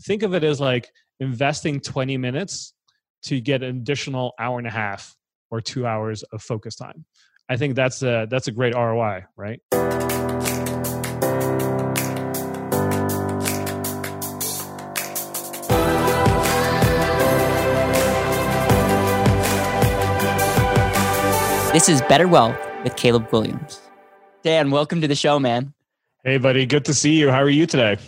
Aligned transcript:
think 0.00 0.22
of 0.22 0.34
it 0.34 0.44
as 0.44 0.60
like 0.60 0.90
investing 1.18 1.80
20 1.80 2.16
minutes 2.16 2.72
to 3.24 3.40
get 3.40 3.62
an 3.62 3.76
additional 3.76 4.32
hour 4.38 4.58
and 4.58 4.66
a 4.66 4.70
half 4.70 5.14
or 5.50 5.60
two 5.60 5.86
hours 5.86 6.22
of 6.24 6.42
focus 6.42 6.76
time. 6.76 7.04
I 7.48 7.56
think 7.56 7.74
that's 7.74 8.02
a 8.02 8.26
that's 8.30 8.48
a 8.48 8.52
great 8.52 8.74
ROI, 8.74 9.24
right? 9.36 9.60
This 21.72 21.88
is 21.88 22.02
Better 22.02 22.26
Wealth 22.26 22.56
with 22.82 22.96
Caleb 22.96 23.30
Williams. 23.32 23.80
Dan, 24.42 24.70
welcome 24.70 25.00
to 25.02 25.08
the 25.08 25.14
show, 25.14 25.38
man. 25.38 25.72
Hey, 26.24 26.38
buddy. 26.38 26.66
Good 26.66 26.84
to 26.86 26.94
see 26.94 27.12
you. 27.12 27.30
How 27.30 27.42
are 27.42 27.50
you 27.50 27.66
today? 27.66 27.98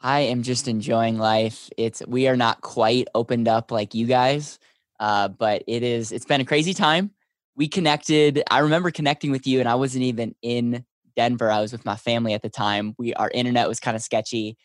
I 0.00 0.20
am 0.20 0.42
just 0.42 0.68
enjoying 0.68 1.18
life. 1.18 1.70
It's 1.76 2.02
we 2.06 2.28
are 2.28 2.36
not 2.36 2.60
quite 2.60 3.08
opened 3.14 3.48
up 3.48 3.70
like 3.70 3.94
you 3.94 4.06
guys, 4.06 4.58
uh, 5.00 5.28
but 5.28 5.64
it 5.66 5.82
is. 5.82 6.12
It's 6.12 6.26
been 6.26 6.40
a 6.40 6.44
crazy 6.44 6.74
time. 6.74 7.10
We 7.56 7.68
connected. 7.68 8.42
I 8.50 8.58
remember 8.60 8.90
connecting 8.90 9.30
with 9.30 9.46
you, 9.46 9.60
and 9.60 9.68
I 9.68 9.74
wasn't 9.74 10.04
even 10.04 10.34
in 10.42 10.84
Denver. 11.16 11.50
I 11.50 11.60
was 11.60 11.72
with 11.72 11.84
my 11.84 11.96
family 11.96 12.34
at 12.34 12.42
the 12.42 12.50
time. 12.50 12.94
We 12.98 13.14
our 13.14 13.30
internet 13.32 13.68
was 13.68 13.80
kind 13.80 13.96
of 13.96 14.02
sketchy, 14.02 14.56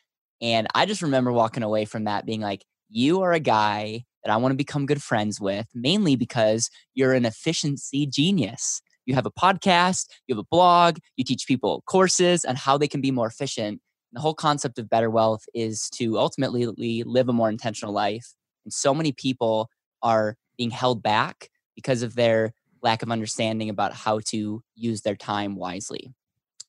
and 0.42 0.68
I 0.76 0.86
just 0.86 1.02
remember 1.02 1.32
walking 1.32 1.64
away 1.64 1.86
from 1.86 2.04
that 2.06 2.26
being 2.26 2.42
like, 2.42 2.66
"You 2.90 3.22
are 3.22 3.32
a 3.34 3.40
guy 3.40 4.04
that 4.24 4.32
I 4.32 4.38
want 4.38 4.52
to 4.52 4.58
become 4.58 4.86
good 4.86 5.02
friends 5.02 5.40
with, 5.40 5.68
mainly 5.74 6.16
because 6.16 6.70
you're 6.94 7.14
an 7.14 7.26
efficiency 7.26 8.06
genius." 8.06 8.82
You 9.08 9.16
have 9.16 9.26
a 9.26 9.32
podcast, 9.32 10.06
you 10.28 10.36
have 10.36 10.44
a 10.44 10.48
blog, 10.52 11.00
you 11.18 11.24
teach 11.24 11.48
people 11.48 11.84
courses 11.88 12.46
on 12.46 12.56
how 12.56 12.78
they 12.78 12.88
can 12.88 13.02
be 13.02 13.10
more 13.10 13.28
efficient 13.28 13.82
the 14.14 14.20
whole 14.20 14.34
concept 14.34 14.78
of 14.78 14.90
better 14.90 15.10
wealth 15.10 15.46
is 15.54 15.90
to 15.92 16.18
ultimately 16.18 17.04
live 17.04 17.30
a 17.30 17.34
more 17.34 17.50
intentional 17.50 17.94
life. 17.94 18.34
And 18.66 18.74
so 18.74 18.94
many 18.94 19.12
people 19.12 19.70
are 20.04 20.38
being 20.58 20.72
held 20.72 21.02
back 21.02 21.50
because 21.76 22.02
of 22.04 22.16
their 22.16 22.54
lack 22.84 23.04
of 23.04 23.12
understanding 23.12 23.70
about 23.70 23.94
how 23.94 24.20
to 24.26 24.64
use 24.76 25.02
their 25.02 25.16
time 25.16 25.56
wisely. 25.56 26.14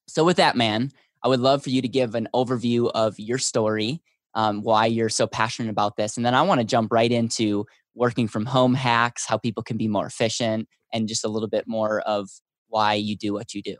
So, 0.06 0.24
with 0.24 0.36
that, 0.36 0.56
man, 0.56 0.90
I 1.22 1.28
would 1.28 1.40
love 1.40 1.62
for 1.62 1.70
you 1.70 1.82
to 1.82 1.88
give 1.88 2.14
an 2.14 2.28
overview 2.34 2.90
of 2.94 3.18
your 3.18 3.38
story, 3.38 4.02
um, 4.34 4.62
why 4.62 4.86
you're 4.86 5.08
so 5.08 5.26
passionate 5.26 5.70
about 5.70 5.96
this. 5.96 6.16
And 6.16 6.26
then 6.26 6.34
I 6.34 6.42
want 6.42 6.60
to 6.60 6.66
jump 6.66 6.92
right 6.92 7.10
into 7.10 7.66
working 7.94 8.28
from 8.28 8.46
home 8.46 8.74
hacks, 8.74 9.26
how 9.26 9.38
people 9.38 9.62
can 9.62 9.76
be 9.76 9.88
more 9.88 10.06
efficient, 10.06 10.68
and 10.92 11.08
just 11.08 11.24
a 11.24 11.28
little 11.28 11.48
bit 11.48 11.66
more 11.66 12.00
of 12.00 12.28
why 12.68 12.94
you 12.94 13.16
do 13.16 13.32
what 13.32 13.54
you 13.54 13.62
do. 13.62 13.76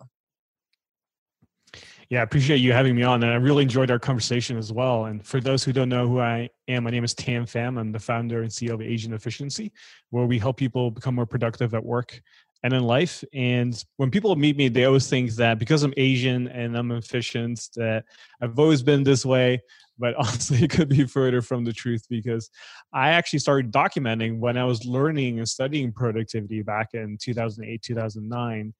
Yeah, 2.10 2.20
I 2.20 2.22
appreciate 2.22 2.58
you 2.58 2.72
having 2.72 2.94
me 2.94 3.02
on. 3.02 3.22
And 3.22 3.32
I 3.32 3.36
really 3.36 3.62
enjoyed 3.62 3.90
our 3.90 3.98
conversation 3.98 4.56
as 4.58 4.72
well. 4.72 5.06
And 5.06 5.24
for 5.24 5.40
those 5.40 5.64
who 5.64 5.72
don't 5.72 5.88
know 5.88 6.06
who 6.06 6.20
I 6.20 6.50
am, 6.68 6.84
my 6.84 6.90
name 6.90 7.04
is 7.04 7.14
Thanh 7.14 7.42
Pham. 7.42 7.78
I'm 7.78 7.92
the 7.92 7.98
founder 7.98 8.42
and 8.42 8.50
CEO 8.50 8.74
of 8.74 8.82
Asian 8.82 9.12
Efficiency, 9.12 9.72
where 10.10 10.26
we 10.26 10.38
help 10.38 10.56
people 10.56 10.90
become 10.90 11.14
more 11.14 11.26
productive 11.26 11.74
at 11.74 11.84
work 11.84 12.20
and 12.62 12.72
in 12.72 12.84
life. 12.84 13.24
And 13.32 13.82
when 13.96 14.10
people 14.10 14.34
meet 14.36 14.56
me, 14.56 14.68
they 14.68 14.84
always 14.84 15.08
think 15.08 15.32
that 15.32 15.58
because 15.58 15.82
I'm 15.82 15.94
Asian 15.96 16.48
and 16.48 16.76
I'm 16.76 16.92
efficient, 16.92 17.68
that 17.76 18.04
I've 18.40 18.58
always 18.58 18.82
been 18.82 19.02
this 19.02 19.24
way. 19.24 19.62
But 19.98 20.14
honestly, 20.18 20.62
it 20.64 20.70
could 20.70 20.88
be 20.88 21.04
further 21.04 21.42
from 21.42 21.64
the 21.64 21.72
truth 21.72 22.06
because 22.08 22.50
I 22.92 23.10
actually 23.10 23.40
started 23.40 23.72
documenting 23.72 24.38
when 24.38 24.56
I 24.56 24.64
was 24.64 24.84
learning 24.84 25.38
and 25.38 25.48
studying 25.48 25.92
productivity 25.92 26.62
back 26.62 26.90
in 26.94 27.18
2008, 27.20 27.82
2009 27.82 28.74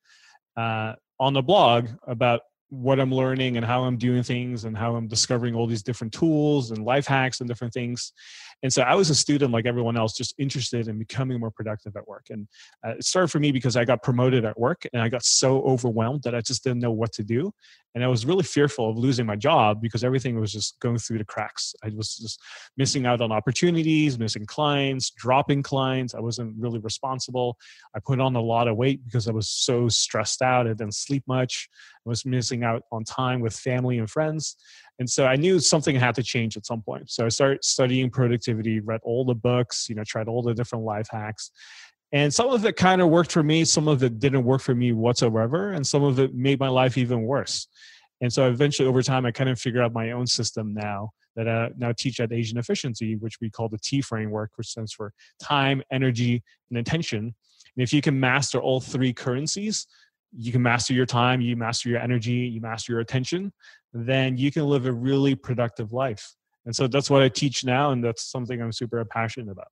uh, 0.56 0.94
on 1.18 1.32
the 1.32 1.42
blog 1.42 1.88
about 2.06 2.42
what 2.72 2.98
I'm 2.98 3.12
learning 3.12 3.58
and 3.58 3.66
how 3.66 3.82
I'm 3.82 3.98
doing 3.98 4.22
things 4.22 4.64
and 4.64 4.74
how 4.74 4.96
I'm 4.96 5.06
discovering 5.06 5.54
all 5.54 5.66
these 5.66 5.82
different 5.82 6.14
tools 6.14 6.70
and 6.70 6.86
life 6.86 7.06
hacks 7.06 7.40
and 7.40 7.48
different 7.48 7.74
things. 7.74 8.14
And 8.62 8.72
so 8.72 8.82
I 8.82 8.94
was 8.94 9.10
a 9.10 9.14
student 9.14 9.52
like 9.52 9.66
everyone 9.66 9.96
else, 9.96 10.12
just 10.12 10.34
interested 10.38 10.88
in 10.88 10.98
becoming 10.98 11.41
more 11.41 11.50
productive 11.50 11.96
at 11.96 12.06
work. 12.06 12.27
And 12.30 12.46
uh, 12.86 12.91
it 12.91 13.05
started 13.05 13.28
for 13.28 13.41
me 13.41 13.50
because 13.52 13.77
I 13.77 13.84
got 13.84 14.02
promoted 14.02 14.44
at 14.44 14.58
work 14.58 14.86
and 14.92 15.02
I 15.02 15.08
got 15.08 15.24
so 15.24 15.62
overwhelmed 15.62 16.23
that 16.23 16.34
I 16.34 16.40
just 16.40 16.62
didn't 16.62 16.80
know 16.80 16.92
what 16.92 17.12
to 17.14 17.24
do. 17.24 17.52
And 17.95 18.02
I 18.02 18.06
was 18.06 18.24
really 18.24 18.45
fearful 18.45 18.89
of 18.89 18.96
losing 18.96 19.27
my 19.27 19.36
job 19.36 19.83
because 19.83 20.02
everything 20.02 20.40
was 20.40 20.50
just 20.50 20.80
going 20.80 20.96
through 20.96 21.18
the 21.18 21.27
cracks. 21.27 21.74
I 21.84 21.90
was 21.95 22.17
just 22.17 22.40
missing 22.78 23.05
out 23.05 23.20
on 23.20 23.30
opportunities, 23.33 24.18
missing 24.18 24.46
clients, 24.46 25.11
dropping 25.11 25.62
clients. 25.62 26.14
I 26.14 26.20
wasn't 26.20 26.55
really 26.58 26.79
responsible. 26.79 27.58
I 27.94 27.98
put 28.00 28.18
on 28.18 28.34
a 28.34 28.40
lot 28.40 28.67
of 28.67 28.77
weight 28.77 29.05
because 29.05 29.29
I 29.29 29.33
was 29.33 29.50
so 29.50 29.89
stressed 29.89 30.40
out. 30.40 30.67
I 30.67 30.70
didn't 30.70 30.94
sleep 30.94 31.24
much. 31.27 31.68
I 32.06 32.08
was 32.08 32.24
missing 32.24 32.64
out 32.64 32.83
on 32.90 33.05
time 33.05 33.40
with 33.40 33.55
family 33.55 33.98
and 33.98 34.11
friends. 34.11 34.56
And 34.98 35.08
so 35.08 35.27
I 35.27 35.36
knew 35.36 35.58
something 35.58 35.97
had 35.97 36.14
to 36.17 36.23
change 36.23 36.57
at 36.57 36.67
some 36.67 36.83
point. 36.83 37.11
So 37.11 37.27
I 37.27 37.29
started 37.29 37.64
studying 37.64 38.11
productivity, 38.11 38.80
read 38.80 39.01
all 39.03 39.25
the 39.25 39.35
books, 39.35 39.89
you 39.89 39.95
know, 39.95 40.05
tried 40.05 40.29
all 40.29 40.42
the 40.42 40.55
different 40.55 40.85
life 40.85 41.08
hacks. 41.11 41.51
And 42.13 42.33
some 42.33 42.51
of 42.51 42.64
it 42.67 42.77
kind 42.77 43.01
of 43.01 43.08
worked 43.08 43.33
for 43.33 43.42
me, 43.42 43.64
some 43.64 43.89
of 43.89 44.03
it 44.03 44.19
didn't 44.19 44.45
work 44.45 44.61
for 44.61 44.75
me 44.75 44.92
whatsoever, 44.92 45.73
and 45.73 45.86
some 45.86 46.05
of 46.05 46.19
it 46.19 46.35
made 46.35 46.61
my 46.61 46.69
life 46.69 46.98
even 46.98 47.23
worse. 47.23 47.67
And 48.20 48.30
so 48.33 48.48
eventually 48.48 48.86
over 48.86 49.03
time, 49.03 49.25
I 49.25 49.33
kind 49.33 49.48
of 49.48 49.58
figured 49.58 49.83
out 49.83 49.95
my 49.95 50.13
own 50.13 50.27
system 50.27 50.75
now 50.75 51.11
that 51.36 51.48
I 51.48 51.70
now 51.79 51.92
teach 51.92 52.20
at 52.20 52.33
Asian 52.33 52.59
Efficiency, 52.59 53.17
which 53.17 53.39
we 53.41 53.51
call 53.51 53.69
the 53.69 53.79
TEA 53.79 54.03
framework, 54.03 54.51
which 54.57 54.69
stands 54.69 54.92
for 54.92 55.13
time, 55.42 55.83
energy, 55.91 56.42
and 56.70 56.79
attention. 56.79 57.19
And 57.19 57.83
if 57.83 57.92
you 57.92 58.03
can 58.03 58.20
master 58.20 58.61
all 58.61 58.80
three 58.80 59.14
currencies, 59.14 59.86
you 60.36 60.53
can 60.53 60.63
master 60.63 60.92
your 60.92 61.07
time, 61.07 61.41
you 61.41 61.57
master 61.57 61.89
your 61.89 61.98
energy, 61.98 62.33
you 62.33 62.61
master 62.61 62.92
your 62.92 63.01
attention, 63.01 63.53
then 63.92 64.36
you 64.36 64.51
can 64.51 64.64
live 64.64 64.86
a 64.86 64.92
really 64.92 65.35
productive 65.35 65.92
life. 65.92 66.35
And 66.64 66.75
so 66.75 66.86
that's 66.86 67.11
what 67.11 67.23
I 67.23 67.29
teach 67.29 67.64
now, 67.64 67.91
and 67.91 68.03
that's 68.05 68.25
something 68.25 68.61
I'm 68.61 68.73
super 68.73 69.05
passionate 69.05 69.51
about. 69.51 69.69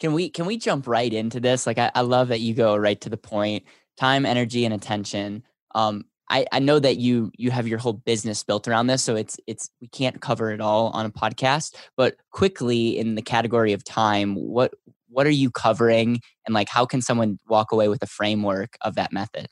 Can 0.00 0.12
we 0.12 0.28
can 0.28 0.46
we 0.46 0.56
jump 0.56 0.86
right 0.86 1.12
into 1.12 1.38
this? 1.38 1.66
Like 1.66 1.78
I, 1.78 1.90
I 1.94 2.00
love 2.00 2.28
that 2.28 2.40
you 2.40 2.54
go 2.54 2.76
right 2.76 3.00
to 3.02 3.10
the 3.10 3.16
point. 3.16 3.64
Time, 3.96 4.26
energy, 4.26 4.64
and 4.64 4.74
attention. 4.74 5.44
Um, 5.74 6.04
I, 6.30 6.46
I 6.50 6.58
know 6.58 6.78
that 6.78 6.96
you 6.96 7.30
you 7.36 7.50
have 7.50 7.68
your 7.68 7.78
whole 7.78 7.92
business 7.92 8.42
built 8.42 8.66
around 8.66 8.86
this, 8.86 9.02
so 9.02 9.14
it's 9.14 9.38
it's 9.46 9.70
we 9.80 9.88
can't 9.88 10.20
cover 10.20 10.50
it 10.50 10.60
all 10.60 10.88
on 10.88 11.06
a 11.06 11.10
podcast. 11.10 11.76
But 11.96 12.16
quickly 12.30 12.98
in 12.98 13.14
the 13.14 13.22
category 13.22 13.72
of 13.72 13.84
time, 13.84 14.34
what 14.34 14.74
what 15.08 15.26
are 15.26 15.30
you 15.30 15.50
covering, 15.50 16.20
and 16.46 16.54
like 16.54 16.68
how 16.68 16.86
can 16.86 17.02
someone 17.02 17.38
walk 17.48 17.70
away 17.70 17.88
with 17.88 18.02
a 18.02 18.06
framework 18.06 18.76
of 18.80 18.94
that 18.96 19.12
method? 19.12 19.48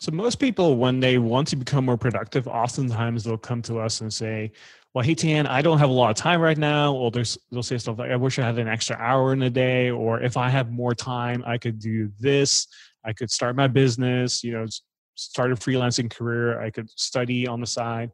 So 0.00 0.12
most 0.12 0.36
people, 0.36 0.76
when 0.76 1.00
they 1.00 1.18
want 1.18 1.48
to 1.48 1.56
become 1.56 1.84
more 1.84 1.96
productive, 1.96 2.46
oftentimes 2.46 3.24
they'll 3.24 3.36
come 3.36 3.62
to 3.62 3.80
us 3.80 4.00
and 4.00 4.14
say, 4.14 4.52
"Well, 4.94 5.04
hey 5.04 5.16
Thanh, 5.16 5.46
I 5.48 5.60
don't 5.60 5.78
have 5.78 5.90
a 5.90 5.92
lot 5.92 6.10
of 6.10 6.16
time 6.16 6.40
right 6.40 6.56
now," 6.56 6.94
or 6.94 7.10
they'll 7.10 7.62
say 7.64 7.78
stuff 7.78 7.98
like, 7.98 8.12
"I 8.12 8.16
wish 8.16 8.38
I 8.38 8.46
had 8.46 8.58
an 8.58 8.68
extra 8.68 8.96
hour 8.96 9.32
in 9.32 9.42
a 9.42 9.50
day," 9.50 9.90
or 9.90 10.22
"If 10.22 10.36
I 10.36 10.50
have 10.50 10.70
more 10.70 10.94
time, 10.94 11.42
I 11.44 11.58
could 11.58 11.80
do 11.80 12.12
this. 12.20 12.68
I 13.04 13.12
could 13.12 13.28
start 13.28 13.56
my 13.56 13.66
business. 13.66 14.44
You 14.44 14.52
know, 14.52 14.66
start 15.16 15.50
a 15.50 15.56
freelancing 15.56 16.08
career. 16.08 16.60
I 16.60 16.70
could 16.70 16.88
study 16.90 17.48
on 17.48 17.60
the 17.60 17.66
side." 17.66 18.12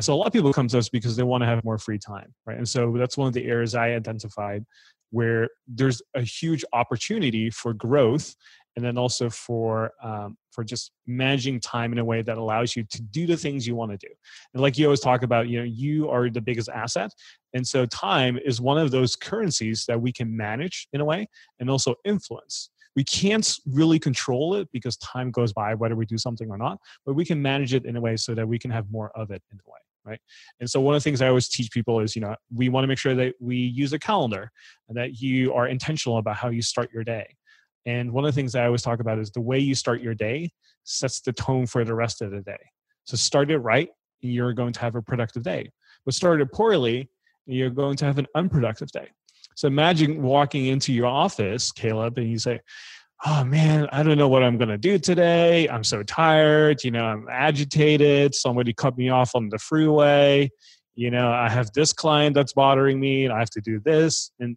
So 0.00 0.14
a 0.14 0.16
lot 0.16 0.26
of 0.26 0.32
people 0.32 0.52
come 0.52 0.66
to 0.68 0.78
us 0.78 0.88
because 0.88 1.14
they 1.14 1.22
want 1.22 1.42
to 1.42 1.46
have 1.46 1.62
more 1.62 1.78
free 1.78 1.98
time, 1.98 2.34
right? 2.46 2.56
And 2.56 2.68
so 2.68 2.96
that's 2.96 3.16
one 3.16 3.28
of 3.28 3.34
the 3.34 3.44
areas 3.44 3.74
I 3.76 3.90
identified 3.90 4.64
where 5.10 5.48
there's 5.68 6.00
a 6.14 6.22
huge 6.22 6.64
opportunity 6.72 7.50
for 7.50 7.74
growth 7.74 8.34
and 8.76 8.84
then 8.84 8.96
also 8.96 9.28
for 9.28 9.92
um, 10.02 10.36
for 10.52 10.64
just 10.64 10.92
managing 11.06 11.60
time 11.60 11.92
in 11.92 11.98
a 11.98 12.04
way 12.04 12.22
that 12.22 12.38
allows 12.38 12.76
you 12.76 12.84
to 12.84 13.02
do 13.02 13.26
the 13.26 13.36
things 13.36 13.66
you 13.66 13.74
want 13.74 13.90
to 13.90 13.96
do. 13.96 14.12
And 14.54 14.62
like 14.62 14.78
you 14.78 14.86
always 14.86 15.00
talk 15.00 15.22
about 15.22 15.48
you 15.48 15.58
know 15.58 15.64
you 15.64 16.08
are 16.10 16.30
the 16.30 16.40
biggest 16.40 16.68
asset 16.68 17.10
and 17.54 17.66
so 17.66 17.86
time 17.86 18.38
is 18.44 18.60
one 18.60 18.78
of 18.78 18.90
those 18.90 19.16
currencies 19.16 19.84
that 19.86 20.00
we 20.00 20.12
can 20.12 20.34
manage 20.36 20.88
in 20.92 21.00
a 21.00 21.04
way 21.04 21.28
and 21.58 21.68
also 21.68 21.94
influence. 22.04 22.70
We 22.96 23.04
can't 23.04 23.56
really 23.66 23.98
control 23.98 24.56
it 24.56 24.68
because 24.72 24.96
time 24.98 25.30
goes 25.30 25.52
by 25.52 25.74
whether 25.74 25.94
we 25.94 26.06
do 26.06 26.18
something 26.18 26.50
or 26.50 26.58
not 26.58 26.78
but 27.06 27.14
we 27.14 27.24
can 27.24 27.40
manage 27.40 27.74
it 27.74 27.84
in 27.84 27.96
a 27.96 28.00
way 28.00 28.16
so 28.16 28.34
that 28.34 28.46
we 28.46 28.58
can 28.58 28.70
have 28.70 28.90
more 28.90 29.10
of 29.16 29.30
it 29.30 29.42
in 29.52 29.58
a 29.58 29.70
way 29.70 29.78
right? 30.04 30.20
And 30.60 30.70
so 30.70 30.80
one 30.80 30.94
of 30.94 31.02
the 31.02 31.04
things 31.04 31.20
i 31.20 31.28
always 31.28 31.48
teach 31.48 31.70
people 31.70 32.00
is 32.00 32.16
you 32.16 32.22
know 32.22 32.34
we 32.54 32.68
want 32.68 32.84
to 32.84 32.88
make 32.88 32.98
sure 32.98 33.14
that 33.14 33.34
we 33.38 33.56
use 33.56 33.92
a 33.92 33.98
calendar 33.98 34.50
and 34.88 34.96
that 34.96 35.20
you 35.20 35.52
are 35.52 35.68
intentional 35.68 36.18
about 36.18 36.36
how 36.36 36.48
you 36.48 36.62
start 36.62 36.90
your 36.92 37.04
day 37.04 37.36
and 37.86 38.12
one 38.12 38.24
of 38.24 38.34
the 38.34 38.38
things 38.38 38.54
I 38.54 38.66
always 38.66 38.82
talk 38.82 39.00
about 39.00 39.18
is 39.18 39.30
the 39.30 39.40
way 39.40 39.58
you 39.58 39.74
start 39.74 40.02
your 40.02 40.14
day 40.14 40.50
sets 40.84 41.20
the 41.20 41.32
tone 41.32 41.66
for 41.66 41.84
the 41.84 41.94
rest 41.94 42.22
of 42.22 42.30
the 42.30 42.40
day. 42.40 42.58
So 43.04 43.16
start 43.16 43.50
it 43.50 43.58
right, 43.58 43.88
you're 44.20 44.52
going 44.52 44.72
to 44.74 44.80
have 44.80 44.94
a 44.94 45.02
productive 45.02 45.42
day. 45.42 45.70
But 46.04 46.14
start 46.14 46.40
it 46.40 46.52
poorly, 46.52 47.10
you're 47.46 47.70
going 47.70 47.96
to 47.98 48.04
have 48.04 48.18
an 48.18 48.26
unproductive 48.34 48.90
day. 48.90 49.08
So 49.56 49.66
imagine 49.68 50.22
walking 50.22 50.66
into 50.66 50.92
your 50.92 51.06
office, 51.06 51.72
Caleb, 51.72 52.18
and 52.18 52.30
you 52.30 52.38
say, 52.38 52.60
Oh 53.26 53.44
man, 53.44 53.86
I 53.92 54.02
don't 54.02 54.16
know 54.16 54.28
what 54.28 54.42
I'm 54.42 54.56
going 54.56 54.70
to 54.70 54.78
do 54.78 54.98
today. 54.98 55.68
I'm 55.68 55.84
so 55.84 56.02
tired. 56.02 56.82
You 56.82 56.90
know, 56.90 57.04
I'm 57.04 57.26
agitated. 57.30 58.34
Somebody 58.34 58.72
cut 58.72 58.96
me 58.96 59.10
off 59.10 59.34
on 59.34 59.50
the 59.50 59.58
freeway. 59.58 60.50
You 60.94 61.10
know, 61.10 61.30
I 61.30 61.50
have 61.50 61.70
this 61.72 61.92
client 61.92 62.34
that's 62.34 62.54
bothering 62.54 62.98
me 62.98 63.26
and 63.26 63.34
I 63.34 63.38
have 63.38 63.50
to 63.50 63.60
do 63.60 63.78
this. 63.78 64.30
And 64.40 64.56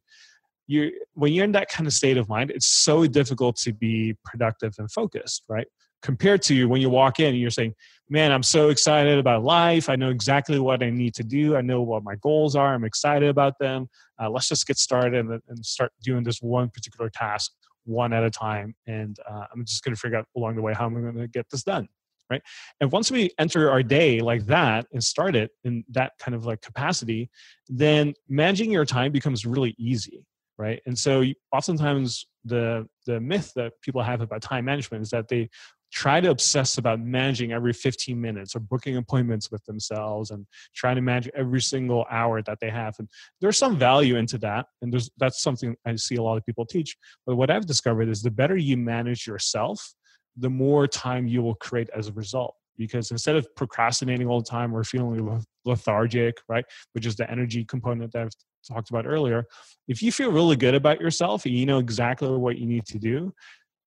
you 0.67 0.91
when 1.13 1.33
you're 1.33 1.45
in 1.45 1.51
that 1.51 1.69
kind 1.69 1.87
of 1.87 1.93
state 1.93 2.17
of 2.17 2.29
mind 2.29 2.51
it's 2.51 2.67
so 2.67 3.05
difficult 3.05 3.55
to 3.55 3.73
be 3.73 4.15
productive 4.23 4.73
and 4.77 4.91
focused 4.91 5.43
right 5.49 5.67
compared 6.03 6.41
to 6.41 6.65
when 6.65 6.81
you 6.81 6.89
walk 6.89 7.19
in 7.19 7.27
and 7.27 7.39
you're 7.39 7.49
saying, 7.49 7.73
man, 8.09 8.31
I'm 8.31 8.43
so 8.43 8.69
excited 8.69 9.17
about 9.17 9.43
life. 9.43 9.89
I 9.89 9.95
know 9.95 10.09
exactly 10.09 10.59
what 10.59 10.83
I 10.83 10.89
need 10.89 11.15
to 11.15 11.23
do. 11.23 11.55
I 11.55 11.61
know 11.61 11.81
what 11.81 12.03
my 12.03 12.15
goals 12.15 12.55
are. 12.55 12.73
I'm 12.75 12.83
excited 12.83 13.29
about 13.29 13.57
them. 13.57 13.87
Uh, 14.21 14.29
let's 14.29 14.49
just 14.49 14.67
get 14.67 14.77
started 14.77 15.25
and, 15.25 15.41
and, 15.47 15.65
start 15.65 15.91
doing 16.03 16.23
this 16.23 16.39
one 16.41 16.69
particular 16.69 17.09
task 17.09 17.51
one 17.85 18.13
at 18.13 18.23
a 18.23 18.29
time. 18.29 18.75
And 18.85 19.17
uh, 19.27 19.45
I'm 19.51 19.65
just 19.65 19.83
going 19.83 19.95
to 19.95 19.99
figure 19.99 20.17
out 20.17 20.25
along 20.35 20.57
the 20.57 20.61
way 20.61 20.73
how 20.73 20.85
I'm 20.85 20.93
going 20.93 21.15
to 21.15 21.27
get 21.27 21.49
this 21.49 21.63
done. 21.63 21.87
Right. 22.29 22.41
And 22.79 22.91
once 22.91 23.11
we 23.11 23.31
enter 23.37 23.69
our 23.69 23.83
day 23.83 24.19
like 24.19 24.45
that 24.47 24.87
and 24.91 25.03
start 25.03 25.35
it 25.35 25.51
in 25.63 25.83
that 25.89 26.13
kind 26.19 26.33
of 26.33 26.45
like 26.45 26.61
capacity, 26.61 27.29
then 27.67 28.13
managing 28.29 28.71
your 28.71 28.85
time 28.85 29.11
becomes 29.11 29.45
really 29.45 29.75
easy 29.77 30.25
right? 30.57 30.81
And 30.85 30.97
so 30.97 31.23
oftentimes 31.51 32.25
the 32.45 32.87
the 33.05 33.19
myth 33.19 33.51
that 33.55 33.73
people 33.81 34.03
have 34.03 34.21
about 34.21 34.41
time 34.41 34.65
management 34.65 35.01
is 35.01 35.09
that 35.09 35.27
they 35.27 35.49
try 35.93 36.19
to 36.19 36.31
obsess 36.31 36.79
about 36.79 36.99
managing 36.99 37.51
every 37.51 37.71
15 37.71 38.19
minutes 38.19 38.55
or 38.55 38.59
booking 38.59 38.97
appointments 38.97 39.51
with 39.51 39.63
themselves 39.65 40.31
and 40.31 40.47
trying 40.75 40.95
to 40.95 41.01
manage 41.01 41.29
every 41.35 41.61
single 41.61 42.05
hour 42.09 42.41
that 42.41 42.57
they 42.59 42.69
have 42.69 42.95
and 42.97 43.07
there's 43.39 43.57
some 43.59 43.77
value 43.77 44.15
into 44.15 44.39
that 44.39 44.65
and 44.81 44.91
there's 44.91 45.11
that's 45.17 45.41
something 45.41 45.75
i 45.85 45.95
see 45.95 46.15
a 46.15 46.21
lot 46.21 46.35
of 46.35 46.43
people 46.47 46.65
teach 46.65 46.97
but 47.27 47.35
what 47.35 47.51
i've 47.51 47.67
discovered 47.67 48.09
is 48.09 48.23
the 48.23 48.31
better 48.31 48.57
you 48.57 48.75
manage 48.75 49.27
yourself 49.27 49.93
the 50.35 50.49
more 50.49 50.87
time 50.87 51.27
you 51.27 51.43
will 51.43 51.55
create 51.55 51.89
as 51.95 52.07
a 52.07 52.13
result 52.13 52.55
because 52.77 53.11
instead 53.11 53.35
of 53.35 53.47
procrastinating 53.55 54.27
all 54.27 54.41
the 54.41 54.49
time 54.49 54.75
or 54.75 54.83
feeling 54.83 55.43
lethargic 55.65 56.37
right? 56.47 56.65
Which 56.93 57.05
is 57.05 57.15
the 57.15 57.29
energy 57.29 57.63
component 57.65 58.11
that 58.13 58.23
i've 58.23 58.31
talked 58.67 58.89
about 58.89 59.05
earlier. 59.05 59.45
If 59.87 60.01
you 60.01 60.11
feel 60.11 60.31
really 60.31 60.55
good 60.55 60.73
about 60.73 61.01
yourself 61.01 61.45
and 61.45 61.53
you 61.53 61.65
know 61.65 61.79
exactly 61.79 62.29
what 62.29 62.57
you 62.57 62.65
need 62.65 62.85
to 62.85 62.97
do 62.97 63.33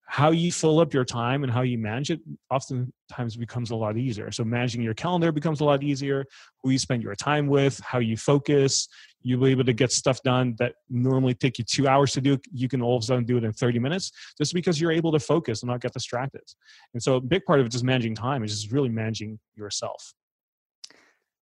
how 0.09 0.31
you 0.31 0.53
fill 0.53 0.79
up 0.79 0.93
your 0.93 1.03
time 1.03 1.43
and 1.43 1.51
how 1.51 1.61
you 1.63 1.77
manage 1.77 2.11
it 2.11 2.21
oftentimes 2.49 3.35
becomes 3.35 3.71
a 3.71 3.75
lot 3.75 3.97
easier. 3.97 4.31
So 4.31 4.45
managing 4.45 4.81
your 4.81 4.93
calendar 4.93 5.33
becomes 5.33 5.59
a 5.59 5.65
lot 5.65 5.83
easier. 5.83 6.25
Who 6.63 6.69
you 6.69 6.79
spend 6.79 7.03
your 7.03 7.13
time 7.13 7.47
with, 7.47 7.77
how 7.81 7.99
you 7.99 8.15
focus, 8.15 8.87
you'll 9.21 9.43
be 9.43 9.51
able 9.51 9.65
to 9.65 9.73
get 9.73 9.91
stuff 9.91 10.23
done 10.23 10.55
that 10.59 10.75
normally 10.89 11.33
take 11.33 11.59
you 11.59 11.65
two 11.65 11.89
hours 11.89 12.13
to 12.13 12.21
do. 12.21 12.39
You 12.53 12.69
can 12.69 12.81
all 12.81 12.95
of 12.95 13.03
a 13.03 13.05
sudden 13.05 13.25
do 13.25 13.35
it 13.35 13.43
in 13.43 13.51
30 13.51 13.79
minutes 13.79 14.13
just 14.37 14.53
because 14.53 14.79
you're 14.79 14.93
able 14.93 15.11
to 15.11 15.19
focus 15.19 15.61
and 15.61 15.69
not 15.69 15.81
get 15.81 15.91
distracted. 15.91 16.43
And 16.93 17.03
so 17.03 17.17
a 17.17 17.21
big 17.21 17.43
part 17.43 17.59
of 17.59 17.67
just 17.69 17.83
managing 17.83 18.15
time 18.15 18.45
is 18.45 18.61
just 18.61 18.71
really 18.71 18.89
managing 18.89 19.39
yourself. 19.55 20.13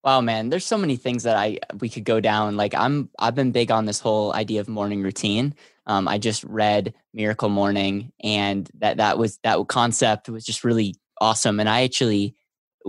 Wow, 0.02 0.22
man, 0.22 0.48
there's 0.48 0.66
so 0.66 0.78
many 0.78 0.96
things 0.96 1.22
that 1.24 1.36
I 1.36 1.58
we 1.80 1.88
could 1.90 2.04
go 2.04 2.20
down. 2.20 2.56
Like 2.56 2.74
I'm 2.74 3.10
I've 3.18 3.34
been 3.34 3.52
big 3.52 3.70
on 3.70 3.84
this 3.84 4.00
whole 4.00 4.34
idea 4.34 4.60
of 4.60 4.68
morning 4.68 5.02
routine. 5.02 5.54
Um, 5.86 6.08
I 6.08 6.18
just 6.18 6.44
read 6.44 6.94
Miracle 7.12 7.48
Morning, 7.48 8.12
and 8.22 8.68
that 8.78 8.96
that 8.98 9.18
was 9.18 9.38
that 9.44 9.66
concept 9.68 10.28
was 10.28 10.44
just 10.44 10.64
really 10.64 10.94
awesome. 11.20 11.60
And 11.60 11.68
I 11.68 11.82
actually 11.82 12.34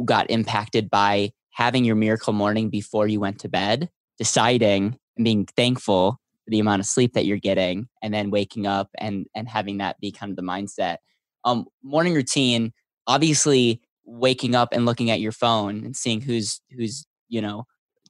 got 0.04 0.30
impacted 0.30 0.90
by 0.90 1.32
having 1.52 1.86
your 1.86 1.96
miracle 1.96 2.34
morning 2.34 2.70
before 2.70 3.08
you 3.08 3.20
went 3.20 3.40
to 3.40 3.50
bed, 3.50 3.90
deciding 4.18 4.98
and 5.18 5.24
being 5.24 5.46
thankful 5.56 6.20
for 6.44 6.50
the 6.52 6.60
amount 6.60 6.82
of 6.82 6.86
sleep 6.86 7.14
that 7.14 7.26
you're 7.26 7.38
getting, 7.38 7.88
and 8.02 8.14
then 8.14 8.32
waking 8.32 8.68
up 8.68 8.90
and 8.98 9.26
and 9.36 9.48
having 9.50 9.78
that 9.80 10.00
be 10.00 10.12
kind 10.12 10.30
of 10.30 10.36
the 10.36 10.42
mindset. 10.42 10.98
Um, 11.44 11.66
morning 11.84 12.14
routine, 12.14 12.74
obviously 13.08 13.82
waking 14.06 14.56
up 14.56 14.70
and 14.72 14.86
looking 14.86 15.10
at 15.10 15.20
your 15.20 15.32
phone 15.32 15.84
and 15.84 15.96
seeing 15.96 16.22
who's 16.22 16.62
who's 16.72 17.06
you 17.28 17.42
know 17.42 17.66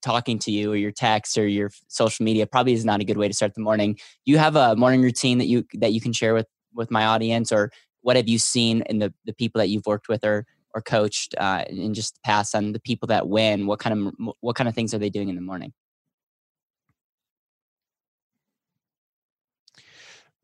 talking 0.06 0.38
to 0.40 0.52
you 0.52 0.72
or 0.72 0.76
your 0.76 0.92
text 0.92 1.38
or 1.38 1.48
your 1.48 1.72
social 1.88 2.24
media 2.24 2.46
probably 2.46 2.74
is 2.74 2.86
not 2.86 3.02
a 3.02 3.04
good 3.04 3.18
way 3.18 3.28
to 3.28 3.34
start 3.34 3.56
the 3.56 3.62
morning. 3.62 3.98
You 4.24 4.38
have 4.38 4.56
a 4.56 4.76
morning 4.76 5.02
routine 5.02 5.40
that 5.40 5.48
you 5.48 5.66
that 5.74 5.92
you 5.92 6.00
can 6.00 6.14
share 6.14 6.34
with 6.34 6.48
with 6.74 6.92
my 6.92 7.06
audience? 7.06 7.52
Or 7.52 7.72
what 8.02 8.16
have 8.16 8.30
you 8.30 8.38
seen 8.38 8.84
in 8.84 9.00
the 9.00 9.14
the 9.26 9.34
people 9.34 9.60
that 9.60 9.70
you've 9.70 9.88
worked 9.88 10.08
with 10.08 10.24
or 10.24 10.46
or 10.74 10.82
coached 10.82 11.34
uh, 11.38 11.64
in 11.70 11.94
just 11.94 12.16
the 12.16 12.22
past 12.24 12.54
on 12.54 12.74
the 12.74 12.80
people 12.80 13.08
that 13.08 13.28
win? 13.28 13.66
What 13.66 13.80
kind 13.80 14.08
of 14.08 14.34
what 14.42 14.56
kind 14.56 14.70
of 14.70 14.76
things 14.76 14.94
are 14.94 15.00
they 15.00 15.10
doing 15.10 15.30
in 15.30 15.36
the 15.36 15.42
morning 15.42 15.74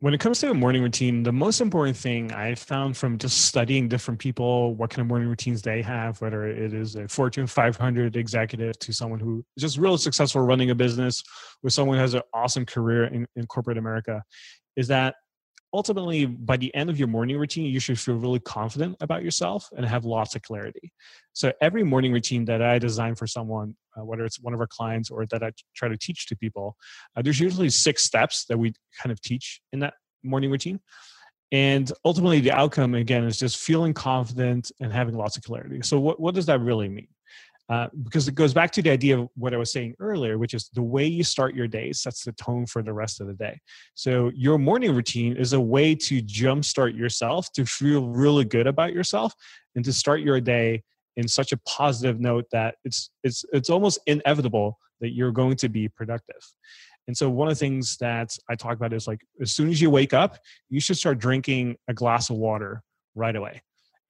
when 0.01 0.15
it 0.15 0.19
comes 0.19 0.39
to 0.39 0.49
a 0.49 0.53
morning 0.53 0.81
routine, 0.81 1.21
the 1.21 1.31
most 1.31 1.61
important 1.61 1.95
thing 1.95 2.33
I 2.33 2.55
found 2.55 2.97
from 2.97 3.19
just 3.19 3.45
studying 3.45 3.87
different 3.87 4.19
people, 4.19 4.73
what 4.73 4.89
kind 4.89 5.01
of 5.01 5.07
morning 5.07 5.29
routines 5.29 5.61
they 5.61 5.83
have, 5.83 6.19
whether 6.21 6.47
it 6.47 6.73
is 6.73 6.95
a 6.95 7.07
Fortune 7.07 7.45
500 7.45 8.15
executive 8.15 8.79
to 8.79 8.93
someone 8.93 9.19
who 9.19 9.45
is 9.55 9.61
just 9.61 9.77
really 9.77 9.97
successful 9.97 10.41
running 10.41 10.71
a 10.71 10.75
business, 10.75 11.21
with 11.61 11.71
someone 11.71 11.97
who 11.97 12.01
has 12.01 12.15
an 12.15 12.23
awesome 12.33 12.65
career 12.65 13.05
in, 13.05 13.27
in 13.35 13.45
corporate 13.45 13.77
America, 13.77 14.23
is 14.75 14.87
that 14.87 15.13
ultimately 15.73 16.25
by 16.25 16.57
the 16.57 16.73
end 16.75 16.89
of 16.89 16.99
your 16.99 17.07
morning 17.07 17.37
routine 17.37 17.65
you 17.65 17.79
should 17.79 17.99
feel 17.99 18.15
really 18.15 18.39
confident 18.39 18.95
about 18.99 19.23
yourself 19.23 19.69
and 19.75 19.85
have 19.85 20.03
lots 20.05 20.35
of 20.35 20.41
clarity. 20.41 20.91
So 21.33 21.53
every 21.61 21.83
morning 21.83 22.11
routine 22.11 22.45
that 22.45 22.61
i 22.61 22.77
design 22.79 23.15
for 23.15 23.27
someone 23.27 23.75
uh, 23.97 24.05
whether 24.05 24.25
it's 24.25 24.39
one 24.39 24.53
of 24.53 24.59
our 24.59 24.67
clients 24.67 25.09
or 25.09 25.25
that 25.27 25.43
i 25.43 25.51
try 25.75 25.87
to 25.87 25.97
teach 25.97 26.27
to 26.27 26.35
people 26.35 26.75
uh, 27.15 27.21
there's 27.21 27.39
usually 27.39 27.69
six 27.69 28.03
steps 28.03 28.45
that 28.45 28.57
we 28.57 28.73
kind 29.01 29.11
of 29.11 29.21
teach 29.21 29.61
in 29.71 29.79
that 29.79 29.93
morning 30.23 30.51
routine. 30.51 30.79
And 31.51 31.91
ultimately 32.05 32.39
the 32.39 32.51
outcome 32.51 32.95
again 32.95 33.25
is 33.25 33.37
just 33.37 33.57
feeling 33.57 33.93
confident 33.93 34.71
and 34.79 34.91
having 34.91 35.15
lots 35.15 35.35
of 35.35 35.43
clarity. 35.43 35.81
So 35.83 35.99
what, 35.99 36.19
what 36.19 36.33
does 36.33 36.45
that 36.45 36.61
really 36.61 36.87
mean 36.87 37.09
uh, 37.71 37.87
because 38.03 38.27
it 38.27 38.35
goes 38.35 38.53
back 38.53 38.69
to 38.69 38.81
the 38.81 38.89
idea 38.89 39.17
of 39.17 39.29
what 39.35 39.53
I 39.53 39.57
was 39.57 39.71
saying 39.71 39.95
earlier, 40.01 40.37
which 40.37 40.53
is 40.53 40.69
the 40.73 40.81
way 40.81 41.05
you 41.05 41.23
start 41.23 41.55
your 41.55 41.69
day 41.69 41.93
sets 41.93 42.25
the 42.25 42.33
tone 42.33 42.65
for 42.65 42.83
the 42.83 42.91
rest 42.91 43.21
of 43.21 43.27
the 43.27 43.33
day. 43.33 43.61
So 43.95 44.29
your 44.35 44.57
morning 44.57 44.93
routine 44.93 45.37
is 45.37 45.53
a 45.53 45.59
way 45.61 45.95
to 45.95 46.21
jumpstart 46.21 46.97
yourself 46.97 47.49
to 47.53 47.65
feel 47.65 48.09
really 48.09 48.43
good 48.43 48.67
about 48.67 48.91
yourself 48.93 49.33
and 49.75 49.85
to 49.85 49.93
start 49.93 50.19
your 50.19 50.41
day 50.41 50.83
in 51.15 51.29
such 51.29 51.53
a 51.53 51.57
positive 51.65 52.19
note 52.19 52.43
that 52.51 52.75
it's 52.83 53.09
it's 53.23 53.45
it's 53.53 53.69
almost 53.69 53.99
inevitable 54.05 54.77
that 54.99 55.11
you're 55.11 55.31
going 55.31 55.55
to 55.55 55.69
be 55.69 55.87
productive. 55.87 56.43
And 57.07 57.15
so 57.15 57.29
one 57.29 57.47
of 57.47 57.53
the 57.53 57.59
things 57.59 57.95
that 58.01 58.35
I 58.49 58.55
talk 58.55 58.75
about 58.75 58.91
is 58.91 59.07
like 59.07 59.21
as 59.41 59.53
soon 59.53 59.69
as 59.69 59.79
you 59.79 59.89
wake 59.89 60.13
up, 60.13 60.37
you 60.69 60.81
should 60.81 60.97
start 60.97 61.19
drinking 61.19 61.77
a 61.87 61.93
glass 61.93 62.29
of 62.29 62.35
water 62.35 62.83
right 63.15 63.35
away. 63.35 63.61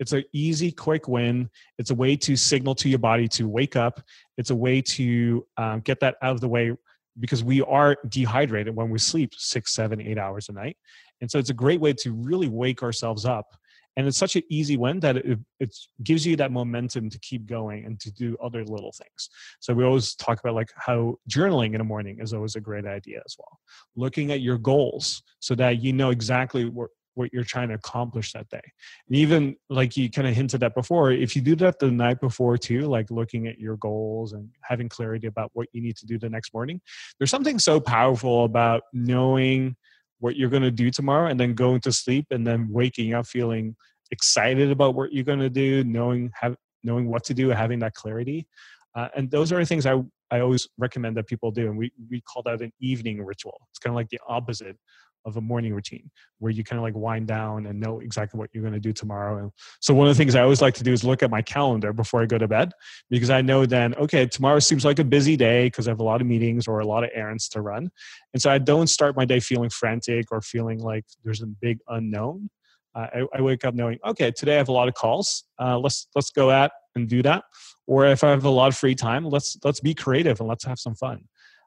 It's 0.02 0.14
an 0.14 0.24
easy, 0.34 0.72
quick 0.72 1.08
win. 1.08 1.48
It's 1.78 1.92
a 1.92 1.96
way 1.96 2.16
to 2.18 2.36
signal 2.36 2.74
to 2.76 2.90
your 2.90 3.00
body 3.00 3.28
to 3.30 3.48
wake 3.48 3.76
up. 3.76 4.02
It's 4.36 4.50
a 4.50 4.56
way 4.56 4.82
to 4.82 5.46
um, 5.58 5.82
get 5.82 6.00
that 6.00 6.16
out 6.24 6.34
of 6.34 6.42
the 6.42 6.50
way 6.50 6.74
because 7.20 7.44
we 7.44 7.62
are 7.62 7.96
dehydrated 8.10 8.76
when 8.76 8.90
we 8.90 8.98
sleep 8.98 9.34
six, 9.38 9.74
seven, 9.74 10.02
eight 10.02 10.18
hours 10.18 10.50
a 10.50 10.54
night. 10.54 10.76
And 11.22 11.30
so 11.30 11.38
it's 11.38 11.52
a 11.52 11.54
great 11.54 11.80
way 11.80 11.94
to 11.94 12.14
really 12.14 12.50
wake 12.50 12.82
ourselves 12.82 13.26
up. 13.26 13.56
And 13.96 14.08
it's 14.08 14.18
such 14.18 14.36
an 14.36 14.44
easy 14.50 14.76
win 14.76 15.02
that 15.02 15.18
it, 15.18 15.38
it 15.60 15.76
gives 16.02 16.26
you 16.26 16.36
that 16.38 16.52
momentum 16.52 17.10
to 17.12 17.20
keep 17.20 17.46
going 17.46 17.86
and 17.86 18.00
to 18.00 18.12
do 18.12 18.36
other 18.42 18.64
little 18.64 18.94
things. 18.94 19.30
So 19.60 19.74
we 19.74 19.84
always 19.84 20.16
talk 20.16 20.40
about 20.40 20.56
like 20.56 20.70
how 20.78 21.18
journaling 21.30 21.74
in 21.74 21.78
the 21.78 21.84
morning 21.84 22.18
is 22.22 22.34
always 22.34 22.56
a 22.56 22.62
great 22.62 22.88
idea 22.88 23.22
as 23.24 23.36
well. 23.38 23.60
Looking 23.96 24.32
at 24.32 24.42
your 24.42 24.58
goals 24.58 25.22
so 25.42 25.54
that 25.56 25.84
you 25.84 25.94
know 25.94 26.10
exactly 26.10 26.66
what, 26.66 26.90
what 27.16 27.32
you're 27.34 27.44
trying 27.44 27.70
to 27.70 27.76
accomplish 27.76 28.34
that 28.34 28.50
day. 28.50 28.62
And 29.08 29.16
even 29.16 29.56
like 29.70 29.98
you 29.98 30.10
kind 30.10 30.28
of 30.28 30.36
hinted 30.36 30.64
at 30.64 30.74
before, 30.74 31.12
if 31.12 31.36
you 31.36 31.42
do 31.42 31.56
that 31.58 31.80
the 31.80 31.92
night 31.92 32.20
before 32.22 32.58
too, 32.58 32.82
like 32.82 33.12
looking 33.12 33.48
at 33.48 33.60
your 33.60 33.78
goals 33.78 34.34
and 34.34 34.50
having 34.64 34.90
clarity 34.90 35.28
about 35.28 35.52
what 35.54 35.68
you 35.74 35.82
need 35.82 35.98
to 35.98 36.06
do 36.06 36.18
the 36.18 36.30
next 36.30 36.54
morning, 36.54 36.82
there's 37.20 37.32
something 37.32 37.60
so 37.60 37.80
powerful 37.80 38.46
about 38.46 38.84
knowing 38.94 39.76
what 40.20 40.36
you're 40.36 40.50
going 40.50 40.64
to 40.64 40.72
do 40.72 40.92
tomorrow 40.92 41.30
and 41.30 41.40
then 41.40 41.54
going 41.54 41.82
to 41.82 41.92
sleep 41.92 42.28
and 42.32 42.46
then 42.46 42.68
waking 42.70 43.14
up 43.14 43.26
feeling 43.26 43.76
excited 44.12 44.72
about 44.72 44.96
what 44.96 45.12
you're 45.12 45.24
going 45.24 45.40
to 45.40 45.50
do, 45.50 45.84
knowing 45.84 46.32
have 46.40 46.56
knowing 46.84 47.08
what 47.08 47.24
to 47.24 47.34
do, 47.34 47.50
having 47.50 47.80
that 47.80 47.94
clarity. 47.94 48.48
Uh, 48.96 49.08
and 49.16 49.32
those 49.32 49.52
are 49.52 49.60
the 49.60 49.66
things 49.66 49.86
I 49.86 50.02
I 50.32 50.40
always 50.40 50.68
recommend 50.78 51.18
that 51.18 51.28
people 51.28 51.52
do. 51.52 51.68
And 51.68 51.78
we, 51.78 51.92
we 52.10 52.22
call 52.22 52.42
that 52.44 52.62
an 52.62 52.72
evening 52.80 53.24
ritual. 53.24 53.60
It's 53.70 53.80
kind 53.80 53.92
of 53.92 53.96
like 53.96 54.10
the 54.10 54.20
opposite 54.28 54.78
of 55.26 55.38
a 55.38 55.42
morning 55.42 55.74
routine 55.74 56.10
where 56.40 56.52
you 56.52 56.64
kind 56.64 56.80
of 56.80 56.84
like 56.84 56.96
wind 56.96 57.28
down 57.28 57.66
and 57.66 57.80
know 57.80 58.00
exactly 58.00 58.38
what 58.38 58.50
you're 58.54 58.64
going 58.64 58.74
to 58.74 58.80
do 58.80 58.92
tomorrow. 58.94 59.38
And 59.38 59.52
so 59.80 59.94
one 59.94 60.08
of 60.08 60.16
the 60.16 60.18
things 60.18 60.36
I 60.36 60.42
always 60.42 60.62
like 60.62 60.74
to 60.76 60.84
do 60.84 60.92
is 60.92 61.04
look 61.04 61.24
at 61.24 61.30
my 61.30 61.42
calendar 61.42 61.94
before 61.94 62.22
I 62.22 62.26
go 62.26 62.38
to 62.38 62.48
bed 62.48 62.72
because 63.10 63.30
I 63.30 63.42
know 63.42 63.66
then, 63.66 63.94
okay, 63.96 64.26
tomorrow 64.26 64.60
seems 64.60 64.86
like 64.86 65.00
a 65.00 65.04
busy 65.04 65.38
day 65.38 65.68
because 65.68 65.88
I 65.88 65.92
have 65.92 66.00
a 66.00 66.04
lot 66.04 66.22
of 66.22 66.28
meetings 66.28 66.68
or 66.68 66.80
a 66.80 66.86
lot 66.86 67.04
of 67.04 67.12
errands 67.14 67.48
to 67.50 67.62
run. 67.62 67.92
And 68.34 68.42
so 68.42 68.50
I 68.50 68.58
don't 68.58 68.88
start 68.88 69.16
my 69.16 69.26
day 69.26 69.40
feeling 69.40 69.70
frantic 69.70 70.32
or 70.32 70.42
feeling 70.42 70.80
like 70.80 71.06
there's 71.24 71.42
a 71.42 71.48
big 71.48 71.80
unknown. 71.88 72.50
Uh, 72.94 73.08
I, 73.14 73.38
I, 73.38 73.42
wake 73.42 73.64
up 73.64 73.74
knowing, 73.74 74.00
okay, 74.06 74.32
today 74.32 74.56
I 74.56 74.58
have 74.58 74.68
a 74.68 74.74
lot 74.74 74.90
of 74.90 74.96
calls. 74.96 75.46
Uh, 75.58 75.80
let's 75.80 76.08
let's 76.14 76.30
go 76.30 76.52
at 76.52 76.74
and 76.96 77.08
do 77.08 77.22
that. 77.24 77.46
Or 77.88 78.06
if 78.06 78.24
I 78.24 78.30
have 78.32 78.44
a 78.44 78.50
lot 78.50 78.68
of 78.68 78.78
free 78.78 78.96
time, 78.96 79.26
let's 79.26 79.58
let's 79.64 79.80
be 79.80 79.94
creative 79.94 80.40
and 80.42 80.50
let's 80.50 80.66
have 80.66 80.78
some 80.78 80.96
fun. 80.96 81.24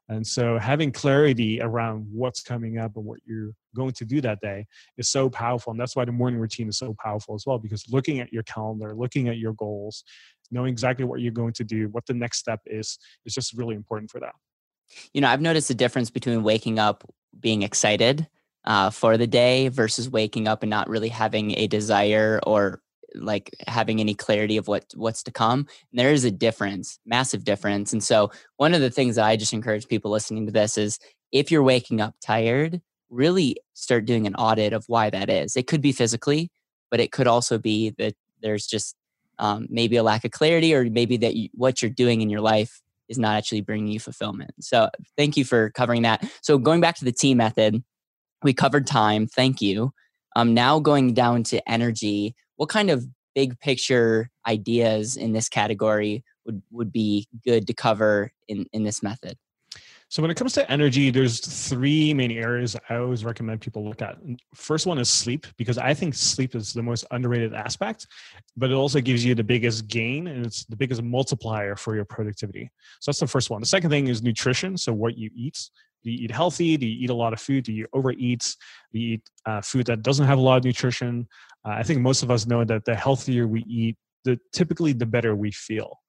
And 0.07 0.25
so 0.25 0.59
having 0.59 0.91
clarity 0.91 1.61
around 1.61 2.07
what's 2.11 2.43
coming 2.43 2.77
up 2.77 2.95
and 2.95 3.05
what 3.05 3.19
you're 3.25 3.51
going 3.75 3.91
to 3.93 4.05
do 4.05 4.21
that 4.21 4.39
day 4.39 4.65
is 4.97 5.09
so 5.09 5.29
powerful. 5.29 5.71
And 5.71 5.79
that's 5.79 5.95
why 5.95 6.05
the 6.05 6.11
morning 6.11 6.39
routine 6.39 6.69
is 6.69 6.77
so 6.77 6.95
powerful 7.03 7.33
as 7.33 7.43
well, 7.45 7.57
because 7.57 7.83
looking 7.89 8.19
at 8.19 8.31
your 8.31 8.43
calendar, 8.43 8.93
looking 8.95 9.27
at 9.29 9.37
your 9.37 9.53
goals, 9.53 10.03
knowing 10.51 10.71
exactly 10.71 11.05
what 11.05 11.21
you're 11.21 11.31
going 11.31 11.53
to 11.53 11.63
do, 11.63 11.87
what 11.89 12.05
the 12.05 12.13
next 12.13 12.37
step 12.37 12.61
is, 12.67 12.99
is 13.25 13.33
just 13.33 13.57
really 13.57 13.75
important 13.75 14.11
for 14.11 14.19
that. 14.19 14.33
You 15.13 15.21
know, 15.21 15.27
I've 15.27 15.41
noticed 15.41 15.67
the 15.67 15.73
difference 15.73 16.11
between 16.11 16.43
waking 16.43 16.77
up 16.77 17.03
being 17.39 17.63
excited 17.63 18.27
uh, 18.65 18.91
for 18.91 19.17
the 19.17 19.27
day 19.27 19.69
versus 19.69 20.09
waking 20.09 20.47
up 20.47 20.61
and 20.61 20.69
not 20.69 20.87
really 20.87 21.09
having 21.09 21.57
a 21.57 21.67
desire 21.67 22.39
or 22.45 22.81
like 23.15 23.51
having 23.67 23.99
any 23.99 24.13
clarity 24.13 24.57
of 24.57 24.67
what 24.67 24.85
what's 24.95 25.23
to 25.23 25.31
come. 25.31 25.59
And 25.91 25.99
there 25.99 26.11
is 26.11 26.23
a 26.23 26.31
difference, 26.31 26.99
massive 27.05 27.43
difference. 27.43 27.93
And 27.93 28.03
so 28.03 28.31
one 28.57 28.73
of 28.73 28.81
the 28.81 28.89
things 28.89 29.15
that 29.15 29.25
I 29.25 29.35
just 29.35 29.53
encourage 29.53 29.87
people 29.87 30.11
listening 30.11 30.45
to 30.45 30.51
this 30.51 30.77
is 30.77 30.99
if 31.31 31.51
you're 31.51 31.63
waking 31.63 32.01
up 32.01 32.15
tired, 32.21 32.81
really 33.09 33.57
start 33.73 34.05
doing 34.05 34.27
an 34.27 34.35
audit 34.35 34.73
of 34.73 34.85
why 34.87 35.09
that 35.09 35.29
is. 35.29 35.55
It 35.55 35.67
could 35.67 35.81
be 35.81 35.91
physically, 35.91 36.49
but 36.91 36.99
it 36.99 37.11
could 37.11 37.27
also 37.27 37.57
be 37.57 37.91
that 37.97 38.15
there's 38.41 38.67
just 38.67 38.95
um, 39.39 39.67
maybe 39.69 39.97
a 39.97 40.03
lack 40.03 40.25
of 40.25 40.31
clarity 40.31 40.73
or 40.73 40.85
maybe 40.85 41.17
that 41.17 41.35
you, 41.35 41.49
what 41.53 41.81
you're 41.81 41.91
doing 41.91 42.21
in 42.21 42.29
your 42.29 42.41
life 42.41 42.81
is 43.09 43.17
not 43.17 43.35
actually 43.35 43.61
bringing 43.61 43.87
you 43.91 43.99
fulfillment. 43.99 44.51
So 44.59 44.89
thank 45.17 45.37
you 45.37 45.45
for 45.45 45.69
covering 45.71 46.03
that. 46.03 46.27
So 46.41 46.57
going 46.57 46.81
back 46.81 46.95
to 46.97 47.05
the 47.05 47.11
TEA 47.11 47.35
method, 47.35 47.83
we 48.43 48.53
covered 48.53 48.87
time. 48.87 49.27
Thank 49.27 49.61
you. 49.61 49.91
Um, 50.35 50.53
now 50.53 50.79
going 50.79 51.13
down 51.13 51.43
to 51.43 51.69
energy, 51.69 52.35
what 52.55 52.69
kind 52.69 52.89
of 52.89 53.05
big 53.33 53.59
picture 53.59 54.29
ideas 54.47 55.17
in 55.17 55.33
this 55.33 55.49
category 55.49 56.23
would, 56.45 56.61
would 56.71 56.91
be 56.91 57.27
good 57.43 57.67
to 57.67 57.73
cover 57.73 58.31
in, 58.47 58.65
in 58.71 58.83
this 58.83 59.03
method? 59.03 59.37
So 60.07 60.21
when 60.21 60.29
it 60.29 60.35
comes 60.37 60.53
to 60.53 60.71
energy, 60.71 61.09
there's 61.09 61.39
three 61.39 62.13
main 62.13 62.31
areas 62.31 62.75
I 62.89 62.95
always 62.97 63.25
recommend 63.25 63.61
people 63.61 63.83
look 63.83 64.01
at. 64.01 64.17
First 64.53 64.85
one 64.85 64.99
is 64.99 65.09
sleep 65.09 65.47
because 65.57 65.77
I 65.77 65.93
think 65.93 66.13
sleep 66.13 66.55
is 66.55 66.73
the 66.73 66.83
most 66.83 67.05
underrated 67.11 67.53
aspect, 67.53 68.07
but 68.55 68.69
it 68.69 68.75
also 68.75 69.01
gives 69.01 69.25
you 69.25 69.33
the 69.33 69.43
biggest 69.43 69.87
gain 69.87 70.27
and 70.27 70.45
it's 70.45 70.63
the 70.65 70.75
biggest 70.75 71.01
multiplier 71.01 71.75
for 71.75 71.95
your 71.95 72.05
productivity. 72.05 72.69
So 73.01 73.11
that's 73.11 73.19
the 73.19 73.27
first 73.27 73.49
one. 73.49 73.61
The 73.61 73.67
second 73.67 73.89
thing 73.89 74.07
is 74.07 74.21
nutrition, 74.21 74.77
so 74.77 74.93
what 74.93 75.17
you 75.17 75.31
eat. 75.35 75.57
Do 76.03 76.11
you 76.11 76.25
eat 76.25 76.31
healthy? 76.31 76.77
Do 76.77 76.85
you 76.85 77.03
eat 77.03 77.09
a 77.09 77.15
lot 77.15 77.33
of 77.33 77.41
food? 77.41 77.63
Do 77.63 77.73
you 77.73 77.87
overeat? 77.93 78.55
Do 78.93 78.99
you 78.99 79.13
eat 79.15 79.29
uh, 79.45 79.61
food 79.61 79.87
that 79.87 80.03
doesn't 80.03 80.25
have 80.25 80.37
a 80.37 80.41
lot 80.41 80.57
of 80.57 80.63
nutrition? 80.63 81.27
Uh, 81.65 81.71
I 81.71 81.83
think 81.83 81.99
most 82.01 82.21
of 82.21 82.29
us 82.29 82.45
know 82.45 82.63
that 82.63 82.85
the 82.85 82.95
healthier 82.95 83.47
we 83.47 83.63
eat, 83.63 83.97
the 84.23 84.39
typically 84.53 84.93
the 84.93 85.05
better 85.05 85.35
we 85.35 85.51
feel 85.51 85.99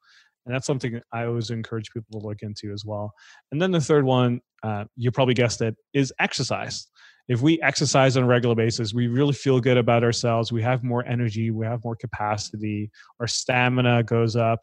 and 0.47 0.55
that's 0.55 0.66
something 0.66 1.00
I 1.12 1.25
always 1.26 1.50
encourage 1.50 1.90
people 1.90 2.21
to 2.21 2.26
look 2.26 2.43
into 2.43 2.73
as 2.73 2.85
well. 2.85 3.12
And 3.50 3.61
then 3.61 3.73
the 3.73 3.81
third 3.81 4.05
one, 4.05 4.40
uh, 4.62 4.85
you 4.97 5.11
probably 5.11 5.35
guessed 5.35 5.61
it, 5.61 5.76
is 5.93 6.12
exercise. 6.21 6.87
If 7.28 7.43
we 7.43 7.61
exercise 7.61 8.16
on 8.16 8.23
a 8.23 8.26
regular 8.26 8.55
basis, 8.55 8.95
we 8.95 9.09
really 9.09 9.33
feel 9.33 9.61
good 9.61 9.76
about 9.76 10.05
ourselves. 10.05 10.52
We 10.52 10.62
have 10.62 10.85
more 10.85 11.05
energy, 11.05 11.50
we 11.50 11.66
have 11.66 11.83
more 11.85 11.97
capacity, 11.97 12.90
our 13.19 13.26
stamina 13.26 14.05
goes 14.05 14.37
up, 14.37 14.61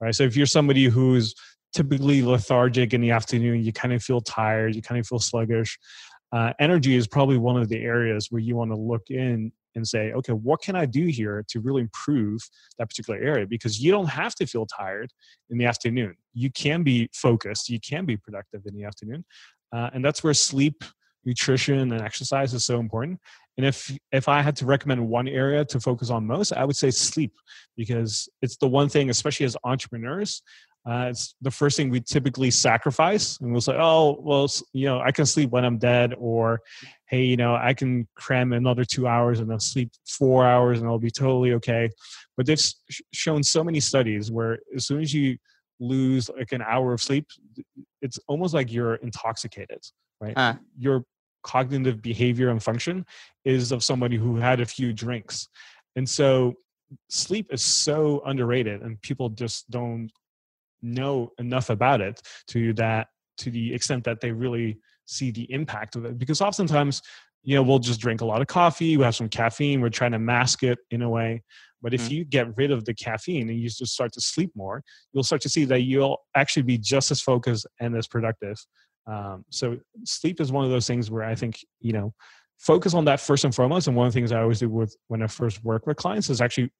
right? 0.00 0.14
So 0.14 0.22
if 0.22 0.34
you're 0.36 0.46
somebody 0.46 0.86
who's 0.86 1.34
typically 1.76 2.22
lethargic 2.22 2.94
in 2.94 3.02
the 3.02 3.10
afternoon, 3.10 3.62
you 3.62 3.70
kind 3.70 3.92
of 3.92 4.02
feel 4.02 4.22
tired, 4.22 4.74
you 4.74 4.80
kind 4.80 4.98
of 4.98 5.06
feel 5.06 5.18
sluggish. 5.18 5.78
Uh, 6.32 6.54
energy 6.58 6.96
is 6.96 7.06
probably 7.06 7.36
one 7.36 7.60
of 7.60 7.68
the 7.68 7.82
areas 7.82 8.28
where 8.30 8.40
you 8.40 8.56
want 8.56 8.70
to 8.70 8.76
look 8.76 9.10
in 9.10 9.52
and 9.74 9.86
say, 9.86 10.10
okay, 10.12 10.32
what 10.32 10.62
can 10.62 10.74
I 10.74 10.86
do 10.86 11.04
here 11.04 11.44
to 11.48 11.60
really 11.60 11.82
improve 11.82 12.40
that 12.78 12.88
particular 12.88 13.20
area? 13.20 13.46
Because 13.46 13.78
you 13.78 13.92
don't 13.92 14.08
have 14.08 14.34
to 14.36 14.46
feel 14.46 14.64
tired 14.64 15.12
in 15.50 15.58
the 15.58 15.66
afternoon. 15.66 16.14
You 16.32 16.50
can 16.50 16.82
be 16.82 17.10
focused, 17.12 17.68
you 17.68 17.78
can 17.78 18.06
be 18.06 18.16
productive 18.16 18.62
in 18.64 18.74
the 18.74 18.84
afternoon. 18.84 19.26
Uh, 19.70 19.90
and 19.92 20.02
that's 20.02 20.24
where 20.24 20.32
sleep, 20.32 20.82
nutrition, 21.26 21.92
and 21.92 22.00
exercise 22.00 22.54
is 22.54 22.64
so 22.64 22.80
important. 22.80 23.20
And 23.58 23.66
if 23.66 23.94
if 24.12 24.28
I 24.28 24.40
had 24.40 24.56
to 24.56 24.66
recommend 24.66 25.06
one 25.06 25.28
area 25.28 25.64
to 25.66 25.80
focus 25.80 26.08
on 26.10 26.26
most, 26.26 26.52
I 26.52 26.64
would 26.64 26.76
say 26.76 26.90
sleep 26.90 27.32
because 27.76 28.28
it's 28.40 28.56
the 28.56 28.68
one 28.68 28.88
thing, 28.88 29.10
especially 29.10 29.46
as 29.46 29.56
entrepreneurs, 29.64 30.42
uh, 30.88 31.08
it's 31.10 31.34
the 31.40 31.50
first 31.50 31.76
thing 31.76 31.90
we 31.90 32.00
typically 32.00 32.50
sacrifice, 32.50 33.40
and 33.40 33.50
we'll 33.50 33.60
say, 33.60 33.76
"Oh, 33.76 34.18
well, 34.20 34.48
you 34.72 34.86
know, 34.86 35.00
I 35.00 35.10
can 35.10 35.26
sleep 35.26 35.50
when 35.50 35.64
I'm 35.64 35.78
dead," 35.78 36.14
or 36.16 36.60
"Hey, 37.06 37.24
you 37.24 37.36
know, 37.36 37.56
I 37.56 37.74
can 37.74 38.06
cram 38.14 38.52
another 38.52 38.84
two 38.84 39.08
hours 39.08 39.40
and 39.40 39.50
I'll 39.50 39.58
sleep 39.58 39.90
four 40.06 40.46
hours 40.46 40.78
and 40.78 40.88
I'll 40.88 40.98
be 40.98 41.10
totally 41.10 41.52
okay." 41.54 41.90
But 42.36 42.46
they've 42.46 42.60
shown 43.12 43.42
so 43.42 43.64
many 43.64 43.80
studies 43.80 44.30
where 44.30 44.60
as 44.76 44.86
soon 44.86 45.00
as 45.00 45.12
you 45.12 45.38
lose 45.80 46.30
like 46.30 46.52
an 46.52 46.62
hour 46.62 46.92
of 46.92 47.02
sleep, 47.02 47.26
it's 48.00 48.20
almost 48.28 48.54
like 48.54 48.72
you're 48.72 48.94
intoxicated, 48.96 49.80
right? 50.20 50.34
Huh. 50.36 50.54
Your 50.78 51.04
cognitive 51.42 52.00
behavior 52.00 52.50
and 52.50 52.62
function 52.62 53.04
is 53.44 53.72
of 53.72 53.82
somebody 53.82 54.16
who 54.16 54.36
had 54.36 54.60
a 54.60 54.66
few 54.66 54.92
drinks, 54.92 55.48
and 55.96 56.08
so 56.08 56.54
sleep 57.08 57.52
is 57.52 57.64
so 57.64 58.22
underrated, 58.24 58.82
and 58.82 59.02
people 59.02 59.30
just 59.30 59.68
don't 59.68 60.12
know 60.82 61.30
enough 61.38 61.70
about 61.70 62.00
it 62.00 62.20
to 62.48 62.72
that 62.74 63.08
to 63.38 63.50
the 63.50 63.74
extent 63.74 64.04
that 64.04 64.20
they 64.20 64.32
really 64.32 64.78
see 65.04 65.30
the 65.30 65.50
impact 65.52 65.96
of 65.96 66.04
it. 66.04 66.18
Because 66.18 66.40
oftentimes 66.40 67.02
you 67.42 67.54
know 67.54 67.62
we'll 67.62 67.78
just 67.78 68.00
drink 68.00 68.20
a 68.20 68.24
lot 68.24 68.40
of 68.40 68.48
coffee 68.48 68.96
we 68.96 69.04
have 69.04 69.14
some 69.14 69.28
caffeine 69.28 69.80
we're 69.80 69.88
trying 69.88 70.12
to 70.12 70.18
mask 70.18 70.62
it 70.62 70.78
in 70.90 71.02
a 71.02 71.08
way. 71.08 71.42
But 71.82 71.94
if 71.94 72.02
mm-hmm. 72.02 72.14
you 72.14 72.24
get 72.24 72.56
rid 72.56 72.70
of 72.70 72.84
the 72.84 72.94
caffeine 72.94 73.48
and 73.48 73.60
you 73.60 73.68
just 73.68 73.92
start 73.92 74.12
to 74.14 74.20
sleep 74.20 74.50
more 74.54 74.82
you'll 75.12 75.22
start 75.22 75.42
to 75.42 75.48
see 75.48 75.64
that 75.66 75.82
you'll 75.82 76.18
actually 76.34 76.62
be 76.62 76.78
just 76.78 77.10
as 77.10 77.20
focused 77.20 77.66
and 77.80 77.96
as 77.96 78.06
productive. 78.06 78.56
Um, 79.06 79.44
so 79.50 79.76
sleep 80.04 80.40
is 80.40 80.50
one 80.50 80.64
of 80.64 80.70
those 80.70 80.88
things 80.88 81.12
where 81.12 81.22
i 81.22 81.36
think 81.36 81.60
you 81.80 81.92
know 81.92 82.12
focus 82.58 82.94
on 82.94 83.04
that 83.04 83.20
first 83.20 83.44
and 83.44 83.54
foremost. 83.54 83.86
And 83.86 83.96
one 83.96 84.06
of 84.06 84.12
the 84.12 84.18
things 84.18 84.32
I 84.32 84.40
always 84.40 84.60
do 84.60 84.68
with 84.68 84.96
when 85.08 85.22
I 85.22 85.26
first 85.26 85.62
work 85.64 85.86
with 85.86 85.96
clients 85.96 86.30
is 86.30 86.40
actually 86.40 86.70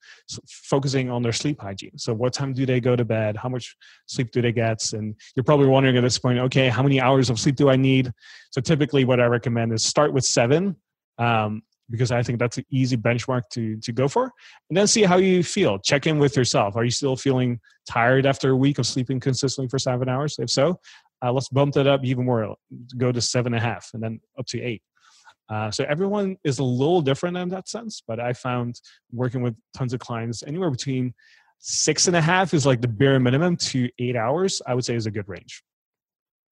focusing 0.49 1.11
on 1.11 1.23
their 1.23 1.33
sleep 1.33 1.61
hygiene. 1.61 1.97
So, 1.99 2.14
what 2.14 2.33
time 2.33 2.52
do 2.52 2.66
they 2.66 2.80
go 2.80 2.97
to 2.97 3.04
bed? 3.04 3.37
How 3.37 3.49
much 3.49 3.76
sleep 4.06 4.30
do 4.30 4.42
they 4.42 4.52
get? 4.52 4.92
And 4.92 5.14
you're 5.35 5.45
probably 5.45 5.66
wondering 5.66 5.97
at 5.97 6.02
this 6.02 6.18
point, 6.18 6.38
okay, 6.38 6.68
how 6.68 6.83
many 6.83 7.00
hours 7.00 7.30
of 7.30 7.38
sleep 7.38 7.56
do 7.56 7.68
I 7.68 7.76
need? 7.76 8.12
So, 8.50 8.61
typically, 8.61 9.04
what 9.04 9.21
I 9.21 9.26
recommend 9.26 9.73
is 9.73 9.85
start 9.85 10.12
with 10.12 10.25
seven. 10.25 10.76
Um, 11.18 11.62
because 11.88 12.11
I 12.11 12.23
think 12.23 12.40
that's 12.40 12.59
an 12.59 12.64
easy 12.68 12.97
benchmark 12.97 13.42
to 13.50 13.76
to 13.76 13.92
go 13.92 14.09
for, 14.09 14.33
and 14.68 14.76
then 14.76 14.88
see 14.88 15.04
how 15.04 15.18
you 15.18 15.45
feel. 15.45 15.78
Check 15.78 16.06
in 16.06 16.18
with 16.18 16.37
yourself. 16.37 16.76
Are 16.76 16.85
you 16.85 16.90
still 16.90 17.14
feeling 17.14 17.61
tired 17.88 18.26
after 18.26 18.50
a 18.50 18.56
week 18.56 18.78
of 18.78 18.87
sleeping 18.87 19.21
consistently 19.21 19.68
for 19.68 19.78
seven 19.78 20.09
hours? 20.09 20.37
If 20.40 20.50
so, 20.50 20.80
uh, 21.23 21.33
let's 21.33 21.49
bump 21.49 21.75
that 21.75 21.87
up 21.87 22.04
even 22.04 22.25
more. 22.25 22.56
Go 22.97 23.12
to 23.12 23.21
seven 23.21 23.54
and 23.54 23.62
a 23.62 23.66
half, 23.66 23.90
and 23.95 24.02
then 24.02 24.21
up 24.38 24.47
to 24.47 24.61
eight. 24.61 24.83
Uh, 25.49 25.71
so 25.71 25.85
everyone 25.88 26.37
is 26.45 26.59
a 26.59 26.65
little 26.65 27.00
different 27.00 27.37
in 27.37 27.49
that 27.50 27.69
sense, 27.69 28.03
but 28.07 28.19
I 28.19 28.33
found 28.33 28.81
working 29.12 29.43
with 29.43 29.55
tons 29.75 29.93
of 29.93 30.00
clients 30.00 30.43
anywhere 30.43 30.71
between 30.71 31.15
six 31.59 32.07
and 32.07 32.17
a 32.17 32.21
half 32.21 32.53
is 32.53 32.67
like 32.67 32.81
the 32.81 32.88
bare 32.88 33.21
minimum 33.21 33.57
to 33.57 33.88
eight 33.99 34.17
hours. 34.17 34.61
I 34.67 34.75
would 34.75 34.85
say 34.85 34.95
is 34.95 35.07
a 35.07 35.11
good 35.11 35.29
range. 35.29 35.62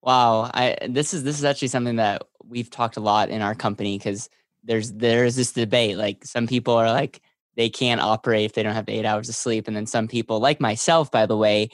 Wow, 0.03 0.51
I 0.53 0.77
this 0.89 1.15
is 1.15 1.25
this 1.25 1.39
is 1.39 1.45
actually 1.45 1.69
something 1.69 1.97
that 1.97 2.23
we've 2.45 2.71
talked 2.71 2.97
a 2.97 3.01
lot 3.01 3.31
in 3.31 3.43
our 3.43 3.55
company 3.55 3.99
because 3.99 4.29
there's 4.63 4.93
there's 4.93 5.35
this 5.35 5.53
debate. 5.53 5.97
Like 5.97 6.25
some 6.25 6.47
people 6.47 6.75
are 6.75 6.91
like 6.91 7.21
they 7.57 7.71
can't 7.71 8.01
operate 8.01 8.45
if 8.45 8.53
they 8.53 8.63
don't 8.63 8.75
have 8.75 8.89
eight 8.89 9.05
hours 9.05 9.29
of 9.29 9.35
sleep, 9.35 9.67
and 9.67 9.77
then 9.77 9.87
some 9.87 10.09
people, 10.09 10.41
like 10.41 10.61
myself, 10.61 11.11
by 11.11 11.27
the 11.27 11.37
way, 11.37 11.71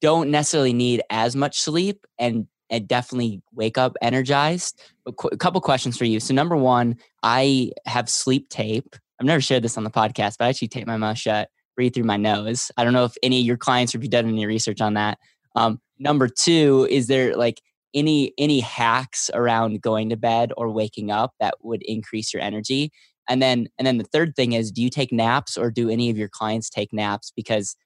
don't 0.00 0.30
necessarily 0.30 0.72
need 0.72 1.02
as 1.10 1.34
much 1.34 1.60
sleep 1.60 2.06
and 2.18 2.46
and 2.70 2.86
definitely 2.86 3.42
wake 3.52 3.78
up 3.78 3.96
energized. 4.02 4.80
A 5.06 5.12
couple 5.12 5.60
questions 5.60 5.96
for 5.96 6.04
you. 6.04 6.20
So, 6.20 6.34
number 6.34 6.56
one, 6.56 6.96
I 7.22 7.72
have 7.86 8.08
sleep 8.08 8.48
tape. 8.48 8.96
I've 9.20 9.26
never 9.26 9.40
shared 9.40 9.64
this 9.64 9.76
on 9.76 9.84
the 9.84 9.90
podcast, 9.90 10.36
but 10.38 10.46
I 10.46 10.48
actually 10.48 10.68
tape 10.68 10.86
my 10.86 10.96
mouth 10.96 11.18
shut, 11.18 11.48
breathe 11.76 11.94
through 11.94 12.04
my 12.04 12.16
nose. 12.16 12.70
I 12.76 12.84
don't 12.84 12.92
know 12.92 13.04
if 13.04 13.16
any 13.22 13.40
of 13.40 13.46
your 13.46 13.56
clients 13.56 13.92
have 13.92 14.02
you 14.02 14.08
done 14.08 14.28
any 14.28 14.46
research 14.46 14.80
on 14.80 14.94
that. 14.94 15.18
Um, 15.56 15.80
number 15.98 16.28
two, 16.28 16.86
is 16.90 17.06
there 17.08 17.36
like 17.36 17.60
any 17.94 18.32
any 18.38 18.60
hacks 18.60 19.30
around 19.34 19.80
going 19.80 20.10
to 20.10 20.16
bed 20.16 20.52
or 20.56 20.70
waking 20.70 21.10
up 21.10 21.32
that 21.40 21.54
would 21.62 21.82
increase 21.82 22.32
your 22.32 22.42
energy? 22.42 22.92
And 23.28 23.42
then 23.42 23.68
and 23.78 23.86
then 23.86 23.98
the 23.98 24.04
third 24.04 24.34
thing 24.36 24.52
is, 24.52 24.70
do 24.70 24.82
you 24.82 24.90
take 24.90 25.12
naps 25.12 25.56
or 25.56 25.70
do 25.70 25.90
any 25.90 26.10
of 26.10 26.16
your 26.16 26.28
clients 26.28 26.70
take 26.70 26.92
naps? 26.92 27.32
Because 27.34 27.76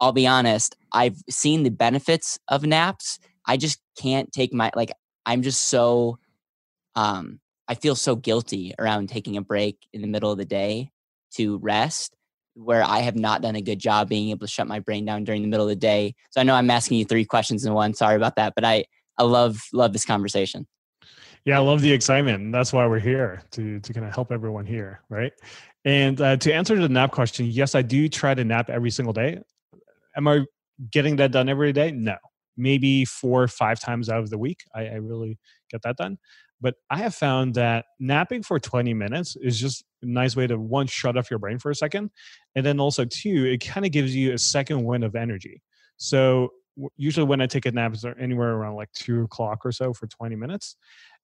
I'll 0.00 0.12
be 0.12 0.26
honest, 0.26 0.76
I've 0.92 1.16
seen 1.28 1.64
the 1.64 1.70
benefits 1.70 2.38
of 2.48 2.64
naps 2.64 3.18
I 3.48 3.56
just 3.56 3.80
can't 3.98 4.30
take 4.30 4.52
my 4.52 4.70
like 4.76 4.92
I'm 5.26 5.42
just 5.42 5.64
so 5.64 6.18
um 6.94 7.40
I 7.66 7.74
feel 7.74 7.96
so 7.96 8.14
guilty 8.14 8.74
around 8.78 9.08
taking 9.08 9.36
a 9.36 9.42
break 9.42 9.78
in 9.92 10.02
the 10.02 10.08
middle 10.08 10.30
of 10.30 10.38
the 10.38 10.44
day 10.44 10.92
to 11.34 11.58
rest 11.58 12.14
where 12.54 12.82
I 12.82 13.00
have 13.00 13.16
not 13.16 13.42
done 13.42 13.56
a 13.56 13.62
good 13.62 13.78
job 13.78 14.08
being 14.08 14.30
able 14.30 14.46
to 14.46 14.52
shut 14.52 14.66
my 14.66 14.80
brain 14.80 15.04
down 15.04 15.24
during 15.24 15.42
the 15.42 15.48
middle 15.48 15.66
of 15.66 15.70
the 15.70 15.76
day. 15.76 16.14
So 16.30 16.40
I 16.40 16.44
know 16.44 16.54
I'm 16.54 16.70
asking 16.70 16.98
you 16.98 17.04
three 17.04 17.24
questions 17.24 17.64
in 17.64 17.72
one. 17.72 17.94
Sorry 17.94 18.16
about 18.16 18.36
that, 18.36 18.54
but 18.54 18.64
I 18.64 18.84
I 19.16 19.24
love 19.24 19.60
love 19.72 19.92
this 19.92 20.04
conversation. 20.04 20.66
Yeah, 21.44 21.56
I 21.56 21.62
love 21.62 21.80
the 21.80 21.92
excitement. 21.92 22.42
And 22.42 22.54
That's 22.54 22.72
why 22.72 22.86
we're 22.86 22.98
here 22.98 23.42
to 23.52 23.80
to 23.80 23.92
kind 23.92 24.06
of 24.06 24.14
help 24.14 24.32
everyone 24.32 24.66
here, 24.66 25.00
right? 25.08 25.32
And 25.84 26.20
uh, 26.20 26.36
to 26.38 26.52
answer 26.52 26.78
the 26.78 26.88
nap 26.88 27.12
question, 27.12 27.46
yes, 27.46 27.74
I 27.74 27.82
do 27.82 28.08
try 28.08 28.34
to 28.34 28.44
nap 28.44 28.68
every 28.68 28.90
single 28.90 29.12
day. 29.12 29.38
Am 30.16 30.28
I 30.28 30.44
getting 30.90 31.16
that 31.16 31.30
done 31.30 31.48
every 31.48 31.72
day? 31.72 31.92
No, 31.92 32.16
maybe 32.58 33.04
four 33.04 33.42
or 33.42 33.48
five 33.48 33.80
times 33.80 34.10
out 34.10 34.20
of 34.20 34.30
the 34.30 34.38
week. 34.38 34.64
I, 34.74 34.86
I 34.86 34.94
really 34.94 35.38
get 35.70 35.82
that 35.82 35.96
done. 35.96 36.18
But 36.60 36.74
I 36.90 36.98
have 36.98 37.14
found 37.14 37.54
that 37.54 37.86
napping 38.00 38.42
for 38.42 38.58
20 38.58 38.92
minutes 38.92 39.36
is 39.36 39.60
just 39.60 39.84
a 40.02 40.06
nice 40.06 40.34
way 40.34 40.46
to 40.48 40.58
one, 40.58 40.88
shut 40.88 41.16
off 41.16 41.30
your 41.30 41.38
brain 41.38 41.58
for 41.58 41.70
a 41.70 41.74
second. 41.74 42.10
And 42.56 42.66
then 42.66 42.80
also, 42.80 43.04
two, 43.04 43.44
it 43.44 43.64
kind 43.64 43.86
of 43.86 43.92
gives 43.92 44.14
you 44.14 44.32
a 44.32 44.38
second 44.38 44.84
wind 44.84 45.04
of 45.04 45.14
energy. 45.14 45.62
So 45.98 46.50
usually 46.96 47.26
when 47.26 47.40
I 47.40 47.46
take 47.46 47.66
a 47.66 47.70
nap, 47.70 47.94
it's 47.94 48.04
anywhere 48.18 48.54
around 48.54 48.74
like 48.74 48.90
two 48.92 49.22
o'clock 49.22 49.64
or 49.64 49.72
so 49.72 49.92
for 49.92 50.08
20 50.08 50.34
minutes. 50.36 50.76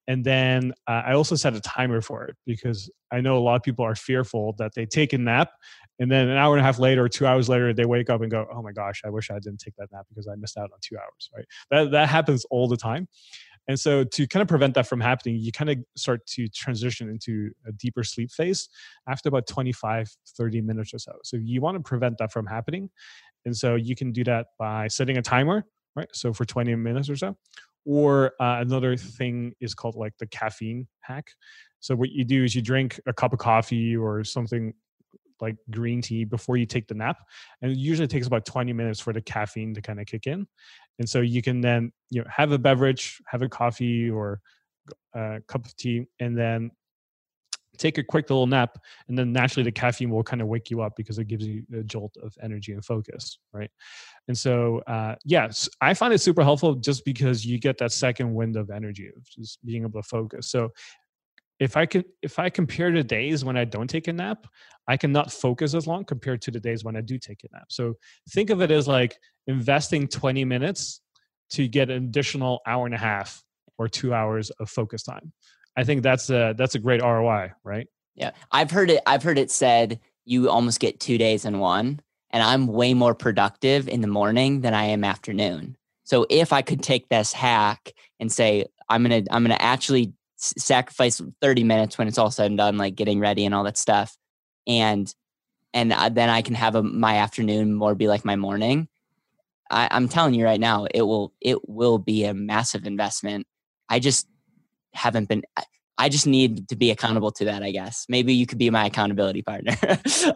And 0.06 0.24
then 0.24 0.72
uh, 0.86 1.02
I 1.06 1.14
also 1.14 1.34
set 1.34 1.54
a 1.54 1.60
timer 1.60 2.00
for 2.00 2.24
it 2.24 2.36
because 2.46 2.90
I 3.10 3.20
know 3.20 3.38
a 3.38 3.40
lot 3.40 3.56
of 3.56 3.62
people 3.62 3.84
are 3.84 3.94
fearful 3.94 4.54
that 4.58 4.74
they 4.74 4.86
take 4.86 5.12
a 5.12 5.18
nap 5.18 5.50
and 5.98 6.10
then 6.10 6.28
an 6.28 6.36
hour 6.36 6.54
and 6.54 6.60
a 6.60 6.64
half 6.64 6.78
later 6.78 7.04
or 7.04 7.08
two 7.08 7.26
hours 7.26 7.48
later 7.48 7.72
they 7.72 7.84
wake 7.84 8.10
up 8.10 8.20
and 8.20 8.30
go, 8.30 8.46
"Oh 8.52 8.62
my 8.62 8.72
gosh, 8.72 9.02
I 9.04 9.10
wish 9.10 9.30
I 9.30 9.38
didn't 9.38 9.60
take 9.60 9.76
that 9.76 9.88
nap 9.92 10.06
because 10.08 10.28
I 10.28 10.34
missed 10.36 10.58
out 10.58 10.70
on 10.72 10.78
two 10.82 10.96
hours." 10.96 11.30
Right? 11.34 11.46
That 11.70 11.90
that 11.92 12.08
happens 12.08 12.44
all 12.50 12.68
the 12.68 12.76
time. 12.76 13.08
And 13.66 13.80
so 13.80 14.04
to 14.04 14.26
kind 14.26 14.42
of 14.42 14.48
prevent 14.48 14.74
that 14.74 14.86
from 14.86 15.00
happening, 15.00 15.36
you 15.36 15.50
kind 15.50 15.70
of 15.70 15.78
start 15.96 16.26
to 16.26 16.48
transition 16.48 17.08
into 17.08 17.50
a 17.66 17.72
deeper 17.72 18.04
sleep 18.04 18.30
phase 18.30 18.68
after 19.08 19.28
about 19.28 19.46
25, 19.46 20.10
30 20.36 20.60
minutes 20.60 20.92
or 20.92 20.98
so. 20.98 21.12
So 21.22 21.36
you 21.38 21.60
want 21.60 21.76
to 21.76 21.82
prevent 21.82 22.18
that 22.18 22.30
from 22.30 22.46
happening. 22.46 22.90
And 23.46 23.56
so 23.56 23.74
you 23.74 23.96
can 23.96 24.12
do 24.12 24.24
that 24.24 24.48
by 24.58 24.88
setting 24.88 25.16
a 25.16 25.22
timer, 25.22 25.64
right? 25.96 26.08
So 26.12 26.32
for 26.32 26.44
20 26.44 26.74
minutes 26.76 27.08
or 27.08 27.16
so, 27.16 27.36
or 27.84 28.32
uh, 28.40 28.58
another 28.60 28.96
thing 28.96 29.52
is 29.60 29.74
called 29.74 29.94
like 29.96 30.12
the 30.18 30.26
caffeine 30.26 30.86
hack. 31.00 31.28
So 31.80 31.94
what 31.94 32.10
you 32.10 32.24
do 32.24 32.44
is 32.44 32.54
you 32.54 32.62
drink 32.62 32.98
a 33.06 33.12
cup 33.12 33.32
of 33.32 33.38
coffee 33.38 33.96
or 33.96 34.24
something 34.24 34.72
like 35.40 35.56
green 35.70 36.00
tea 36.00 36.24
before 36.24 36.56
you 36.56 36.64
take 36.64 36.86
the 36.86 36.94
nap, 36.94 37.18
and 37.60 37.72
it 37.72 37.78
usually 37.78 38.08
takes 38.08 38.26
about 38.26 38.46
20 38.46 38.72
minutes 38.72 39.00
for 39.00 39.12
the 39.12 39.20
caffeine 39.20 39.74
to 39.74 39.82
kind 39.82 40.00
of 40.00 40.06
kick 40.06 40.26
in. 40.26 40.46
And 40.98 41.08
so 41.08 41.20
you 41.20 41.42
can 41.42 41.60
then 41.60 41.92
you 42.10 42.22
know 42.22 42.28
have 42.30 42.52
a 42.52 42.58
beverage, 42.58 43.20
have 43.26 43.42
a 43.42 43.48
coffee 43.48 44.08
or 44.08 44.40
a 45.14 45.40
cup 45.46 45.66
of 45.66 45.76
tea, 45.76 46.06
and 46.20 46.38
then 46.38 46.70
take 47.78 47.98
a 47.98 48.02
quick 48.02 48.30
little 48.30 48.46
nap 48.46 48.78
and 49.08 49.18
then 49.18 49.32
naturally 49.32 49.64
the 49.64 49.72
caffeine 49.72 50.10
will 50.10 50.22
kind 50.22 50.42
of 50.42 50.48
wake 50.48 50.70
you 50.70 50.80
up 50.80 50.94
because 50.96 51.18
it 51.18 51.26
gives 51.26 51.46
you 51.46 51.62
a 51.74 51.82
jolt 51.82 52.16
of 52.22 52.34
energy 52.42 52.72
and 52.72 52.84
focus 52.84 53.38
right? 53.52 53.70
And 54.28 54.36
so 54.36 54.82
uh, 54.86 55.14
yes 55.24 55.68
i 55.80 55.94
find 55.94 56.12
it 56.12 56.18
super 56.18 56.42
helpful 56.42 56.74
just 56.74 57.04
because 57.04 57.44
you 57.44 57.58
get 57.58 57.78
that 57.78 57.92
second 57.92 58.34
wind 58.34 58.56
of 58.56 58.70
energy 58.70 59.08
of 59.08 59.24
just 59.28 59.64
being 59.64 59.82
able 59.82 60.02
to 60.02 60.08
focus. 60.08 60.50
So 60.50 60.70
if 61.60 61.76
i 61.76 61.86
can 61.86 62.04
if 62.22 62.38
i 62.38 62.50
compare 62.50 62.90
the 62.90 63.04
days 63.04 63.44
when 63.44 63.56
i 63.56 63.64
don't 63.64 63.88
take 63.88 64.08
a 64.08 64.12
nap 64.12 64.46
i 64.88 64.96
cannot 64.96 65.32
focus 65.32 65.74
as 65.74 65.86
long 65.86 66.04
compared 66.04 66.42
to 66.42 66.50
the 66.50 66.58
days 66.60 66.84
when 66.84 66.96
i 66.96 67.00
do 67.00 67.18
take 67.18 67.44
a 67.44 67.48
nap. 67.52 67.66
So 67.68 67.94
think 68.30 68.50
of 68.50 68.60
it 68.60 68.70
as 68.70 68.88
like 68.88 69.16
investing 69.46 70.08
20 70.08 70.44
minutes 70.44 71.00
to 71.50 71.68
get 71.68 71.90
an 71.90 72.04
additional 72.04 72.60
hour 72.66 72.86
and 72.86 72.94
a 72.94 72.98
half 72.98 73.42
or 73.78 73.88
two 73.88 74.14
hours 74.14 74.50
of 74.50 74.68
focus 74.68 75.02
time 75.02 75.32
I 75.76 75.84
think 75.84 76.02
that's 76.02 76.30
a 76.30 76.54
that's 76.56 76.74
a 76.74 76.78
great 76.78 77.02
ROI, 77.02 77.52
right? 77.64 77.88
Yeah, 78.14 78.30
I've 78.52 78.70
heard 78.70 78.90
it. 78.90 79.02
I've 79.06 79.22
heard 79.22 79.38
it 79.38 79.50
said 79.50 80.00
you 80.24 80.48
almost 80.48 80.80
get 80.80 81.00
two 81.00 81.18
days 81.18 81.44
in 81.44 81.58
one, 81.58 82.00
and 82.30 82.42
I'm 82.42 82.66
way 82.66 82.94
more 82.94 83.14
productive 83.14 83.88
in 83.88 84.00
the 84.00 84.08
morning 84.08 84.60
than 84.60 84.74
I 84.74 84.84
am 84.84 85.04
afternoon. 85.04 85.76
So 86.04 86.26
if 86.30 86.52
I 86.52 86.62
could 86.62 86.82
take 86.82 87.08
this 87.08 87.32
hack 87.32 87.92
and 88.20 88.30
say 88.30 88.66
I'm 88.88 89.02
gonna 89.02 89.22
I'm 89.30 89.42
gonna 89.42 89.56
actually 89.58 90.12
sacrifice 90.36 91.20
30 91.40 91.64
minutes 91.64 91.96
when 91.96 92.08
it's 92.08 92.18
all 92.18 92.30
said 92.30 92.46
and 92.46 92.58
done, 92.58 92.76
like 92.76 92.94
getting 92.94 93.18
ready 93.18 93.44
and 93.44 93.54
all 93.54 93.64
that 93.64 93.78
stuff, 93.78 94.16
and 94.66 95.12
and 95.72 95.90
then 95.90 96.30
I 96.30 96.42
can 96.42 96.54
have 96.54 96.76
a, 96.76 96.82
my 96.82 97.16
afternoon 97.16 97.74
more 97.74 97.96
be 97.96 98.06
like 98.06 98.24
my 98.24 98.36
morning. 98.36 98.88
I, 99.70 99.88
I'm 99.90 100.08
telling 100.08 100.34
you 100.34 100.44
right 100.44 100.60
now, 100.60 100.86
it 100.94 101.02
will 101.02 101.32
it 101.40 101.68
will 101.68 101.98
be 101.98 102.24
a 102.24 102.34
massive 102.34 102.86
investment. 102.86 103.46
I 103.88 103.98
just 103.98 104.28
haven't 104.94 105.28
been 105.28 105.42
I 105.96 106.08
just 106.08 106.26
need 106.26 106.68
to 106.68 106.76
be 106.76 106.90
accountable 106.90 107.30
to 107.32 107.44
that, 107.44 107.62
I 107.62 107.70
guess. 107.70 108.06
Maybe 108.08 108.34
you 108.34 108.46
could 108.46 108.58
be 108.58 108.68
my 108.68 108.86
accountability 108.86 109.42
partner. 109.42 109.76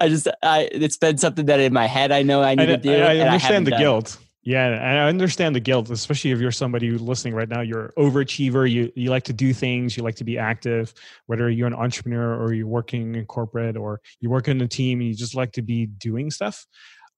I 0.01 0.09
just 0.09 0.29
I 0.43 0.69
it's 0.71 0.97
been 0.97 1.19
something 1.19 1.47
that 1.47 1.61
in 1.61 1.73
my 1.73 1.87
head 1.87 2.13
I 2.13 2.23
know 2.23 2.43
I 2.43 2.55
need 2.55 2.71
I, 2.71 2.77
to 2.77 2.77
do. 2.77 2.95
I, 2.95 3.17
I 3.17 3.19
understand 3.21 3.67
the 3.67 3.73
guilt. 3.73 4.19
Yeah, 4.43 4.67
and 4.69 4.99
I 4.99 5.09
understand 5.09 5.55
the 5.55 5.61
guilt, 5.61 5.91
especially 5.91 6.31
if 6.31 6.41
you're 6.41 6.53
somebody 6.53 6.89
who's 6.89 7.03
listening 7.03 7.35
right 7.35 7.49
now. 7.49 7.61
You're 7.61 7.93
overachiever. 7.99 8.71
You 8.71 8.91
you 8.95 9.11
like 9.11 9.25
to 9.25 9.33
do 9.33 9.53
things. 9.53 9.97
You 9.97 10.05
like 10.05 10.15
to 10.17 10.25
be 10.25 10.39
active. 10.39 10.95
Whether 11.27 11.51
you're 11.51 11.67
an 11.67 11.75
entrepreneur 11.75 12.41
or 12.41 12.55
you're 12.55 12.67
working 12.67 13.15
in 13.15 13.27
corporate 13.27 13.77
or 13.77 14.01
you 14.21 14.31
work 14.31 14.49
in 14.49 14.61
a 14.61 14.69
team, 14.69 15.01
and 15.01 15.09
you 15.09 15.15
just 15.15 15.35
like 15.35 15.53
to 15.53 15.63
be 15.63 15.87
doing 15.87 16.31
stuff. 16.31 16.65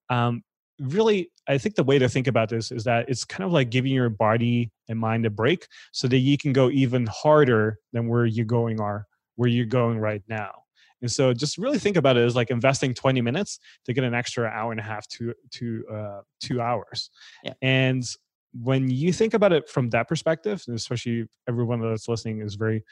Um, 0.09 0.43
really 0.81 1.29
i 1.47 1.57
think 1.57 1.75
the 1.75 1.83
way 1.83 1.99
to 1.99 2.09
think 2.09 2.27
about 2.27 2.49
this 2.49 2.71
is 2.71 2.83
that 2.83 3.07
it's 3.07 3.23
kind 3.23 3.45
of 3.45 3.51
like 3.51 3.69
giving 3.69 3.91
your 3.91 4.09
body 4.09 4.71
and 4.89 4.97
mind 4.99 5.25
a 5.25 5.29
break 5.29 5.67
so 5.91 6.07
that 6.07 6.17
you 6.17 6.37
can 6.37 6.51
go 6.51 6.69
even 6.69 7.05
harder 7.07 7.77
than 7.93 8.07
where 8.07 8.25
you're 8.25 8.45
going 8.45 8.81
are 8.81 9.05
where 9.41 9.49
you're 9.49 9.65
going 9.65 9.97
right 9.97 10.21
now. 10.27 10.51
And 11.01 11.11
so 11.11 11.33
just 11.33 11.57
really 11.57 11.79
think 11.79 11.97
about 11.97 12.15
it 12.15 12.23
as 12.23 12.35
like 12.35 12.51
investing 12.51 12.93
20 12.93 13.21
minutes 13.21 13.59
to 13.85 13.93
get 13.93 14.03
an 14.03 14.13
extra 14.13 14.47
hour 14.47 14.71
and 14.71 14.79
a 14.79 14.83
half 14.83 15.07
to 15.09 15.33
to 15.53 15.83
uh, 15.91 16.21
two 16.39 16.61
hours. 16.61 17.09
Yeah. 17.43 17.53
and 17.61 18.03
when 18.53 18.89
you 18.89 19.13
think 19.13 19.33
about 19.33 19.53
it 19.53 19.69
from 19.69 19.89
that 19.91 20.09
perspective 20.09 20.61
and 20.67 20.75
especially 20.75 21.25
everyone 21.47 21.79
that's 21.79 22.09
listening 22.09 22.41
is 22.41 22.55
very 22.55 22.83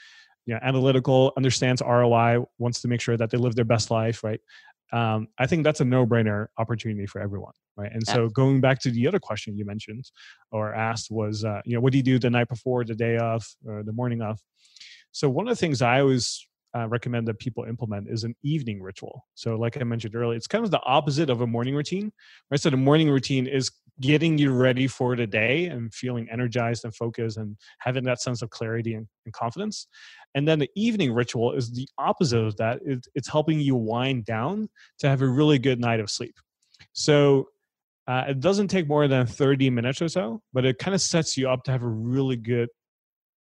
you 0.46 0.54
know, 0.54 0.60
analytical 0.64 1.34
understands 1.36 1.82
roi 1.82 2.40
wants 2.58 2.82
to 2.82 2.88
make 2.88 3.02
sure 3.02 3.18
that 3.18 3.30
they 3.30 3.38
live 3.38 3.56
their 3.56 3.66
best 3.66 3.92
life 3.92 4.24
right 4.24 4.40
um, 4.92 5.28
I 5.38 5.46
think 5.48 5.64
that's 5.64 5.82
a 5.82 5.86
no-brainer 5.86 6.48
opportunity 6.58 7.06
for 7.06 7.22
everyone, 7.22 7.54
right? 7.78 7.92
And 7.92 8.06
so 8.06 8.30
going 8.30 8.62
back 8.62 8.80
to 8.82 8.92
the 8.92 9.08
other 9.08 9.20
question 9.20 9.58
you 9.58 9.66
mentioned 9.66 10.06
or 10.52 10.74
asked 10.74 11.12
was, 11.12 11.46
uh, 11.46 11.62
you 11.66 11.76
know, 11.76 11.82
what 11.82 11.92
do 11.92 11.98
you 11.98 12.04
do 12.04 12.20
the 12.20 12.30
night 12.30 12.50
before, 12.50 12.84
the 12.84 12.96
day 12.96 13.18
of, 13.18 13.46
or 13.66 13.84
the 13.84 13.94
morning 13.94 14.22
of? 14.22 14.40
So 15.12 15.30
one 15.30 15.48
of 15.48 15.52
the 15.52 15.60
things 15.60 15.82
I 15.82 16.00
always 16.00 16.46
uh, 16.76 16.88
recommend 16.88 17.28
that 17.28 17.40
people 17.40 17.64
implement 17.64 18.10
is 18.10 18.24
an 18.24 18.36
evening 18.44 18.82
ritual. 18.82 19.26
So, 19.34 19.56
like 19.56 19.78
I 19.80 19.84
mentioned 19.84 20.16
earlier, 20.16 20.38
it's 20.38 20.48
kind 20.48 20.64
of 20.64 20.72
the 20.72 20.82
opposite 20.84 21.30
of 21.30 21.42
a 21.42 21.48
morning 21.48 21.76
routine, 21.76 22.12
right? 22.52 22.60
So, 22.60 22.70
the 22.70 22.78
morning 22.78 23.10
routine 23.10 23.48
is 23.48 23.72
getting 24.02 24.38
you 24.38 24.52
ready 24.52 24.88
for 24.88 25.16
the 25.16 25.28
day 25.28 25.66
and 25.66 25.94
feeling 25.94 26.28
energized 26.32 26.86
and 26.86 26.96
focused 26.96 27.38
and 27.38 27.58
having 27.80 28.04
that 28.06 28.22
sense 28.22 28.42
of 28.42 28.50
clarity 28.50 28.94
and, 28.94 29.08
and 29.26 29.34
confidence. 29.34 29.88
And 30.36 30.48
then 30.48 30.60
the 30.60 30.70
evening 30.76 31.14
ritual 31.14 31.54
is 31.54 31.72
the 31.72 31.88
opposite 31.98 32.40
of 32.40 32.56
that. 32.58 32.80
It, 32.86 33.06
it's 33.16 33.30
helping 33.30 33.60
you 33.60 33.76
wind 33.76 34.26
down 34.26 34.70
to 35.00 35.10
have 35.10 35.22
a 35.22 35.28
really 35.28 35.60
good 35.60 35.80
night 35.80 36.00
of 36.00 36.10
sleep. 36.10 36.36
So, 36.94 37.50
uh, 38.08 38.26
it 38.28 38.40
doesn't 38.40 38.70
take 38.70 38.88
more 38.88 39.08
than 39.08 39.28
30 39.28 39.70
minutes 39.70 40.02
or 40.02 40.08
so, 40.08 40.42
but 40.52 40.66
it 40.66 40.80
kind 40.80 40.96
of 40.96 41.02
sets 41.02 41.38
you 41.38 41.48
up 41.48 41.64
to 41.64 41.72
have 41.72 41.84
a 41.84 41.88
really 41.88 42.36
good 42.36 42.70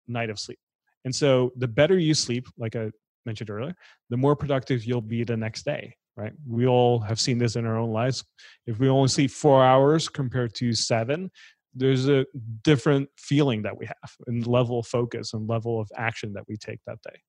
night 0.07 0.29
of 0.29 0.39
sleep. 0.39 0.59
And 1.05 1.15
so, 1.15 1.51
the 1.57 1.67
better 1.67 1.97
you 1.97 2.13
sleep, 2.13 2.47
like 2.57 2.75
I 2.75 2.91
mentioned 3.25 3.49
earlier, 3.49 3.75
the 4.09 4.17
more 4.17 4.35
productive 4.35 4.83
you'll 4.83 5.01
be 5.01 5.23
the 5.23 5.37
next 5.37 5.63
day 5.63 5.95
right? 6.19 6.33
We 6.47 6.67
all 6.67 6.99
have 6.99 7.19
seen 7.19 7.37
this 7.37 7.55
in 7.55 7.65
our 7.65 7.77
own 7.77 7.91
lives. 7.91 8.23
If 8.67 8.79
we 8.79 8.89
only 8.89 9.07
sleep 9.07 9.31
four 9.31 9.63
hours 9.63 10.09
compared 10.09 10.53
to 10.55 10.73
seven, 10.73 11.31
there's 11.73 12.09
a 12.09 12.25
different 12.63 13.09
feeling 13.17 13.61
that 13.61 13.77
we 13.77 13.85
have 13.85 14.11
and 14.27 14.45
level 14.45 14.79
of 14.79 14.87
focus 14.87 15.33
and 15.33 15.47
level 15.47 15.79
of 15.79 15.89
action 15.95 16.33
that 16.33 16.43
we 16.47 16.57
take 16.57 16.79
that 16.85 16.97
day. 17.03 17.19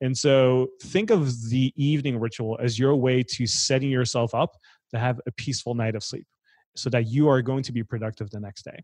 And 0.00 0.16
so 0.16 0.68
think 0.82 1.10
of 1.10 1.48
the 1.50 1.72
evening 1.76 2.18
ritual 2.18 2.58
as 2.60 2.78
your 2.78 2.96
way 2.96 3.22
to 3.22 3.46
setting 3.46 3.90
yourself 3.90 4.34
up 4.34 4.56
to 4.92 4.98
have 4.98 5.20
a 5.26 5.32
peaceful 5.32 5.74
night 5.74 5.94
of 5.94 6.02
sleep 6.02 6.26
so 6.74 6.90
that 6.90 7.06
you 7.06 7.28
are 7.28 7.40
going 7.40 7.62
to 7.62 7.72
be 7.72 7.84
productive 7.84 8.30
the 8.30 8.40
next 8.40 8.64
day. 8.64 8.82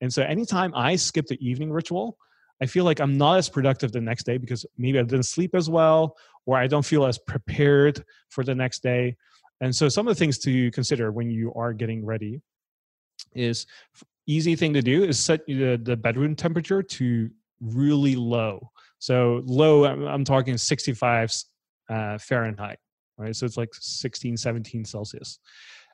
And 0.00 0.12
so 0.12 0.22
anytime 0.22 0.72
I 0.74 0.96
skip 0.96 1.26
the 1.26 1.38
evening 1.46 1.70
ritual, 1.70 2.16
I 2.62 2.66
feel 2.66 2.84
like 2.84 3.00
I'm 3.00 3.16
not 3.16 3.38
as 3.38 3.48
productive 3.48 3.92
the 3.92 4.00
next 4.00 4.24
day 4.24 4.36
because 4.36 4.66
maybe 4.76 4.98
I 4.98 5.02
didn't 5.02 5.24
sleep 5.24 5.54
as 5.54 5.70
well 5.70 6.16
or 6.46 6.58
I 6.58 6.66
don't 6.66 6.84
feel 6.84 7.06
as 7.06 7.18
prepared 7.18 8.04
for 8.28 8.44
the 8.44 8.54
next 8.54 8.82
day. 8.82 9.16
And 9.60 9.74
so 9.74 9.88
some 9.88 10.06
of 10.08 10.14
the 10.14 10.18
things 10.18 10.38
to 10.40 10.70
consider 10.70 11.12
when 11.12 11.30
you 11.30 11.52
are 11.54 11.72
getting 11.72 12.04
ready 12.04 12.40
is 13.34 13.66
easy 14.26 14.56
thing 14.56 14.72
to 14.74 14.82
do 14.82 15.04
is 15.04 15.18
set 15.18 15.44
the, 15.46 15.80
the 15.82 15.96
bedroom 15.96 16.34
temperature 16.34 16.82
to 16.82 17.30
really 17.60 18.16
low. 18.16 18.70
So 18.98 19.42
low, 19.44 19.84
I'm, 19.84 20.24
talking 20.24 20.56
65 20.56 21.34
uh, 21.88 22.18
Fahrenheit, 22.18 22.78
right? 23.18 23.34
So 23.34 23.46
it's 23.46 23.56
like 23.56 23.70
16, 23.72 24.36
17 24.36 24.84
Celsius 24.84 25.38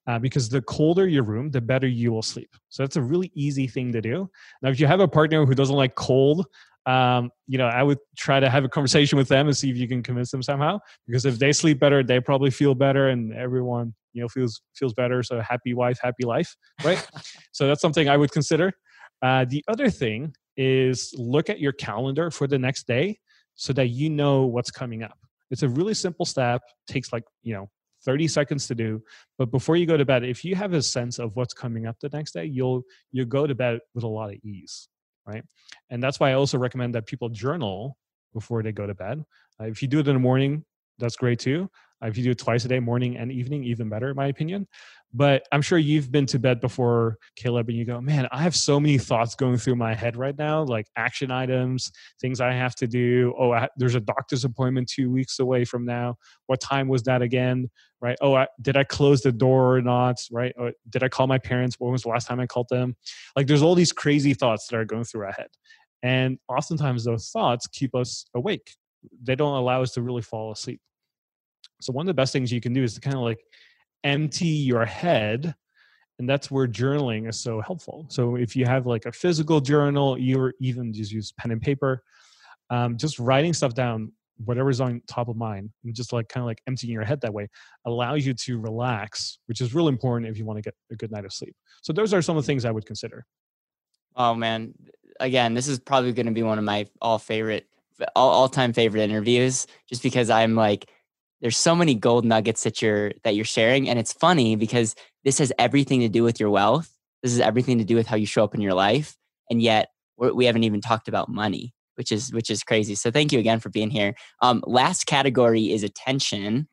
uh, 0.07 0.19
because 0.19 0.49
the 0.49 0.63
colder 0.63 1.07
your 1.07 1.25
room, 1.25 1.51
the 1.51 1.61
better 1.61 1.87
you 1.87 2.13
will 2.13 2.23
sleep. 2.23 2.51
So 2.69 2.83
that's 2.83 2.97
a 2.97 3.03
really 3.03 3.33
easy 3.35 3.67
thing 3.67 3.93
to 3.93 4.01
do. 4.01 4.31
Now, 4.63 4.71
if 4.71 4.79
you 4.79 4.87
have 4.87 5.01
a 5.01 5.09
partner 5.09 5.45
who 5.45 5.55
doesn't 5.55 5.75
like 5.75 5.95
cold, 5.95 6.47
um, 6.87 7.31
you 7.49 7.59
know, 7.59 7.67
I 7.67 7.83
would 7.83 7.99
try 8.17 8.39
to 8.39 8.49
have 8.49 8.65
a 8.65 8.69
conversation 8.69 9.19
with 9.19 9.29
them 9.29 9.49
and 9.49 9.57
see 9.57 9.71
if 9.71 9.77
you 9.77 9.89
can 9.89 10.03
convince 10.03 10.31
them 10.31 10.43
somehow. 10.43 10.79
Because 11.07 11.25
if 11.25 11.39
they 11.39 11.53
sleep 11.53 11.81
better, 11.81 12.05
they 12.05 12.21
probably 12.21 12.51
feel 12.51 12.75
better, 12.75 13.09
and 13.09 13.33
everyone 13.35 13.93
you 14.13 14.23
know 14.23 14.29
feels 14.29 14.63
feels 14.75 14.95
better. 14.95 15.23
So 15.23 15.41
happy 15.41 15.75
wife, 15.75 15.99
happy 16.01 16.25
life, 16.25 16.55
right? 16.85 17.05
so 17.53 17.67
that's 17.67 17.81
something 17.81 18.09
I 18.09 18.17
would 18.17 18.31
consider. 18.31 18.73
Uh, 19.21 19.45
the 19.49 19.65
other 19.67 19.91
thing 19.91 20.33
is 20.57 21.13
look 21.19 21.51
at 21.51 21.59
your 21.59 21.73
calendar 21.73 22.31
for 22.31 22.47
the 22.47 22.59
next 22.59 22.87
day 22.87 23.19
so 23.57 23.73
that 23.73 23.89
you 23.89 24.09
know 24.09 24.47
what's 24.47 24.71
coming 24.71 25.03
up. 25.03 25.19
It's 25.51 25.63
a 25.63 25.69
really 25.69 25.95
simple 25.95 26.25
step. 26.25 26.63
Takes 26.87 27.13
like 27.13 27.25
you 27.43 27.55
know 27.55 27.69
30 28.07 28.29
seconds 28.29 28.67
to 28.67 28.75
do 28.75 29.03
but 29.37 29.51
before 29.51 29.77
you 29.77 29.85
go 29.85 29.99
to 29.99 30.05
bed 30.07 30.25
if 30.25 30.45
you 30.45 30.55
have 30.55 30.73
a 30.73 30.81
sense 30.81 31.19
of 31.19 31.37
what's 31.37 31.53
coming 31.53 31.87
up 31.87 31.97
the 32.01 32.09
next 32.09 32.33
day 32.33 32.47
you'll 32.47 32.83
you'll 33.13 33.27
go 33.27 33.47
to 33.47 33.55
bed 33.55 33.81
with 33.95 34.05
a 34.05 34.09
lot 34.09 34.31
of 34.31 34.37
ease 34.43 34.89
right? 35.27 35.43
And 35.91 36.03
that's 36.03 36.19
why 36.19 36.31
i 36.31 36.35
also 36.35 36.57
recommend 36.57 36.95
that 36.95 37.07
people 37.07 37.29
journal 37.29 37.99
before 38.33 38.63
they 38.63 38.73
go 38.73 38.87
to 38.87 38.95
bed. 38.95 39.25
Uh, 39.61 39.65
if 39.65 39.83
you 39.83 39.89
do 39.89 39.99
it 39.99 40.09
in 40.09 40.15
the 40.15 40.21
morning 40.21 40.65
that's 40.99 41.17
great 41.17 41.39
too. 41.39 41.69
Uh, 42.03 42.09
if 42.09 42.17
you 42.17 42.25
do 42.25 42.31
it 42.31 42.39
twice 42.39 42.65
a 42.65 42.69
day, 42.69 42.81
morning 42.81 43.17
and 43.17 43.33
evening, 43.33 43.65
even 43.65 43.89
better, 43.89 44.11
in 44.11 44.17
my 44.17 44.27
opinion. 44.27 44.67
But 45.15 45.47
I'm 45.51 45.63
sure 45.63 45.79
you've 45.79 46.13
been 46.13 46.27
to 46.27 46.39
bed 46.39 46.61
before, 46.61 47.17
Caleb, 47.37 47.69
and 47.69 47.79
you 47.79 47.85
go, 47.85 48.01
man, 48.01 48.29
I 48.33 48.43
have 48.43 48.55
so 48.55 48.79
many 48.79 48.99
thoughts 48.99 49.35
going 49.35 49.57
through 49.57 49.77
my 49.77 49.95
head 49.95 50.17
right 50.17 50.37
now, 50.37 50.65
like 50.65 50.87
action 50.97 51.31
items, 51.31 51.91
things 52.21 52.41
I 52.41 52.53
have 52.53 52.75
to 52.77 52.87
do. 52.87 53.35
Oh, 53.39 53.53
I, 53.53 53.69
there's 53.77 53.95
a 53.95 54.01
doctor's 54.01 54.45
appointment 54.45 54.89
two 54.89 55.11
weeks 55.11 55.39
away 55.39 55.65
from 55.65 55.87
now. 55.87 56.17
What 56.47 56.61
time 56.61 56.89
was 56.89 57.05
that 57.05 57.23
again? 57.23 57.71
Right? 58.01 58.19
Oh, 58.21 58.35
I, 58.35 58.47
did 58.61 58.77
I 58.77 58.85
close 58.85 59.23
the 59.23 59.33
door 59.33 59.77
or 59.77 59.81
not? 59.81 60.17
Right? 60.31 60.55
Or 60.59 60.73
did 60.91 61.03
I 61.03 61.09
call 61.09 61.27
my 61.27 61.39
parents? 61.39 61.77
When 61.79 61.93
was 61.93 62.03
the 62.03 62.11
last 62.11 62.27
time 62.27 62.41
I 62.41 62.47
called 62.47 62.69
them? 62.69 62.95
Like, 63.37 63.47
there's 63.47 63.63
all 63.63 63.75
these 63.75 63.93
crazy 63.93 64.35
thoughts 64.35 64.67
that 64.67 64.77
are 64.77 64.85
going 64.85 65.05
through 65.05 65.25
our 65.25 65.33
head. 65.33 65.49
And 66.03 66.39
oftentimes 66.49 67.05
those 67.05 67.31
thoughts 67.31 67.67
keep 67.67 67.95
us 67.95 68.27
awake. 68.35 68.75
They 69.23 69.35
don't 69.35 69.57
allow 69.57 69.83
us 69.83 69.93
to 69.93 70.03
really 70.03 70.23
fall 70.23 70.53
asleep. 70.53 70.81
So 71.81 71.93
one 71.93 72.05
of 72.05 72.09
the 72.09 72.15
best 72.15 72.33
things 72.33 72.53
you 72.53 72.61
can 72.61 72.73
do 72.73 72.83
is 72.83 72.95
to 72.95 73.01
kind 73.01 73.17
of 73.17 73.23
like 73.23 73.41
empty 74.07 74.47
your 74.47 74.87
head 74.87 75.55
and 76.19 76.29
that's 76.29 76.51
where 76.51 76.67
journaling 76.67 77.29
is 77.29 77.39
so 77.39 77.61
helpful. 77.61 78.07
So 78.09 78.37
if 78.37 78.57
you 78.57 78.65
have 78.65 78.87
like 78.87 79.05
a 79.05 79.13
physical 79.13 79.61
journal 79.61 80.17
or 80.37 80.55
even 80.61 80.93
just 80.93 81.13
use 81.13 81.33
pen 81.33 81.51
and 81.51 81.61
paper 81.61 82.03
um, 82.71 82.97
just 82.97 83.19
writing 83.19 83.53
stuff 83.53 83.75
down 83.75 84.13
whatever's 84.45 84.81
on 84.81 85.01
top 85.07 85.29
of 85.29 85.37
mind 85.37 85.71
and 85.85 85.95
just 85.95 86.13
like 86.13 86.29
kind 86.29 86.43
of 86.43 86.47
like 86.47 86.61
emptying 86.67 86.93
your 86.93 87.05
head 87.05 87.21
that 87.23 87.33
way 87.33 87.49
allows 87.87 88.27
you 88.27 88.35
to 88.35 88.59
relax 88.59 89.39
which 89.47 89.61
is 89.61 89.75
really 89.75 89.89
important 89.89 90.31
if 90.31 90.37
you 90.37 90.45
want 90.45 90.59
to 90.59 90.63
get 90.63 90.75
a 90.91 90.97
good 90.97 91.11
night 91.11 91.25
of 91.25 91.33
sleep. 91.33 91.55
So 91.83 91.93
those 91.93 92.13
are 92.13 92.23
some 92.23 92.37
of 92.37 92.45
the 92.45 92.47
things 92.47 92.65
i 92.65 92.71
would 92.71 92.87
consider. 92.87 93.25
Oh 94.15 94.35
man. 94.35 94.75
Again 95.21 95.55
this 95.55 95.69
is 95.69 95.79
probably 95.79 96.13
going 96.13 96.27
to 96.27 96.33
be 96.33 96.43
one 96.43 96.59
of 96.59 96.65
my 96.65 96.87
all 97.01 97.19
favorite 97.19 97.67
all, 98.15 98.29
all 98.31 98.49
time 98.49 98.73
favorite 98.73 99.01
interviews 99.01 99.67
just 99.89 100.03
because 100.03 100.29
i'm 100.29 100.55
like 100.55 100.91
there's 101.41 101.57
so 101.57 101.75
many 101.75 101.95
gold 101.95 102.25
nuggets 102.25 102.63
that 102.65 102.81
you're 102.81 103.13
that 103.25 103.35
you're 103.35 103.45
sharing 103.45 103.89
and 103.89 103.99
it's 103.99 104.13
funny 104.13 104.57
because 104.57 104.95
this 105.25 105.39
has 105.39 105.53
everything 105.59 106.01
to 106.01 106.09
do 106.09 106.23
with 106.23 106.41
your 106.41 106.51
wealth. 106.51 106.91
This 107.23 107.33
has 107.33 107.41
everything 107.41 107.79
to 107.79 107.85
do 107.85 107.95
with 107.97 108.07
how 108.07 108.17
you 108.17 108.27
show 108.27 108.45
up 108.45 108.55
in 108.55 108.61
your 108.61 108.75
life 108.75 109.17
and 109.51 109.61
yet 109.61 109.89
we 110.17 110.47
haven't 110.47 110.65
even 110.65 110.81
talked 110.81 111.09
about 111.09 111.29
money 111.29 111.75
which 111.97 112.13
is 112.13 112.33
which 112.33 112.51
is 112.51 112.63
crazy. 112.63 112.95
So 112.95 113.11
thank 113.11 113.33
you 113.33 113.39
again 113.39 113.59
for 113.59 113.71
being 113.71 113.91
here. 113.91 114.15
Um, 114.43 114.63
last 114.67 115.07
category 115.07 115.73
is 115.73 115.83
attention. 115.83 116.69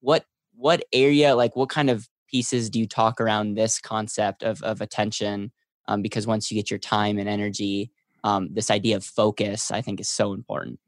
What 0.00 0.24
what 0.54 0.84
area 0.92 1.34
like 1.34 1.56
what 1.56 1.68
kind 1.68 1.90
of 1.90 2.08
pieces 2.28 2.70
do 2.70 2.78
you 2.78 2.86
talk 2.86 3.20
around 3.20 3.54
this 3.54 3.80
concept 3.80 4.42
of 4.42 4.62
of 4.62 4.80
attention? 4.80 5.52
Um, 5.88 6.00
because 6.00 6.26
once 6.26 6.50
you 6.50 6.56
get 6.56 6.70
your 6.70 6.78
time 6.78 7.18
and 7.18 7.28
energy 7.28 7.90
um, 8.24 8.48
this 8.52 8.70
idea 8.70 8.96
of 8.96 9.04
focus 9.04 9.70
i 9.70 9.80
think 9.80 10.00
is 10.00 10.08
so 10.08 10.32
important 10.32 10.78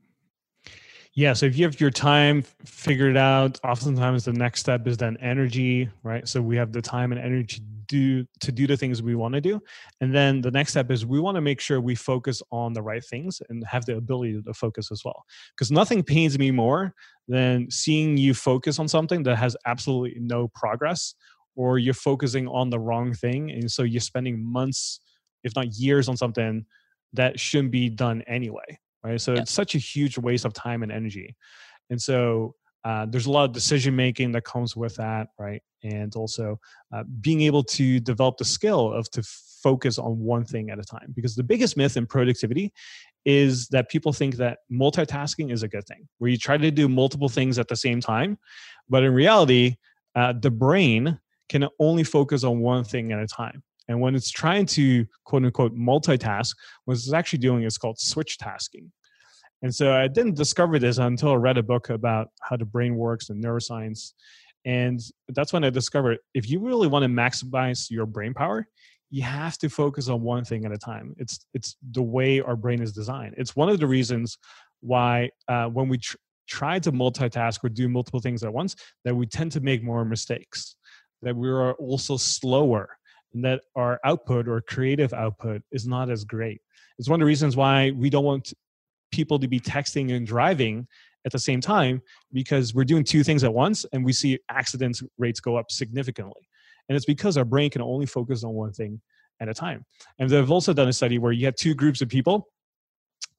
yeah 1.14 1.33
so 1.33 1.46
if 1.46 1.57
you 1.57 1.64
have 1.64 1.81
your 1.81 1.90
time 1.90 2.42
figured 2.64 3.16
out 3.16 3.59
oftentimes 3.64 4.24
the 4.24 4.33
next 4.33 4.61
step 4.61 4.87
is 4.87 4.96
then 4.96 5.16
energy 5.20 5.88
right? 6.03 6.29
So 6.29 6.40
we 6.42 6.57
have 6.57 6.72
the 6.72 6.83
time 6.83 7.12
and 7.12 7.20
energy 7.20 7.57
to 7.57 7.62
do 7.87 8.24
to 8.40 8.53
do 8.53 8.66
the 8.66 8.77
things 8.77 9.03
we 9.03 9.14
want 9.14 9.35
to 9.35 9.40
do. 9.40 9.61
And 10.00 10.14
then 10.14 10.40
the 10.40 10.50
next 10.50 10.70
step 10.72 10.90
is 10.90 11.05
we 11.05 11.20
want 11.20 11.37
to 11.37 11.40
make 11.40 11.61
sure 11.61 11.81
we 11.81 11.94
focus 11.94 12.42
on 12.50 12.72
the 12.72 12.83
right 12.83 13.05
things 13.05 13.40
and 13.48 13.64
have 13.66 13.85
the 13.87 13.96
ability 13.96 14.40
to 14.42 14.55
focus 14.55 14.90
as 14.90 15.03
well. 15.05 15.24
Because 15.55 15.70
nothing 15.70 16.03
pains 16.03 16.38
me 16.38 16.50
more 16.50 16.94
than 17.29 17.70
seeing 17.70 18.16
you 18.16 18.35
focus 18.35 18.79
on 18.79 18.88
something 18.88 19.22
that 19.24 19.37
has 19.37 19.57
absolutely 19.66 20.16
no 20.20 20.48
progress 20.48 21.14
or 21.57 21.79
you're 21.79 21.94
focusing 21.94 22.48
on 22.48 22.70
the 22.70 22.81
wrong 22.81 23.14
thing 23.14 23.50
and 23.50 23.70
so 23.70 23.83
you're 23.83 24.00
spending 24.00 24.44
months 24.44 25.00
if 25.44 25.55
not 25.55 25.72
years 25.74 26.09
on 26.09 26.16
something 26.16 26.66
that 27.12 27.38
shouldn't 27.38 27.70
be 27.70 27.88
done 27.88 28.22
anyway 28.27 28.79
right? 29.05 29.21
So 29.21 29.35
yeah. 29.35 29.40
it's 29.43 29.53
such 29.53 29.75
a 29.75 29.79
huge 29.79 30.19
waste 30.19 30.45
of 30.45 30.53
time 30.53 30.83
and 30.83 30.90
energy. 30.90 31.37
And 31.90 32.01
so 32.01 32.55
uh, 32.85 33.07
there's 33.07 33.27
a 33.27 33.31
lot 33.31 33.45
of 33.45 33.53
decision 33.53 33.95
making 33.95 34.33
that 34.33 34.45
comes 34.45 34.77
with 34.77 34.97
that, 34.97 35.29
right? 35.38 35.62
And 35.83 36.14
also 36.17 36.59
uh, 36.95 37.05
being 37.21 37.43
able 37.43 37.62
to 37.64 38.01
develop 38.01 38.38
the 38.38 38.45
skill 38.45 38.93
of 38.93 39.11
to 39.12 39.23
focus 39.62 39.99
on 39.99 40.19
one 40.19 40.45
thing 40.45 40.71
at 40.71 40.79
a 40.79 40.83
time. 40.83 41.12
Because 41.14 41.35
the 41.35 41.43
biggest 41.43 41.77
myth 41.77 41.97
in 41.97 42.07
productivity 42.07 42.73
is 43.25 43.69
that 43.69 43.88
people 43.88 44.12
think 44.12 44.37
that 44.37 44.59
multitasking 44.71 45.51
is 45.51 45.62
a 45.62 45.69
good 45.69 45.87
thing, 45.87 46.07
where 46.19 46.31
you 46.31 46.37
try 46.37 46.57
to 46.57 46.71
do 46.71 46.88
multiple 46.88 47.29
things 47.29 47.59
at 47.59 47.69
the 47.69 47.77
same 47.77 48.01
time. 48.01 48.38
But 48.88 49.03
in 49.03 49.14
reality, 49.14 49.77
uh, 50.14 50.35
the 50.38 50.51
brain 50.51 51.19
can 51.49 51.69
only 51.79 52.05
focus 52.05 52.45
on 52.45 52.61
one 52.61 52.85
thing 52.85 53.12
at 53.12 53.19
a 53.19 53.27
time. 53.27 53.62
And 53.88 54.01
when 54.01 54.14
it's 54.14 54.31
trying 54.31 54.66
to 54.66 55.07
quote 55.25 55.44
unquote 55.44 55.77
multitask, 55.77 56.55
what 56.85 56.94
it's 56.94 57.12
actually 57.12 57.40
doing 57.40 57.64
is 57.64 57.79
called 57.79 57.99
switch 57.99 58.38
tasking. 58.38 58.90
And 59.62 59.75
so 59.75 59.94
I 59.94 60.09
didn't 60.09 60.37
discover 60.37 60.79
this 60.79 60.99
until 60.99 61.31
I 61.31 61.37
read 61.37 61.59
a 61.59 61.62
book 61.62 61.88
about 61.90 62.29
how 62.42 62.57
the 62.57 62.64
brain 62.64 62.97
works 62.97 63.31
and 63.31 63.42
neuroscience. 63.42 64.12
And 64.64 65.01
that's 65.29 65.53
when 65.53 65.64
I 65.64 65.70
discovered 65.70 66.18
if 66.35 66.49
you 66.49 66.61
really 66.61 66.88
want 66.88 67.03
to 67.03 67.09
maximize 67.09 67.90
your 67.90 68.07
brain 68.07 68.35
power, 68.35 68.66
you 69.11 69.23
have 69.23 69.59
to 69.59 69.68
focus 69.68 70.09
on 70.09 70.23
one 70.23 70.44
thing 70.44 70.64
at 70.64 70.73
a 70.73 70.79
time. 70.79 71.14
It's 71.18 71.47
it's 71.55 71.77
the 71.92 72.03
way 72.03 72.40
our 72.40 72.57
brain 72.57 72.83
is 72.83 72.92
designed. 72.92 73.35
It's 73.37 73.55
one 73.55 73.68
of 73.68 73.79
the 73.79 73.87
reasons 73.87 74.38
why 74.81 75.31
uh, 75.49 75.66
when 75.66 75.88
we 75.88 75.99
tr- 75.99 76.16
try 76.47 76.79
to 76.81 76.92
multitask 76.92 77.62
or 77.62 77.68
do 77.68 77.88
multiple 77.88 78.20
things 78.20 78.42
at 78.42 78.53
once, 78.53 78.77
that 79.05 79.14
we 79.14 79.27
tend 79.27 79.53
to 79.53 79.61
make 79.61 79.83
more 79.83 80.05
mistakes. 80.05 80.77
That 81.23 81.37
we 81.37 81.49
are 81.49 81.75
also 81.75 82.16
slower 82.16 82.99
and 83.35 83.44
that 83.44 83.62
our 83.77 84.01
output 84.05 84.49
or 84.49 84.61
creative 84.61 85.12
output 85.12 85.62
is 85.73 85.87
not 85.87 86.11
as 86.11 86.25
great. 86.25 86.61
It's 86.99 87.09
one 87.09 87.20
of 87.20 87.25
the 87.25 87.27
reasons 87.27 87.57
why 87.57 87.90
we 87.90 88.09
don't 88.09 88.25
want 88.25 88.53
people 89.11 89.38
to 89.38 89.49
be 89.49 89.61
texting 89.61 90.14
and 90.14 90.27
driving 90.27 90.87
at 91.25 91.33
the 91.33 91.38
same 91.38 91.61
time 91.61 92.03
because 92.33 92.75
we're 92.75 92.85
doing 92.85 93.05
two 93.05 93.25
things 93.25 93.44
at 93.44 93.53
once 93.53 93.85
and 93.92 94.05
we 94.05 94.12
see 94.12 94.38
accidents 94.51 95.03
rates 95.18 95.40
go 95.40 95.57
up 95.57 95.70
significantly. 95.70 96.49
And 96.88 96.97
it's 96.97 97.07
because 97.07 97.37
our 97.37 97.44
brain 97.44 97.70
can 97.70 97.83
only 97.83 98.07
focus 98.07 98.44
on 98.44 98.53
one 98.53 98.73
thing 98.73 99.01
at 99.40 99.49
a 99.49 99.55
time. 99.55 99.85
And 100.18 100.29
they've 100.29 100.51
also 100.51 100.73
done 100.73 100.88
a 100.88 100.92
study 100.92 101.18
where 101.18 101.33
you 101.33 101.47
have 101.47 101.57
two 101.57 101.75
groups 101.75 102.01
of 102.03 102.09
people. 102.09 102.49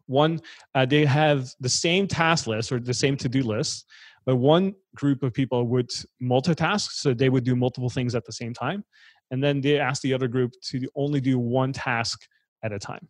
One, 0.07 0.39
uh, 0.73 0.85
they 0.85 1.05
have 1.05 1.49
the 1.59 1.69
same 1.69 2.07
task 2.07 2.47
list 2.47 2.71
or 2.71 2.79
the 2.79 2.93
same 2.93 3.17
to 3.17 3.29
do 3.29 3.43
list, 3.43 3.85
but 4.25 4.37
one 4.37 4.73
group 4.95 5.23
of 5.23 5.33
people 5.33 5.67
would 5.67 5.89
multitask, 6.21 6.91
so 6.91 7.13
they 7.13 7.29
would 7.29 7.43
do 7.43 7.55
multiple 7.55 7.89
things 7.89 8.15
at 8.15 8.25
the 8.25 8.31
same 8.31 8.53
time 8.53 8.83
and 9.31 9.43
then 9.43 9.61
they 9.61 9.79
asked 9.79 10.01
the 10.01 10.13
other 10.13 10.27
group 10.27 10.53
to 10.61 10.87
only 10.95 11.19
do 11.19 11.39
one 11.39 11.73
task 11.73 12.27
at 12.63 12.71
a 12.71 12.79
time. 12.79 13.07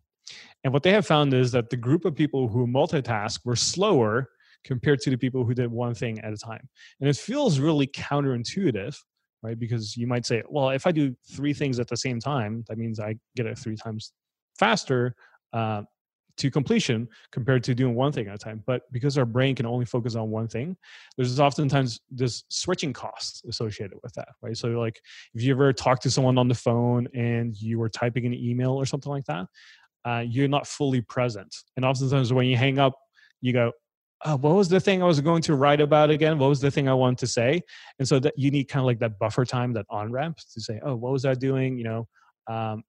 And 0.64 0.74
what 0.74 0.84
they 0.84 0.92
have 0.92 1.06
found 1.06 1.34
is 1.34 1.52
that 1.52 1.70
the 1.70 1.78
group 1.78 2.06
of 2.06 2.16
people 2.16 2.48
who 2.48 2.66
multitask 2.66 3.40
were 3.46 3.56
slower 3.56 4.30
compared 4.64 5.00
to 5.02 5.10
the 5.12 5.18
people 5.18 5.46
who 5.46 5.54
did 5.54 5.72
one 5.72 5.94
thing 5.94 6.20
at 6.22 6.34
a 6.34 6.38
time. 6.38 6.68
And 7.00 7.08
it 7.08 7.16
feels 7.16 7.60
really 7.60 7.86
counterintuitive, 7.88 8.98
right? 9.44 9.60
Because 9.60 9.96
you 9.96 10.08
might 10.08 10.26
say, 10.26 10.42
well, 10.50 10.70
if 10.70 10.88
I 10.88 10.92
do 10.92 11.16
three 11.30 11.54
things 11.54 11.80
at 11.80 11.88
the 11.88 11.98
same 11.98 12.20
time, 12.20 12.64
that 12.68 12.78
means 12.78 13.00
I 13.00 13.16
get 13.36 13.46
it 13.46 13.60
three 13.60 13.76
times 13.76 14.14
faster. 14.58 15.16
Uh, 15.54 15.84
to 16.38 16.52
completion 16.52 17.08
compared 17.32 17.64
to 17.64 17.74
doing 17.74 17.96
one 17.96 18.12
thing 18.12 18.28
at 18.28 18.36
a 18.36 18.38
time. 18.38 18.64
But 18.66 18.92
because 18.92 19.18
our 19.18 19.26
brain 19.26 19.56
can 19.56 19.66
only 19.66 19.86
focus 19.86 20.16
on 20.16 20.30
one 20.30 20.48
thing, 20.48 20.76
there's 21.18 21.40
oftentimes 21.40 22.02
this 22.10 22.44
switching 22.50 22.94
costs 22.94 23.44
associated 23.48 23.98
with 24.04 24.14
that, 24.16 24.30
right? 24.42 24.56
So, 24.56 24.70
like 24.70 25.00
if 25.34 25.42
you 25.42 25.54
ever 25.54 25.72
talk 25.74 26.02
to 26.02 26.12
someone 26.12 26.38
on 26.38 26.48
the 26.48 26.56
phone 26.56 27.08
and 27.14 27.56
you 27.56 27.80
were 27.80 27.90
typing 27.90 28.26
an 28.26 28.34
email 28.34 28.72
or 28.72 28.86
something 28.86 29.12
like 29.12 29.26
that, 29.26 29.48
uh, 30.06 30.24
you're 30.28 30.48
not 30.48 30.68
fully 30.68 31.02
present. 31.02 31.56
And 31.76 31.86
oftentimes 31.86 32.32
when 32.32 32.48
you 32.48 32.58
hang 32.58 32.80
up, 32.80 32.94
you 33.42 33.54
go, 33.54 33.72
oh, 34.24 34.38
what 34.38 34.56
was 34.56 34.70
the 34.70 34.80
thing 34.80 35.02
I 35.02 35.06
was 35.06 35.20
going 35.22 35.42
to 35.44 35.56
write 35.56 35.82
about 35.82 36.10
again? 36.10 36.38
What 36.38 36.50
was 36.50 36.62
the 36.62 36.72
thing 36.72 36.88
I 36.88 36.94
wanted 36.94 37.20
to 37.20 37.28
say? 37.28 37.62
And 38.00 38.08
so 38.08 38.20
that 38.20 38.34
you 38.38 38.52
need 38.52 38.66
kind 38.66 38.82
of 38.82 38.86
like 38.86 39.00
that 39.00 39.20
buffer 39.20 39.46
time, 39.46 39.74
that 39.74 39.86
on 39.90 40.12
ramp 40.12 40.38
to 40.54 40.62
say, 40.62 40.80
oh, 40.84 40.96
what 40.96 41.12
was 41.12 41.26
I 41.26 41.34
doing? 41.34 41.78
You 41.78 41.84
know, 41.84 42.08
um, 42.48 42.84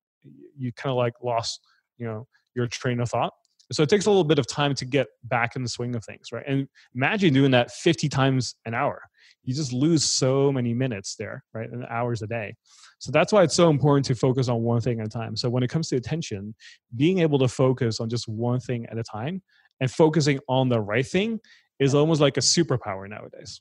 you 0.57 0.73
kind 0.73 0.91
of 0.91 0.97
like 0.97 1.15
lost, 1.23 1.61
you 1.99 2.07
know, 2.07 2.27
your 2.57 2.67
train 2.67 3.01
of 3.01 3.11
thought. 3.11 3.33
So 3.73 3.83
it 3.83 3.89
takes 3.89 4.07
a 4.07 4.11
little 4.11 4.25
bit 4.25 4.39
of 4.39 4.47
time 4.47 4.75
to 4.77 4.85
get 4.85 5.09
back 5.25 5.57
in 5.57 5.63
the 5.63 5.69
swing 5.69 5.95
of 5.97 6.05
things, 6.05 6.31
right? 6.33 6.45
And 6.47 6.69
imagine 6.95 7.35
doing 7.35 7.51
that 7.51 7.71
50 7.73 8.09
times 8.09 8.55
an 8.65 8.75
hour. 8.75 9.03
You 9.43 9.55
just 9.55 9.73
lose 9.73 10.05
so 10.05 10.53
many 10.53 10.73
minutes 10.73 11.17
there, 11.17 11.45
right? 11.53 11.71
And 11.71 11.85
hours 11.87 12.23
a 12.23 12.27
day. 12.27 12.55
So 12.99 13.11
that's 13.11 13.33
why 13.33 13.43
it's 13.43 13.55
so 13.55 13.69
important 13.71 14.07
to 14.07 14.15
focus 14.15 14.49
on 14.49 14.63
one 14.63 14.81
thing 14.81 15.01
at 15.01 15.07
a 15.07 15.11
time. 15.11 15.37
So 15.37 15.51
when 15.51 15.63
it 15.63 15.71
comes 15.71 15.89
to 15.89 15.97
attention, 15.97 16.55
being 16.97 17.19
able 17.19 17.39
to 17.41 17.49
focus 17.49 18.01
on 18.01 18.09
just 18.09 18.29
one 18.29 18.61
thing 18.61 18.87
at 18.87 18.99
a 18.99 19.03
time 19.03 19.43
and 19.81 19.91
focusing 19.91 20.39
on 20.49 20.69
the 20.69 20.81
right 20.81 21.07
thing 21.07 21.41
is 21.79 21.95
almost 21.95 22.21
like 22.21 22.37
a 22.37 22.41
superpower 22.41 23.09
nowadays. 23.09 23.61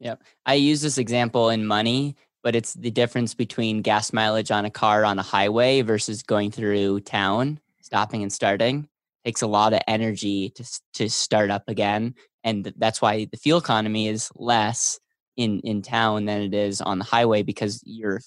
Yeah. 0.00 0.16
I 0.44 0.54
use 0.54 0.80
this 0.80 0.98
example 0.98 1.50
in 1.50 1.66
money, 1.66 2.16
but 2.42 2.56
it's 2.56 2.74
the 2.74 2.90
difference 2.90 3.34
between 3.34 3.82
gas 3.82 4.12
mileage 4.12 4.50
on 4.50 4.64
a 4.64 4.70
car 4.70 5.04
on 5.04 5.18
a 5.18 5.22
highway 5.22 5.82
versus 5.82 6.22
going 6.22 6.50
through 6.50 7.00
town 7.00 7.60
stopping 7.82 8.22
and 8.22 8.32
starting 8.32 8.88
takes 9.24 9.42
a 9.42 9.46
lot 9.46 9.72
of 9.72 9.80
energy 9.86 10.50
to 10.50 10.64
to 10.94 11.08
start 11.08 11.50
up 11.50 11.64
again 11.68 12.14
and 12.44 12.72
that's 12.76 13.00
why 13.00 13.26
the 13.30 13.36
fuel 13.36 13.58
economy 13.58 14.08
is 14.08 14.30
less 14.34 14.98
in 15.36 15.60
in 15.60 15.80
town 15.82 16.24
than 16.24 16.42
it 16.42 16.54
is 16.54 16.80
on 16.80 16.98
the 16.98 17.04
highway 17.04 17.42
because 17.42 17.80
you're 17.84 18.20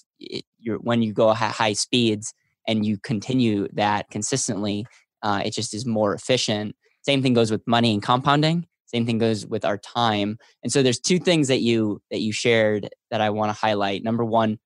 you're 0.58 0.78
when 0.78 1.02
you 1.02 1.12
go 1.12 1.32
high 1.32 1.72
speeds 1.72 2.32
and 2.68 2.84
you 2.84 2.98
continue 2.98 3.68
that 3.74 4.10
consistently 4.10 4.86
uh, 5.22 5.42
it 5.44 5.52
just 5.52 5.74
is 5.74 5.84
more 5.84 6.14
efficient. 6.14 6.76
Same 7.02 7.22
thing 7.22 7.34
goes 7.34 7.50
with 7.50 7.66
money 7.66 7.92
and 7.92 8.02
compounding. 8.02 8.66
Same 8.86 9.04
thing 9.04 9.18
goes 9.18 9.44
with 9.44 9.64
our 9.64 9.78
time. 9.78 10.38
And 10.62 10.72
so 10.72 10.82
there's 10.82 11.00
two 11.00 11.18
things 11.18 11.48
that 11.48 11.60
you 11.60 12.00
that 12.10 12.20
you 12.20 12.32
shared 12.32 12.88
that 13.10 13.20
i 13.20 13.30
want 13.30 13.50
to 13.50 13.60
highlight. 13.60 14.04
Number 14.04 14.24
one 14.24 14.58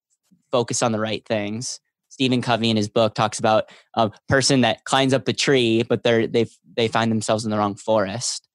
focus 0.53 0.83
on 0.83 0.93
the 0.93 1.01
right 1.01 1.25
things 1.27 1.81
stephen 2.21 2.43
covey 2.43 2.69
in 2.69 2.77
his 2.77 2.91
book 2.91 3.15
talks 3.15 3.39
about 3.39 3.71
a 3.95 4.11
person 4.29 4.61
that 4.61 4.85
climbs 4.85 5.15
up 5.15 5.27
a 5.27 5.33
tree 5.33 5.83
but 5.85 6.03
they're 6.03 6.27
they 6.27 6.47
they 6.77 6.87
find 6.87 7.11
themselves 7.11 7.47
in 7.47 7.51
the 7.51 7.57
wrong 7.57 7.75
forest. 7.75 8.47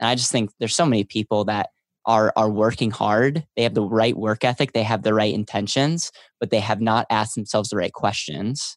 And 0.00 0.08
i 0.08 0.16
just 0.16 0.32
think 0.32 0.50
there's 0.58 0.74
so 0.74 0.84
many 0.84 1.04
people 1.04 1.44
that 1.44 1.68
are 2.04 2.32
are 2.34 2.50
working 2.50 2.90
hard. 2.90 3.46
They 3.56 3.62
have 3.62 3.74
the 3.74 3.84
right 3.84 4.16
work 4.16 4.42
ethic. 4.42 4.72
They 4.72 4.82
have 4.82 5.04
the 5.04 5.14
right 5.14 5.32
intentions 5.32 6.10
but 6.40 6.50
they 6.50 6.58
have 6.58 6.80
not 6.80 7.06
asked 7.10 7.36
themselves 7.36 7.68
the 7.68 7.76
right 7.76 7.92
questions. 7.92 8.76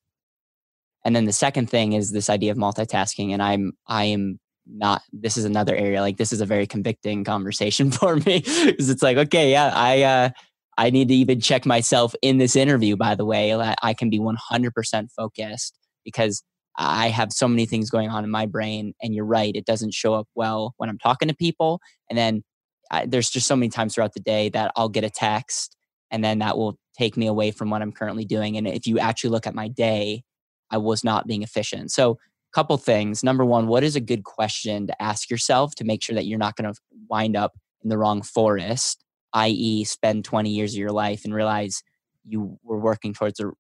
And 1.04 1.16
then 1.16 1.26
the 1.26 1.34
second 1.34 1.68
thing 1.68 1.94
is 1.94 2.12
this 2.12 2.30
idea 2.30 2.52
of 2.52 2.58
multitasking 2.58 3.32
and 3.32 3.42
i'm 3.42 3.74
i 3.88 4.06
am 4.06 4.40
not 4.68 5.02
this 5.12 5.38
is 5.38 5.46
another 5.46 5.76
area 5.76 6.02
like 6.02 6.18
this 6.18 6.34
is 6.34 6.42
a 6.42 6.46
very 6.46 6.68
convicting 6.68 7.24
conversation 7.24 7.90
for 8.00 8.18
me 8.18 8.44
because 8.66 8.90
it's 8.90 9.04
like 9.04 9.18
okay 9.18 9.52
yeah 9.52 9.72
i 9.74 10.02
uh 10.04 10.30
i 10.78 10.90
need 10.90 11.08
to 11.08 11.14
even 11.14 11.40
check 11.40 11.66
myself 11.66 12.16
in 12.22 12.38
this 12.38 12.56
interview 12.56 12.96
by 12.96 13.16
the 13.16 13.26
way 13.26 13.54
i 13.82 13.94
can 13.94 14.10
be 14.10 14.20
100% 14.20 15.08
focused 15.16 15.78
because 16.04 16.44
i 16.78 17.10
have 17.10 17.32
so 17.32 17.48
many 17.48 17.66
things 17.66 17.90
going 17.90 18.10
on 18.10 18.24
in 18.24 18.30
my 18.30 18.46
brain 18.46 18.94
and 19.02 19.14
you're 19.14 19.26
right 19.26 19.56
it 19.56 19.66
doesn't 19.66 19.94
show 19.94 20.14
up 20.14 20.28
well 20.36 20.74
when 20.78 20.90
i'm 20.90 20.98
talking 20.98 21.28
to 21.28 21.36
people 21.36 21.80
and 22.10 22.18
then 22.18 22.44
I, 22.92 23.08
there's 23.08 23.32
just 23.32 23.48
so 23.48 23.56
many 23.56 23.70
times 23.70 23.96
throughout 23.96 24.14
the 24.14 24.20
day 24.20 24.50
that 24.50 24.72
i'll 24.76 24.90
get 24.90 25.04
a 25.04 25.10
text 25.10 25.76
and 26.12 26.24
then 26.24 26.40
that 26.40 26.58
will 26.58 26.78
take 26.98 27.18
me 27.18 27.28
away 27.28 27.52
from 27.52 27.70
what 27.70 27.82
i'm 27.82 27.92
currently 27.92 28.26
doing 28.26 28.58
and 28.58 28.68
if 28.68 28.88
you 28.88 29.00
actually 29.00 29.32
look 29.32 29.48
at 29.48 29.56
my 29.56 29.68
day 29.68 30.24
i 30.72 30.78
was 30.78 31.04
not 31.04 31.28
being 31.28 31.44
efficient 31.44 31.92
so 31.92 32.18
a 32.56 32.56
couple 32.56 32.78
things. 32.78 33.24
Number 33.24 33.44
one, 33.44 33.68
what 33.68 33.84
is 33.84 33.96
a 33.96 34.02
good 34.02 34.24
question 34.24 34.88
to 34.88 35.02
ask 35.02 35.30
yourself 35.30 35.76
to 35.76 35.84
make 35.84 36.02
sure 36.02 36.16
that 36.16 36.26
you're 36.26 36.40
not 36.40 36.56
going 36.56 36.72
to 36.72 36.80
wind 37.10 37.36
up 37.36 37.54
in 37.84 37.90
the 37.90 37.98
wrong 37.98 38.22
forest, 38.22 39.05
i.e., 39.36 39.84
spend 39.84 40.26
20 40.26 40.50
years 40.50 40.74
of 40.74 40.80
your 40.80 40.92
life 40.92 41.26
and 41.26 41.34
realize 41.34 41.84
you 42.26 42.58
were 42.64 42.80
working 42.80 43.14
towards 43.14 43.40
a 43.40 43.52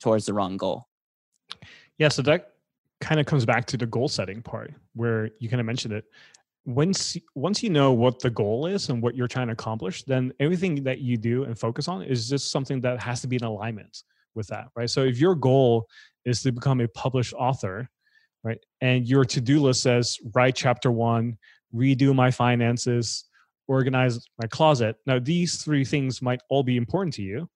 towards 0.00 0.26
the 0.26 0.32
wrong 0.32 0.56
goal. 0.56 0.86
Yeah, 1.98 2.08
so 2.08 2.22
that 2.22 2.52
kind 3.00 3.20
of 3.20 3.26
comes 3.26 3.44
back 3.44 3.66
to 3.66 3.76
the 3.76 3.86
goal 3.86 4.08
setting 4.08 4.42
part 4.42 4.72
where 4.94 5.30
you 5.40 5.48
kind 5.48 5.60
of 5.60 5.66
mentioned 5.66 5.92
it. 5.94 6.04
Once 6.64 7.16
once 7.34 7.62
you 7.62 7.70
know 7.70 7.92
what 7.92 8.20
the 8.20 8.30
goal 8.30 8.66
is 8.66 8.88
and 8.88 9.02
what 9.02 9.16
you're 9.16 9.28
trying 9.28 9.48
to 9.48 9.52
accomplish, 9.52 10.04
then 10.04 10.32
everything 10.38 10.82
that 10.84 11.00
you 11.00 11.16
do 11.16 11.44
and 11.44 11.58
focus 11.58 11.88
on 11.88 12.02
is 12.02 12.28
just 12.28 12.50
something 12.50 12.80
that 12.80 13.02
has 13.02 13.20
to 13.20 13.26
be 13.26 13.36
in 13.36 13.44
alignment 13.44 14.02
with 14.34 14.46
that, 14.48 14.68
right? 14.76 14.88
So 14.88 15.02
if 15.02 15.18
your 15.18 15.34
goal 15.34 15.88
is 16.24 16.42
to 16.42 16.52
become 16.52 16.80
a 16.80 16.88
published 16.88 17.32
author, 17.34 17.88
right? 18.44 18.58
And 18.80 19.08
your 19.08 19.24
to-do 19.24 19.60
list 19.60 19.82
says 19.82 20.18
write 20.34 20.54
chapter 20.54 20.92
one, 20.92 21.38
redo 21.74 22.14
my 22.14 22.30
finances, 22.30 23.24
organize 23.68 24.18
my 24.40 24.48
closet. 24.48 24.96
Now, 25.06 25.18
these 25.18 25.62
three 25.62 25.84
things 25.84 26.20
might 26.20 26.40
all 26.50 26.62
be 26.62 26.76
important 26.76 27.14
to 27.14 27.22
you, 27.22 27.48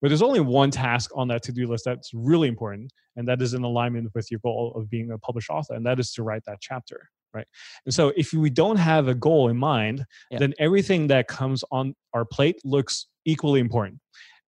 but 0.00 0.08
there's 0.08 0.22
only 0.22 0.40
one 0.40 0.70
task 0.70 1.10
on 1.14 1.28
that 1.28 1.42
to-do 1.42 1.66
list 1.66 1.84
that's 1.84 2.10
really 2.14 2.48
important, 2.48 2.92
and 3.16 3.28
that 3.28 3.42
is 3.42 3.54
in 3.54 3.62
alignment 3.64 4.10
with 4.14 4.30
your 4.30 4.40
goal 4.40 4.72
of 4.76 4.88
being 4.88 5.10
a 5.10 5.18
published 5.18 5.50
author, 5.50 5.74
and 5.74 5.84
that 5.84 5.98
is 5.98 6.12
to 6.12 6.22
write 6.22 6.42
that 6.46 6.58
chapter. 6.60 7.08
Right. 7.34 7.46
And 7.84 7.92
so 7.92 8.14
if 8.16 8.32
we 8.32 8.48
don't 8.48 8.78
have 8.78 9.08
a 9.08 9.14
goal 9.14 9.50
in 9.50 9.58
mind, 9.58 10.06
yeah. 10.30 10.38
then 10.38 10.54
everything 10.58 11.08
that 11.08 11.28
comes 11.28 11.62
on 11.70 11.94
our 12.14 12.24
plate 12.24 12.56
looks 12.64 13.08
equally 13.26 13.60
important. 13.60 14.00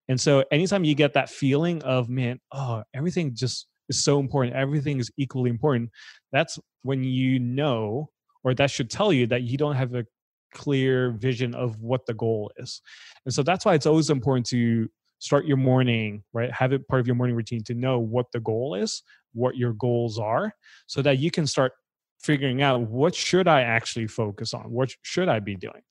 And 0.08 0.18
so 0.18 0.42
anytime 0.50 0.84
you 0.84 0.94
get 0.94 1.12
that 1.12 1.28
feeling 1.28 1.82
of, 1.82 2.08
man, 2.08 2.40
oh, 2.50 2.82
everything 2.94 3.34
just 3.34 3.66
is 3.90 4.02
so 4.02 4.20
important, 4.20 4.56
everything 4.56 5.00
is 5.00 5.10
equally 5.18 5.50
important, 5.50 5.90
that's 6.32 6.58
when 6.82 7.04
you 7.04 7.38
know, 7.38 8.08
or 8.42 8.54
that 8.54 8.70
should 8.70 8.90
tell 8.90 9.12
you 9.12 9.26
that 9.26 9.42
you 9.42 9.58
don't 9.58 9.76
have 9.76 9.94
a 9.94 10.06
clear 10.52 11.10
vision 11.12 11.54
of 11.54 11.80
what 11.80 12.06
the 12.06 12.14
goal 12.14 12.50
is. 12.56 12.80
And 13.24 13.34
so 13.34 13.42
that's 13.42 13.64
why 13.64 13.74
it's 13.74 13.86
always 13.86 14.10
important 14.10 14.46
to 14.46 14.88
start 15.18 15.46
your 15.46 15.56
morning, 15.56 16.22
right? 16.32 16.52
Have 16.52 16.72
it 16.72 16.86
part 16.88 17.00
of 17.00 17.06
your 17.06 17.16
morning 17.16 17.36
routine 17.36 17.62
to 17.64 17.74
know 17.74 17.98
what 17.98 18.26
the 18.32 18.40
goal 18.40 18.74
is, 18.74 19.02
what 19.32 19.56
your 19.56 19.72
goals 19.72 20.18
are, 20.18 20.54
so 20.86 21.02
that 21.02 21.18
you 21.18 21.30
can 21.30 21.46
start 21.46 21.72
figuring 22.20 22.62
out 22.62 22.80
what 22.82 23.14
should 23.14 23.48
I 23.48 23.62
actually 23.62 24.06
focus 24.06 24.54
on? 24.54 24.70
What 24.70 24.90
should 25.02 25.28
I 25.28 25.40
be 25.40 25.56
doing? 25.56 25.82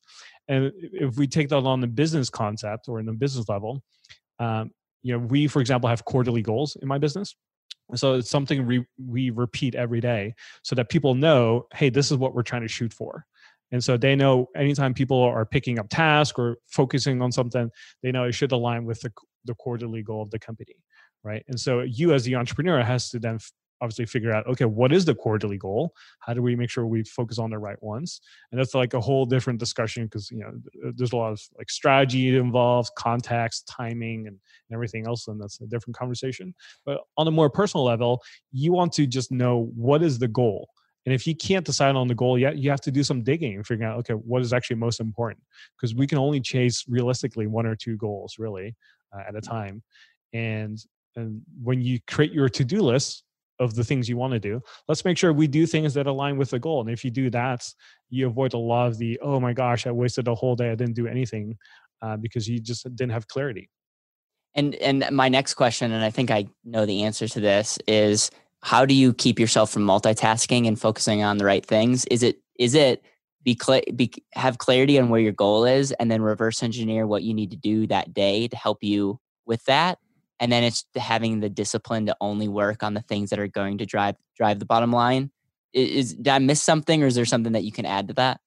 And 0.48 0.72
if 0.76 1.18
we 1.18 1.28
take 1.28 1.50
that 1.50 1.58
on 1.58 1.82
the 1.82 1.88
business 1.88 2.30
concept 2.30 2.88
or 2.88 3.00
in 3.00 3.06
the 3.06 3.14
business 3.14 3.50
level, 3.50 3.84
um, 4.40 4.72
you 5.04 5.14
know, 5.14 5.20
we, 5.20 5.48
for 5.48 5.60
example, 5.62 5.90
have 5.90 6.06
quarterly 6.06 6.42
goals 6.42 6.78
in 6.82 6.88
my 6.88 6.98
business. 6.98 7.36
So 7.96 8.16
it's 8.16 8.30
something 8.30 8.66
we, 8.66 8.86
we 8.98 9.30
repeat 9.30 9.76
every 9.76 10.02
day 10.02 10.36
so 10.62 10.76
that 10.76 10.90
people 10.90 11.16
know, 11.16 11.68
hey, 11.74 11.90
this 11.90 12.12
is 12.12 12.18
what 12.18 12.36
we're 12.36 12.44
trying 12.44 12.64
to 12.64 12.68
shoot 12.68 12.94
for. 12.94 13.26
And 13.72 13.84
so 13.84 13.98
they 13.98 14.16
know 14.16 14.50
anytime 14.56 14.94
people 14.94 15.22
are 15.22 15.46
picking 15.46 15.80
up 15.80 15.88
tasks 15.90 16.38
or 16.40 16.58
focusing 16.68 17.22
on 17.22 17.32
something, 17.32 17.70
they 18.02 18.12
know 18.12 18.24
it 18.24 18.34
should 18.34 18.52
align 18.52 18.86
with 18.86 19.02
the, 19.02 19.12
the 19.46 19.56
quarterly 19.56 20.04
goal 20.04 20.22
of 20.22 20.32
the 20.32 20.40
company, 20.40 20.76
right? 21.24 21.44
And 21.48 21.60
so 21.60 21.82
you 21.82 22.14
as 22.14 22.24
the 22.24 22.36
entrepreneur 22.36 22.82
has 22.84 23.10
to 23.12 23.20
then 23.20 23.40
obviously 23.80 24.08
figure 24.08 24.34
out 24.34 24.48
okay 24.48 24.66
what 24.66 24.92
is 24.92 25.06
the 25.06 25.14
quarterly 25.14 25.58
goal? 25.58 25.94
How 26.20 26.34
do 26.34 26.42
we 26.42 26.56
make 26.56 26.70
sure 26.70 26.86
we 26.86 27.04
focus 27.04 27.38
on 27.38 27.50
the 27.50 27.60
right 27.60 27.82
ones? 27.84 28.22
And 28.52 28.60
that's 28.60 28.74
like 28.74 28.94
a 28.94 29.02
whole 29.02 29.26
different 29.26 29.60
discussion 29.60 30.06
because 30.06 30.32
you 30.32 30.40
know 30.40 30.52
uh, 30.88 30.92
there's 30.96 31.12
a 31.12 31.18
lot 31.18 31.32
of 31.32 31.42
like 31.58 31.70
strategy 31.70 32.36
involved 32.36 32.90
context 32.98 33.68
timing 33.68 34.28
and, 34.28 34.38
and 34.70 34.74
everything 34.74 35.06
else 35.08 35.28
and 35.28 35.40
that's 35.40 35.62
a 35.62 35.68
different 35.68 35.96
conversation. 35.96 36.56
But 36.86 37.02
on 37.18 37.28
a 37.28 37.32
more 37.32 37.50
personal 37.50 37.84
level 37.84 38.24
you 38.52 38.72
want 38.72 38.94
to 38.94 39.06
just 39.06 39.32
know 39.32 39.72
what 39.76 40.02
is 40.02 40.20
the 40.20 40.28
goal 40.28 40.70
and 41.08 41.14
if 41.14 41.26
you 41.26 41.34
can't 41.34 41.66
decide 41.66 41.96
on 41.96 42.10
the 42.10 42.14
goal 42.14 42.38
yet 42.38 42.58
you 42.58 42.70
have 42.70 42.82
to 42.82 42.92
do 42.92 43.02
some 43.02 43.24
digging 43.24 43.56
and 43.56 43.66
figure 43.66 43.88
out 43.88 43.98
okay 43.98 44.14
what 44.14 44.42
is 44.42 44.52
actually 44.52 44.76
most 44.76 45.00
important? 45.00 45.42
Because 45.76 45.96
we 45.96 46.06
can 46.06 46.18
only 46.18 46.42
chase 46.42 46.84
realistically 46.90 47.48
one 47.48 47.66
or 47.66 47.78
two 47.78 47.96
goals 47.96 48.36
really 48.38 48.76
uh, 49.16 49.22
at 49.26 49.34
a 49.34 49.40
time. 49.40 49.82
And 50.34 50.78
and 51.16 51.42
when 51.64 51.82
you 51.82 52.00
create 52.08 52.34
your 52.34 52.50
to-do 52.50 52.82
list 52.82 53.24
of 53.60 53.74
the 53.74 53.86
things 53.86 54.10
you 54.10 54.18
want 54.18 54.34
to 54.34 54.40
do 54.40 54.62
let's 54.90 55.06
make 55.06 55.18
sure 55.18 55.32
we 55.32 55.48
do 55.48 55.66
things 55.66 55.94
that 55.94 56.08
align 56.08 56.38
with 56.38 56.50
the 56.50 56.60
goal. 56.60 56.82
And 56.82 56.90
if 56.90 57.06
you 57.06 57.10
do 57.10 57.30
that 57.30 57.66
you 58.10 58.28
avoid 58.28 58.54
a 58.54 58.58
lot 58.58 58.88
of 58.88 58.98
the 58.98 59.18
oh 59.22 59.40
my 59.40 59.54
gosh 59.54 59.88
i 59.88 59.92
wasted 59.92 60.28
a 60.28 60.36
whole 60.36 60.58
day 60.58 60.72
i 60.72 60.76
didn't 60.76 60.96
do 60.96 61.08
anything 61.08 61.58
uh, 62.02 62.18
because 62.18 62.50
you 62.50 62.60
just 62.60 62.84
didn't 62.84 63.14
have 63.14 63.30
clarity. 63.30 63.70
And 64.56 64.76
and 64.76 65.08
my 65.12 65.30
next 65.30 65.54
question 65.54 65.94
and 65.94 66.04
i 66.04 66.10
think 66.10 66.32
i 66.32 66.48
know 66.66 66.86
the 66.86 67.04
answer 67.04 67.30
to 67.30 67.40
this 67.40 67.80
is 67.88 68.30
how 68.64 68.86
do 68.86 68.94
you 68.94 69.14
keep 69.14 69.40
yourself 69.40 69.72
from 69.72 69.84
multitasking 69.84 70.68
and 70.68 70.80
focusing 70.80 71.24
on 71.24 71.38
the 71.38 71.46
right 71.46 71.66
things? 71.66 72.06
Is 72.06 72.24
it 72.24 72.42
is 72.58 72.74
it 72.74 73.04
be, 73.44 73.58
cl- 73.60 73.84
be 73.96 74.12
have 74.34 74.58
clarity 74.58 75.00
on 75.00 75.10
where 75.10 75.22
your 75.22 75.32
goal 75.32 75.66
is 75.66 75.92
and 75.94 76.12
then 76.12 76.22
reverse 76.22 76.64
engineer 76.64 77.08
what 77.08 77.24
you 77.24 77.34
need 77.34 77.52
to 77.52 77.56
do 77.56 77.88
that 77.88 78.14
day 78.14 78.48
to 78.48 78.58
help 78.58 78.84
you 78.84 79.20
with 79.46 79.64
that? 79.66 80.00
And 80.40 80.52
then 80.52 80.64
it's 80.64 80.86
having 80.96 81.40
the 81.40 81.50
discipline 81.50 82.08
to 82.08 82.18
only 82.20 82.48
work 82.48 82.84
on 82.84 82.94
the 82.94 83.02
things 83.02 83.30
that 83.30 83.40
are 83.40 83.48
going 83.48 83.78
to 83.80 83.86
drive 83.86 84.16
drive 84.36 84.60
the 84.60 84.66
bottom 84.66 84.92
line. 84.92 85.32
Is, 85.74 86.16
did 86.16 86.30
i 86.30 86.40
miss 86.40 86.64
something 86.64 87.04
or 87.04 87.08
is 87.08 87.16
there 87.16 87.26
something 87.26 87.54
that 87.54 87.64
you 87.64 87.72
can 87.72 87.86
add 87.86 88.08
to 88.08 88.14
that? 88.16 88.40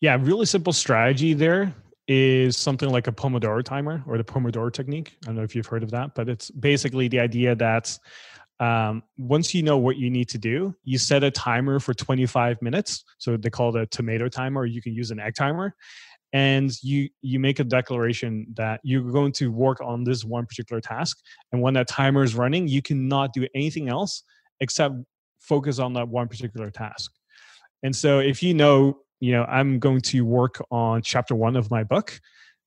Yeah 0.00 0.16
really 0.20 0.46
simple 0.46 0.72
strategy 0.72 1.34
there 1.34 1.74
is 2.06 2.56
something 2.56 2.90
like 2.90 3.06
a 3.06 3.12
pomodoro 3.12 3.62
timer 3.62 4.02
or 4.06 4.18
the 4.18 4.24
pomodoro 4.24 4.70
technique. 4.72 5.16
I 5.22 5.26
don't 5.26 5.36
know 5.36 5.42
if 5.42 5.56
you've 5.56 5.66
heard 5.66 5.82
of 5.82 5.90
that 5.90 6.14
but 6.14 6.28
it's 6.28 6.50
basically 6.50 7.08
the 7.08 7.20
idea 7.20 7.54
that 7.56 7.98
um, 8.60 9.02
once 9.18 9.54
you 9.54 9.62
know 9.62 9.78
what 9.78 9.96
you 9.96 10.10
need 10.10 10.28
to 10.30 10.38
do, 10.38 10.74
you 10.84 10.98
set 10.98 11.24
a 11.24 11.30
timer 11.30 11.80
for 11.80 11.94
25 11.94 12.62
minutes. 12.62 13.04
So 13.18 13.36
they 13.36 13.50
call 13.50 13.76
it 13.76 13.82
a 13.82 13.86
tomato 13.86 14.28
timer, 14.28 14.62
or 14.62 14.66
you 14.66 14.80
can 14.80 14.94
use 14.94 15.10
an 15.10 15.20
egg 15.20 15.34
timer. 15.34 15.74
And 16.32 16.72
you 16.82 17.08
you 17.22 17.38
make 17.38 17.60
a 17.60 17.64
declaration 17.64 18.46
that 18.54 18.80
you're 18.82 19.10
going 19.12 19.32
to 19.34 19.52
work 19.52 19.80
on 19.80 20.02
this 20.02 20.24
one 20.24 20.46
particular 20.46 20.80
task. 20.80 21.18
And 21.52 21.62
when 21.62 21.74
that 21.74 21.86
timer 21.86 22.24
is 22.24 22.34
running 22.34 22.66
you 22.66 22.82
cannot 22.82 23.32
do 23.32 23.46
anything 23.54 23.88
else 23.88 24.24
except 24.58 24.96
focus 25.38 25.78
on 25.78 25.92
that 25.92 26.08
one 26.08 26.26
particular 26.26 26.72
task. 26.72 27.12
And 27.84 27.94
so 27.94 28.18
if 28.18 28.42
you 28.42 28.52
know 28.52 28.98
you 29.20 29.32
know 29.32 29.44
i'm 29.44 29.78
going 29.78 30.00
to 30.00 30.24
work 30.24 30.60
on 30.70 31.00
chapter 31.02 31.34
one 31.34 31.56
of 31.56 31.70
my 31.70 31.84
book 31.84 32.20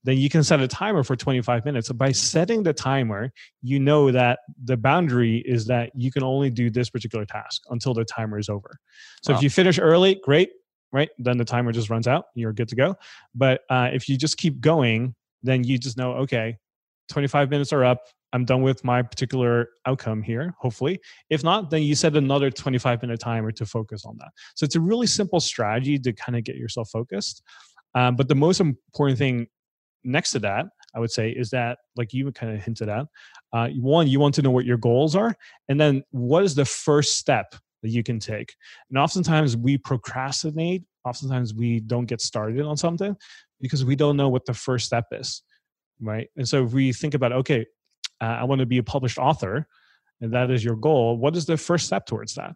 then 0.03 0.17
you 0.17 0.29
can 0.29 0.43
set 0.43 0.59
a 0.59 0.67
timer 0.67 1.03
for 1.03 1.15
25 1.15 1.65
minutes. 1.65 1.87
So 1.87 1.93
by 1.93 2.11
setting 2.11 2.63
the 2.63 2.73
timer, 2.73 3.31
you 3.61 3.79
know 3.79 4.11
that 4.11 4.39
the 4.63 4.77
boundary 4.77 5.43
is 5.45 5.65
that 5.67 5.91
you 5.95 6.11
can 6.11 6.23
only 6.23 6.49
do 6.49 6.69
this 6.69 6.89
particular 6.89 7.25
task 7.25 7.61
until 7.69 7.93
the 7.93 8.05
timer 8.05 8.39
is 8.39 8.47
over. 8.47 8.77
So 9.23 9.33
wow. 9.33 9.37
if 9.37 9.43
you 9.43 9.49
finish 9.49 9.79
early, 9.79 10.15
great 10.23 10.49
right? 10.91 11.09
Then 11.17 11.37
the 11.37 11.45
timer 11.45 11.71
just 11.71 11.89
runs 11.89 12.07
out. 12.07 12.25
You're 12.35 12.53
good 12.53 12.69
to 12.69 12.75
go. 12.75 12.95
But 13.35 13.61
uh, 13.69 13.89
if 13.91 14.07
you 14.07 14.17
just 14.17 14.37
keep 14.37 14.59
going, 14.59 15.15
then 15.43 15.63
you 15.63 15.77
just 15.77 15.97
know, 15.97 16.13
okay, 16.13 16.57
25 17.09 17.49
minutes 17.49 17.73
are 17.73 17.85
up. 17.85 18.01
I'm 18.33 18.43
done 18.45 18.61
with 18.61 18.83
my 18.83 19.01
particular 19.01 19.69
outcome 19.85 20.21
here, 20.21 20.53
hopefully. 20.59 20.99
If 21.29 21.43
not, 21.43 21.69
then 21.69 21.83
you 21.83 21.95
set 21.95 22.15
another 22.15 22.51
25 22.51 23.01
minute 23.01 23.19
timer 23.19 23.51
to 23.53 23.65
focus 23.65 24.05
on 24.05 24.17
that. 24.19 24.29
So 24.55 24.65
it's 24.65 24.75
a 24.75 24.81
really 24.81 25.07
simple 25.07 25.39
strategy 25.39 25.97
to 25.99 26.13
kind 26.13 26.37
of 26.37 26.43
get 26.43 26.55
yourself 26.55 26.89
focused. 26.89 27.41
Um, 27.95 28.15
but 28.15 28.27
the 28.27 28.35
most 28.35 28.59
important 28.59 29.17
thing 29.17 29.47
next 30.07 30.31
to 30.31 30.39
that, 30.39 30.65
I 30.95 30.99
would 30.99 31.11
say, 31.11 31.29
is 31.29 31.49
that, 31.51 31.77
like 31.95 32.13
you 32.13 32.31
kind 32.31 32.55
of 32.55 32.63
hinted 32.63 32.89
at, 32.89 33.05
uh, 33.53 33.67
one, 33.79 34.07
you 34.07 34.19
want 34.19 34.35
to 34.35 34.41
know 34.41 34.51
what 34.51 34.65
your 34.65 34.77
goals 34.77 35.15
are. 35.15 35.35
And 35.69 35.79
then 35.79 36.03
what 36.11 36.43
is 36.43 36.55
the 36.55 36.65
first 36.65 37.17
step 37.17 37.53
that 37.83 37.89
you 37.89 38.01
can 38.01 38.19
take. 38.19 38.55
And 38.89 38.97
oftentimes 38.97 39.55
we 39.55 39.77
procrastinate 39.77 40.83
oftentimes 41.07 41.53
we 41.53 41.79
don't 41.79 42.05
get 42.05 42.21
started 42.21 42.61
on 42.61 42.77
something 42.77 43.15
because 43.61 43.85
we 43.85 43.95
don't 43.95 44.17
know 44.17 44.29
what 44.29 44.45
the 44.45 44.53
first 44.53 44.85
step 44.85 45.05
is, 45.11 45.41
right? 46.01 46.29
And 46.35 46.47
so 46.47 46.65
if 46.65 46.73
we 46.73 46.93
think 46.93 47.13
about, 47.13 47.31
okay, 47.31 47.65
uh, 48.21 48.25
I 48.25 48.43
want 48.43 48.59
to 48.59 48.65
be 48.65 48.77
a 48.77 48.83
published 48.83 49.17
author, 49.17 49.67
and 50.21 50.33
that 50.33 50.51
is 50.51 50.63
your 50.63 50.75
goal, 50.75 51.17
what 51.17 51.35
is 51.35 51.45
the 51.45 51.57
first 51.57 51.85
step 51.85 52.05
towards 52.05 52.35
that? 52.35 52.55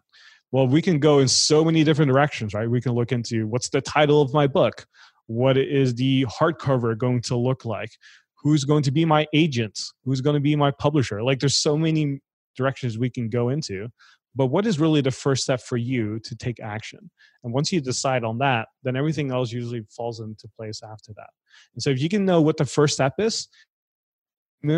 Well, 0.50 0.66
we 0.66 0.82
can 0.82 0.98
go 0.98 1.20
in 1.20 1.28
so 1.28 1.64
many 1.64 1.82
different 1.82 2.10
directions, 2.10 2.52
right? 2.52 2.68
We 2.68 2.80
can 2.80 2.92
look 2.92 3.10
into 3.10 3.46
what's 3.46 3.70
the 3.70 3.80
title 3.80 4.20
of 4.20 4.34
my 4.34 4.46
book? 4.46 4.86
What 5.26 5.56
is 5.56 5.94
the 5.94 6.26
hardcover 6.26 6.96
going 6.96 7.20
to 7.22 7.36
look 7.36 7.64
like? 7.64 7.90
Who's 8.36 8.64
going 8.64 8.82
to 8.84 8.90
be 8.90 9.04
my 9.04 9.26
agent? 9.32 9.78
Who's 10.04 10.20
going 10.20 10.34
to 10.34 10.40
be 10.40 10.56
my 10.56 10.70
publisher? 10.72 11.22
Like, 11.22 11.38
there's 11.38 11.56
so 11.56 11.76
many 11.78 12.20
directions 12.56 12.98
we 12.98 13.10
can 13.10 13.28
go 13.28 13.48
into. 13.48 13.88
But 14.34 14.46
what 14.46 14.66
is 14.66 14.80
really 14.80 15.02
the 15.02 15.10
first 15.10 15.42
step 15.42 15.60
for 15.60 15.76
you 15.76 16.18
to 16.20 16.34
take 16.34 16.58
action? 16.58 17.10
And 17.44 17.52
once 17.52 17.70
you 17.70 17.80
decide 17.80 18.24
on 18.24 18.38
that, 18.38 18.68
then 18.82 18.96
everything 18.96 19.30
else 19.30 19.52
usually 19.52 19.84
falls 19.94 20.20
into 20.20 20.48
place 20.56 20.80
after 20.82 21.12
that. 21.16 21.28
And 21.74 21.82
so 21.82 21.90
if 21.90 22.00
you 22.00 22.08
can 22.08 22.24
know 22.24 22.40
what 22.40 22.56
the 22.56 22.64
first 22.64 22.94
step 22.94 23.14
is, 23.18 23.48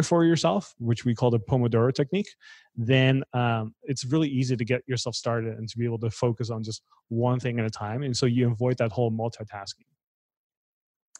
for 0.03 0.25
yourself, 0.25 0.75
which 0.79 1.05
we 1.05 1.15
call 1.15 1.31
the 1.31 1.39
Pomodoro 1.39 1.93
technique, 1.93 2.29
then 2.75 3.23
um, 3.35 3.75
it's 3.83 4.05
really 4.05 4.29
easy 4.29 4.57
to 4.57 4.65
get 4.65 4.83
yourself 4.87 5.15
started 5.15 5.59
and 5.59 5.69
to 5.69 5.79
be 5.79 5.85
able 5.85 5.99
to 5.99 6.11
focus 6.11 6.51
on 6.51 6.63
just 6.63 6.83
one 7.09 7.39
thing 7.39 7.59
at 7.59 7.67
a 7.67 7.71
time. 7.71 8.03
And 8.03 8.17
so 8.17 8.27
you 8.27 8.51
avoid 8.51 8.79
that 8.79 8.93
whole 8.93 9.13
multitasking. 9.13 9.85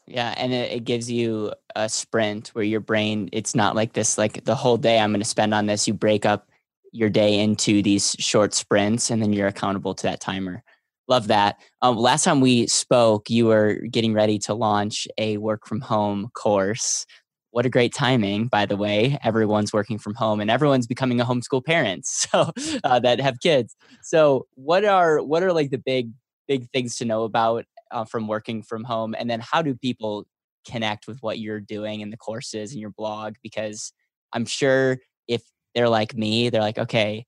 Yeah, 0.07 0.33
and 0.37 0.53
it, 0.53 0.71
it 0.71 0.83
gives 0.83 1.09
you 1.09 1.51
a 1.75 1.89
sprint 1.89 2.49
where 2.49 2.63
your 2.63 2.79
brain, 2.79 3.29
it's 3.33 3.55
not 3.55 3.75
like 3.75 3.93
this, 3.93 4.17
like 4.17 4.43
the 4.45 4.55
whole 4.55 4.77
day 4.77 4.99
I'm 4.99 5.11
going 5.11 5.19
to 5.21 5.25
spend 5.25 5.53
on 5.53 5.65
this. 5.65 5.87
You 5.87 5.93
break 5.93 6.25
up 6.25 6.47
your 6.91 7.09
day 7.09 7.39
into 7.39 7.81
these 7.81 8.15
short 8.19 8.53
sprints 8.53 9.09
and 9.09 9.21
then 9.21 9.33
you're 9.33 9.47
accountable 9.47 9.95
to 9.95 10.03
that 10.03 10.21
timer. 10.21 10.63
Love 11.07 11.27
that. 11.27 11.57
Um, 11.81 11.97
last 11.97 12.23
time 12.23 12.39
we 12.39 12.67
spoke, 12.67 13.29
you 13.29 13.47
were 13.47 13.75
getting 13.91 14.13
ready 14.13 14.39
to 14.39 14.53
launch 14.53 15.07
a 15.17 15.37
work 15.37 15.67
from 15.67 15.81
home 15.81 16.29
course. 16.33 17.05
What 17.51 17.65
a 17.65 17.69
great 17.69 17.93
timing, 17.93 18.47
by 18.47 18.65
the 18.65 18.75
way. 18.77 19.17
Everyone's 19.23 19.73
working 19.73 19.97
from 19.97 20.13
home 20.15 20.39
and 20.39 20.51
everyone's 20.51 20.87
becoming 20.87 21.21
a 21.21 21.25
homeschool 21.25 21.63
parent, 21.63 22.05
so 22.07 22.51
uh, 22.83 22.99
that 22.99 23.19
have 23.21 23.39
kids. 23.39 23.75
So, 24.01 24.47
what 24.55 24.83
are 24.83 25.21
what 25.23 25.43
are 25.43 25.53
like 25.53 25.69
the 25.69 25.77
big 25.77 26.09
big 26.47 26.69
things 26.71 26.97
to 26.97 27.05
know 27.05 27.23
about 27.23 27.65
uh, 27.95 28.05
from 28.05 28.27
working 28.27 28.61
from 28.61 28.83
home, 28.83 29.15
and 29.17 29.29
then 29.29 29.39
how 29.39 29.61
do 29.61 29.73
people 29.73 30.27
connect 30.67 31.07
with 31.07 31.23
what 31.23 31.39
you're 31.39 31.61
doing 31.61 32.01
in 32.01 32.09
the 32.09 32.17
courses 32.17 32.71
and 32.71 32.81
your 32.81 32.89
blog? 32.89 33.35
Because 33.41 33.93
I'm 34.33 34.45
sure 34.45 34.97
if 35.27 35.43
they're 35.73 35.89
like 35.89 36.15
me, 36.15 36.49
they're 36.49 36.61
like, 36.61 36.77
okay, 36.77 37.25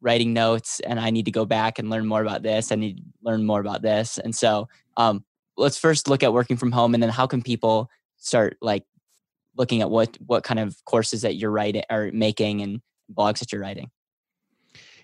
writing 0.00 0.32
notes 0.32 0.80
and 0.80 0.98
I 1.00 1.10
need 1.10 1.24
to 1.26 1.30
go 1.30 1.44
back 1.44 1.78
and 1.78 1.90
learn 1.90 2.06
more 2.06 2.22
about 2.22 2.42
this. 2.42 2.72
I 2.72 2.74
need 2.74 2.98
to 2.98 3.02
learn 3.22 3.44
more 3.44 3.60
about 3.60 3.82
this. 3.82 4.18
And 4.18 4.34
so 4.34 4.68
um, 4.96 5.24
let's 5.56 5.78
first 5.78 6.08
look 6.08 6.22
at 6.22 6.32
working 6.32 6.56
from 6.56 6.72
home 6.72 6.94
and 6.94 7.02
then 7.02 7.10
how 7.10 7.26
can 7.26 7.42
people 7.42 7.88
start 8.16 8.56
like 8.60 8.84
looking 9.56 9.80
at 9.82 9.90
what 9.90 10.16
what 10.26 10.44
kind 10.44 10.60
of 10.60 10.76
courses 10.84 11.22
that 11.22 11.36
you're 11.36 11.50
writing 11.50 11.82
or 11.90 12.10
making 12.12 12.62
and 12.62 12.80
blogs 13.12 13.40
that 13.40 13.52
you're 13.52 13.60
writing. 13.60 13.90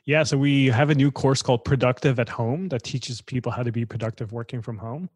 Yeah, 0.07 0.23
so 0.23 0.39
we 0.39 0.67
have 0.67 0.91
a 0.91 0.95
new 0.95 1.11
course 1.11 1.43
called 1.43 1.65
Productive 1.65 2.21
at 2.21 2.29
Home 2.29 2.69
that 2.69 2.85
teaches 2.85 3.21
people 3.21 3.51
how 3.51 3.65
to 3.65 3.73
be 3.73 3.85
productive 3.85 4.31
working 4.31 4.63
from 4.63 4.79
home. 4.79 5.11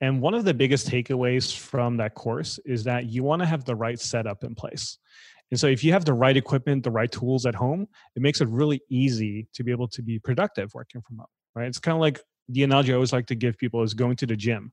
And 0.00 0.22
one 0.22 0.32
of 0.32 0.44
the 0.44 0.54
biggest 0.54 0.88
takeaways 0.88 1.56
from 1.56 1.96
that 1.96 2.14
course 2.14 2.60
is 2.64 2.84
that 2.84 3.06
you 3.06 3.24
want 3.24 3.42
to 3.42 3.46
have 3.46 3.64
the 3.64 3.74
right 3.74 3.98
setup 3.98 4.44
in 4.44 4.54
place. 4.54 4.98
And 5.50 5.58
so 5.58 5.66
if 5.66 5.82
you 5.82 5.92
have 5.92 6.04
the 6.04 6.12
right 6.12 6.36
equipment, 6.36 6.84
the 6.84 6.90
right 6.92 7.10
tools 7.10 7.46
at 7.46 7.56
home, 7.56 7.88
it 8.14 8.22
makes 8.22 8.40
it 8.40 8.48
really 8.48 8.80
easy 8.88 9.48
to 9.54 9.64
be 9.64 9.72
able 9.72 9.88
to 9.88 10.02
be 10.02 10.20
productive 10.20 10.72
working 10.72 11.00
from 11.00 11.16
home, 11.18 11.26
right? 11.56 11.66
It's 11.66 11.80
kind 11.80 11.96
of 11.96 12.00
like 12.00 12.20
the 12.48 12.62
analogy 12.62 12.92
I 12.92 12.94
always 12.94 13.12
like 13.12 13.26
to 13.26 13.34
give 13.34 13.58
people 13.58 13.82
is 13.82 13.92
going 13.92 14.14
to 14.16 14.26
the 14.26 14.36
gym. 14.36 14.70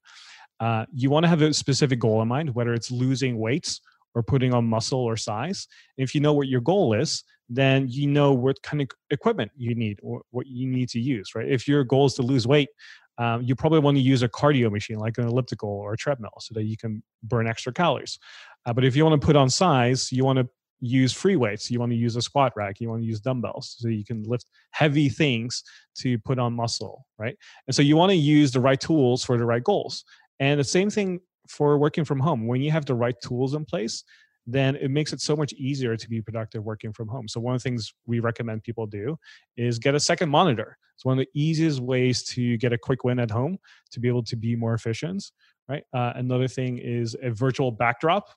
Uh, 0.60 0.86
you 0.94 1.10
want 1.10 1.24
to 1.24 1.28
have 1.28 1.42
a 1.42 1.52
specific 1.56 1.98
goal 1.98 2.22
in 2.22 2.28
mind, 2.28 2.54
whether 2.54 2.76
it's 2.76 2.92
losing 2.92 3.40
weight 3.40 3.80
or 4.14 4.22
putting 4.22 4.54
on 4.54 4.66
muscle 4.66 5.00
or 5.00 5.18
size. 5.18 5.68
And 5.98 6.08
if 6.08 6.14
you 6.14 6.22
know 6.22 6.34
what 6.34 6.48
your 6.48 6.62
goal 6.62 6.94
is, 6.94 7.24
then 7.50 7.88
you 7.90 8.08
know 8.08 8.34
what 8.34 8.62
kind 8.64 8.82
of 8.82 8.90
equipment 9.12 9.52
you 9.56 9.76
need 9.76 10.00
or 10.02 10.22
what 10.32 10.48
you 10.48 10.68
need 10.68 10.90
to 10.90 11.00
use, 11.00 11.36
right? 11.36 11.48
If 11.48 11.68
your 11.68 11.84
goal 11.84 12.08
is 12.08 12.14
to 12.16 12.22
lose 12.22 12.48
weight, 12.48 12.70
um, 13.18 13.44
you 13.44 13.56
probably 13.56 13.80
want 13.80 13.98
to 13.98 14.02
use 14.02 14.24
a 14.24 14.30
cardio 14.30 14.72
machine 14.72 14.98
like 14.98 15.18
an 15.18 15.28
elliptical 15.28 15.70
or 15.70 15.94
a 15.94 15.98
treadmill 15.98 16.34
so 16.40 16.54
that 16.54 16.64
you 16.64 16.76
can 16.76 17.02
burn 17.24 17.48
extra 17.48 17.72
calories. 17.72 18.20
Uh, 18.66 18.74
but 18.74 18.84
if 18.84 18.96
you 18.96 19.06
want 19.06 19.20
to 19.20 19.26
put 19.26 19.36
on 19.36 19.50
size, 19.50 20.12
you 20.12 20.26
want 20.26 20.40
to 20.40 20.48
use 20.82 21.14
free 21.14 21.36
weights. 21.36 21.72
You 21.72 21.80
want 21.80 21.92
to 21.92 21.98
use 21.98 22.16
a 22.16 22.22
squat 22.22 22.54
rack. 22.56 22.80
You 22.80 22.90
want 22.90 23.02
to 23.02 23.08
use 23.08 23.20
dumbbells 23.20 23.76
so 23.80 23.88
you 23.88 24.04
can 24.04 24.24
lift 24.24 24.48
heavy 24.72 25.08
things 25.08 25.64
to 26.00 26.18
put 26.20 26.40
on 26.40 26.54
muscle, 26.54 27.06
right? 27.18 27.38
And 27.68 27.76
so 27.76 27.82
you 27.82 27.96
want 27.96 28.12
to 28.12 28.18
use 28.18 28.52
the 28.52 28.60
right 28.60 28.80
tools 28.80 29.24
for 29.24 29.38
the 29.38 29.46
right 29.46 29.64
goals. 29.64 30.04
And 30.40 30.60
the 30.60 30.66
same 30.66 30.90
thing 30.90 31.22
for 31.48 31.78
working 31.78 32.04
from 32.04 32.20
home. 32.20 32.48
When 32.48 32.62
you 32.62 32.72
have 32.72 32.86
the 32.86 32.96
right 32.96 33.16
tools 33.22 33.54
in 33.54 33.66
place, 33.66 34.04
then 34.48 34.76
it 34.76 34.92
makes 34.92 35.12
it 35.14 35.22
so 35.22 35.36
much 35.36 35.54
easier 35.54 35.98
to 35.98 36.10
be 36.10 36.22
productive 36.22 36.64
working 36.64 36.94
from 36.94 37.08
home. 37.08 37.28
So 37.28 37.40
one 37.40 37.56
of 37.56 37.62
the 37.62 37.70
things 37.70 37.94
we 38.06 38.20
recommend 38.20 38.64
people 38.64 38.86
do 38.86 39.18
is 39.58 39.80
get 39.80 39.96
a 39.96 40.00
second 40.00 40.30
monitor. 40.30 40.78
It's 40.96 41.04
one 41.04 41.20
of 41.20 41.26
the 41.26 41.40
easiest 41.40 41.80
ways 41.80 42.24
to 42.24 42.58
get 42.58 42.72
a 42.72 42.78
quick 42.78 43.04
win 43.04 43.20
at 43.20 43.32
home 43.32 43.58
to 43.92 44.00
be 44.00 44.08
able 44.08 44.24
to 44.24 44.36
be 44.36 44.56
more 44.56 44.74
efficient, 44.74 45.32
right? 45.68 45.84
Uh, 45.94 46.14
another 46.16 46.48
thing 46.48 46.78
is 46.78 47.16
a 47.22 47.32
virtual 47.32 47.72
backdrop. 47.72 48.30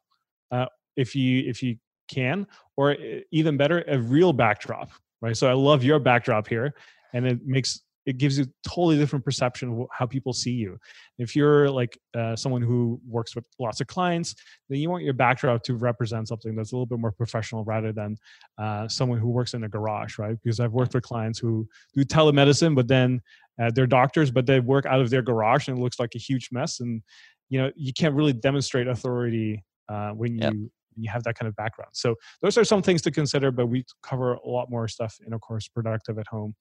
Uh, 0.50 0.66
if 0.96 1.14
you 1.14 1.44
if 1.46 1.62
you 1.62 1.76
can, 2.08 2.46
or 2.76 2.96
even 3.30 3.56
better, 3.56 3.84
a 3.86 3.98
real 3.98 4.32
backdrop, 4.32 4.90
right? 5.20 5.36
So 5.36 5.46
I 5.46 5.52
love 5.52 5.84
your 5.84 5.98
backdrop 6.00 6.48
here, 6.48 6.74
and 7.12 7.26
it 7.26 7.46
makes 7.46 7.82
it 8.08 8.16
gives 8.16 8.38
you 8.38 8.46
totally 8.66 8.96
different 8.96 9.22
perception 9.22 9.68
of 9.70 9.86
how 9.92 10.06
people 10.06 10.32
see 10.32 10.52
you. 10.52 10.78
If 11.18 11.36
you're 11.36 11.70
like 11.70 11.98
uh, 12.16 12.34
someone 12.36 12.62
who 12.62 12.98
works 13.06 13.36
with 13.36 13.44
lots 13.58 13.82
of 13.82 13.86
clients, 13.86 14.34
then 14.70 14.78
you 14.78 14.88
want 14.88 15.04
your 15.04 15.12
backdrop 15.12 15.62
to 15.64 15.74
represent 15.74 16.26
something 16.26 16.56
that's 16.56 16.72
a 16.72 16.74
little 16.74 16.86
bit 16.86 16.98
more 16.98 17.12
professional 17.12 17.64
rather 17.64 17.92
than 17.92 18.16
uh, 18.56 18.88
someone 18.88 19.18
who 19.18 19.28
works 19.28 19.52
in 19.52 19.64
a 19.64 19.68
garage, 19.68 20.18
right? 20.18 20.38
Because 20.42 20.58
I've 20.58 20.72
worked 20.72 20.94
with 20.94 21.04
clients 21.04 21.38
who 21.38 21.68
do 21.94 22.02
telemedicine, 22.02 22.74
but 22.74 22.88
then 22.88 23.20
uh, 23.60 23.70
they're 23.74 23.86
doctors, 23.86 24.30
but 24.30 24.46
they 24.46 24.58
work 24.58 24.86
out 24.86 25.02
of 25.02 25.10
their 25.10 25.20
garage 25.20 25.68
and 25.68 25.76
it 25.76 25.80
looks 25.82 26.00
like 26.00 26.14
a 26.14 26.18
huge 26.18 26.48
mess. 26.50 26.80
And 26.80 27.02
you 27.50 27.60
know 27.60 27.70
you 27.76 27.92
can't 27.92 28.14
really 28.14 28.32
demonstrate 28.32 28.88
authority 28.88 29.62
uh, 29.90 30.10
when 30.12 30.34
you 30.34 30.40
yep 30.40 30.52
you 30.98 31.10
have 31.10 31.22
that 31.24 31.38
kind 31.38 31.48
of 31.48 31.56
background. 31.56 31.90
So 31.92 32.16
those 32.42 32.58
are 32.58 32.64
some 32.64 32.82
things 32.82 33.02
to 33.02 33.10
consider, 33.10 33.50
but 33.50 33.66
we 33.66 33.84
cover 34.02 34.34
a 34.34 34.48
lot 34.48 34.70
more 34.70 34.88
stuff 34.88 35.16
in 35.26 35.32
a 35.32 35.38
course 35.38 35.68
productive 35.68 36.18
at 36.18 36.26
home. 36.26 36.54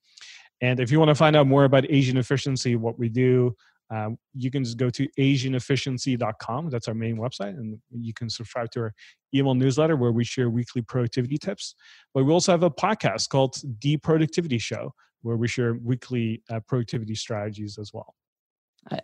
And 0.62 0.80
if 0.80 0.91
you 0.91 1.00
want 1.00 1.10
to 1.10 1.15
find 1.15 1.36
out 1.36 1.48
more 1.48 1.65
about 1.65 1.89
Asian 1.89 2.17
efficiency, 2.17 2.76
what 2.76 2.98
we 2.98 3.10
do, 3.10 3.56
um, 3.89 4.17
you 4.34 4.52
can 4.52 4.63
just 4.63 4.78
go 4.78 4.89
to 4.89 5.08
asianefficiency.com. 5.17 6.70
That's 6.70 6.88
our 6.88 6.93
main 6.93 7.17
website. 7.17 7.58
And 7.58 7.78
you 7.91 8.13
can 8.13 8.30
subscribe 8.30 8.72
to 8.72 8.82
our 8.82 8.93
email 9.34 9.54
newsletter 9.54 9.96
where 9.96 10.12
we 10.12 10.24
share 10.24 10.50
weekly 10.50 10.82
productivity 10.82 11.38
tips. 11.38 11.76
But 12.13 12.26
we 12.26 12.34
also 12.34 12.52
have 12.52 12.63
a 12.63 12.72
podcast 12.72 13.30
called 13.30 13.56
The 13.82 13.98
Productivity 13.98 14.58
Show 14.58 14.93
where 15.22 15.38
we 15.38 15.48
share 15.48 15.76
weekly 15.76 16.43
uh, 16.50 16.60
productivity 16.67 17.15
strategies 17.15 17.78
as 17.78 17.91
well. 17.93 18.13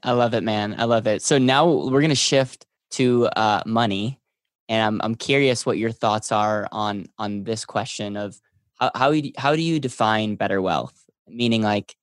I 0.04 0.12
love 0.12 0.34
it, 0.34 0.44
man. 0.44 0.76
I 0.78 0.86
love 0.86 1.08
it. 1.08 1.22
So 1.22 1.38
now 1.38 1.70
we're 1.70 2.02
going 2.02 2.10
to 2.10 2.16
shift 2.16 2.66
to 2.92 3.28
uh, 3.36 3.64
money 3.66 4.22
and 4.70 4.82
I'm 4.82 5.02
I'm 5.04 5.16
curious 5.16 5.66
what 5.66 5.78
your 5.78 5.92
thoughts 5.92 6.32
are 6.32 6.68
on 6.72 7.08
on 7.18 7.44
this 7.44 7.66
question 7.66 8.18
of 8.18 8.40
how 8.80 8.92
how, 8.96 9.14
how 9.38 9.56
do 9.56 9.62
you 9.62 9.80
define 9.80 10.36
better 10.36 10.62
wealth? 10.62 11.03
Meaning 11.28 11.62
like 11.62 11.96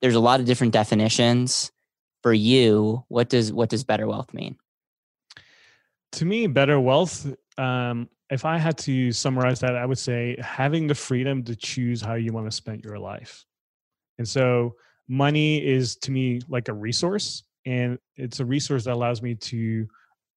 there's 0.00 0.14
a 0.14 0.20
lot 0.20 0.40
of 0.40 0.46
different 0.46 0.72
definitions. 0.72 1.72
For 2.22 2.32
you, 2.32 3.04
what 3.08 3.28
does 3.28 3.52
what 3.52 3.68
does 3.68 3.84
better 3.84 4.08
wealth 4.08 4.34
mean? 4.34 4.56
To 6.12 6.24
me, 6.24 6.46
better 6.48 6.80
wealth. 6.80 7.32
Um, 7.56 8.08
if 8.30 8.44
I 8.44 8.58
had 8.58 8.76
to 8.78 9.12
summarize 9.12 9.60
that, 9.60 9.76
I 9.76 9.86
would 9.86 9.98
say 9.98 10.36
having 10.40 10.88
the 10.88 10.94
freedom 10.94 11.44
to 11.44 11.54
choose 11.54 12.00
how 12.00 12.14
you 12.14 12.32
want 12.32 12.46
to 12.46 12.50
spend 12.50 12.82
your 12.82 12.98
life. 12.98 13.44
And 14.18 14.28
so, 14.28 14.74
money 15.06 15.64
is 15.64 15.96
to 15.98 16.10
me 16.10 16.40
like 16.48 16.68
a 16.68 16.72
resource, 16.72 17.44
and 17.64 17.98
it's 18.16 18.40
a 18.40 18.44
resource 18.44 18.84
that 18.84 18.94
allows 18.94 19.22
me 19.22 19.36
to 19.36 19.86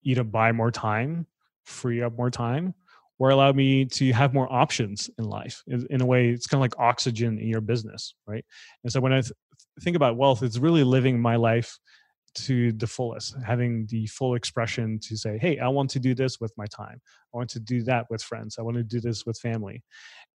either 0.03 0.23
buy 0.23 0.51
more 0.51 0.71
time 0.71 1.25
free 1.69 2.01
up 2.01 2.17
more 2.17 2.29
time 2.29 2.73
or 3.19 3.29
allow 3.29 3.51
me 3.51 3.85
to 3.85 4.11
have 4.13 4.33
more 4.33 4.51
options 4.51 5.09
in 5.17 5.25
life 5.25 5.61
in, 5.67 5.85
in 5.89 6.01
a 6.01 6.05
way 6.05 6.29
it's 6.29 6.47
kind 6.47 6.59
of 6.59 6.61
like 6.61 6.79
oxygen 6.79 7.37
in 7.37 7.47
your 7.47 7.61
business 7.61 8.15
right? 8.27 8.45
And 8.83 8.91
so 8.91 8.99
when 8.99 9.13
i 9.13 9.21
th- 9.21 9.33
think 9.81 9.95
about 9.95 10.17
wealth 10.17 10.43
it's 10.43 10.57
really 10.57 10.83
living 10.83 11.19
my 11.19 11.35
life 11.35 11.77
to 12.35 12.71
the 12.73 12.87
fullest 12.87 13.35
having 13.45 13.87
the 13.87 14.05
full 14.07 14.35
expression 14.35 14.99
to 15.01 15.17
say 15.17 15.37
hey 15.39 15.57
i 15.59 15.67
want 15.67 15.89
to 15.89 15.99
do 15.99 16.13
this 16.13 16.39
with 16.39 16.53
my 16.57 16.65
time. 16.67 17.01
I 17.33 17.37
want 17.37 17.49
to 17.51 17.59
do 17.59 17.83
that 17.83 18.07
with 18.09 18.21
friends. 18.23 18.57
I 18.57 18.63
want 18.63 18.77
to 18.77 18.83
do 18.83 18.99
this 18.99 19.25
with 19.25 19.37
family. 19.37 19.83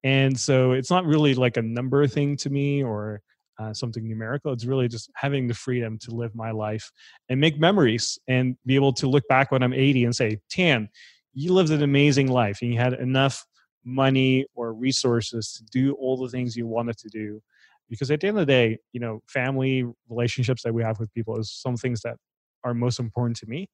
And 0.05 0.39
so 0.39 0.73
it's 0.73 0.91
not 0.91 1.07
really 1.07 1.35
like 1.35 1.57
a 1.57 1.63
number 1.63 2.07
thing 2.07 2.37
to 2.39 2.51
me 2.51 2.83
or 2.83 3.23
uh, 3.59 3.73
something 3.73 4.09
numerical. 4.09 4.53
It's 4.53 4.65
really 4.65 4.89
just 4.89 5.11
having 5.15 5.47
the 5.47 5.55
freedom 5.55 5.99
to 6.01 6.11
live 6.11 6.35
my 6.35 6.51
life 6.51 6.91
and 7.29 7.41
make 7.41 7.61
memories 7.61 8.19
and 8.29 8.57
be 8.67 8.75
able 8.75 8.93
to 8.95 9.07
look 9.07 9.27
back 9.29 9.53
when 9.53 9.63
I'm 9.63 9.73
80 9.73 10.05
and 10.05 10.17
say, 10.17 10.39
Thanh, 10.53 10.89
you 11.35 11.53
lived 11.53 11.71
an 11.71 11.83
amazing 11.83 12.29
life. 12.29 12.59
And 12.63 12.73
you 12.73 12.79
had 12.79 12.95
enough 12.95 13.47
money 13.85 14.47
or 14.55 14.73
resources 14.73 15.53
to 15.55 15.65
do 15.65 15.95
all 15.95 16.17
the 16.17 16.29
things 16.29 16.57
you 16.57 16.67
wanted 16.67 16.97
to 16.99 17.09
do 17.09 17.43
because 17.89 18.11
at 18.11 18.21
the 18.21 18.29
end 18.29 18.39
of 18.39 18.47
the 18.47 18.53
day 18.53 18.79
you 18.93 19.01
know 19.01 19.21
family 19.27 19.85
relationships 20.09 20.63
that 20.63 20.73
we 20.73 20.83
have 20.83 21.01
with 21.01 21.13
people 21.13 21.37
is 21.37 21.51
some 21.51 21.77
things 21.77 22.01
that 22.03 22.17
are 22.65 22.75
most 22.75 23.01
important 23.01 23.37
to 23.37 23.47
me. 23.47 23.69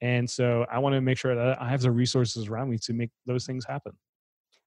And 0.00 0.30
so 0.30 0.64
i 0.70 0.78
want 0.78 0.94
to 0.94 1.00
make 1.00 1.18
sure 1.18 1.34
that 1.34 1.60
i 1.60 1.68
have 1.68 1.80
the 1.80 1.90
resources 1.90 2.46
around 2.46 2.70
me 2.70 2.78
to 2.82 2.92
make 2.92 3.10
those 3.26 3.44
things 3.44 3.64
happen. 3.66 3.92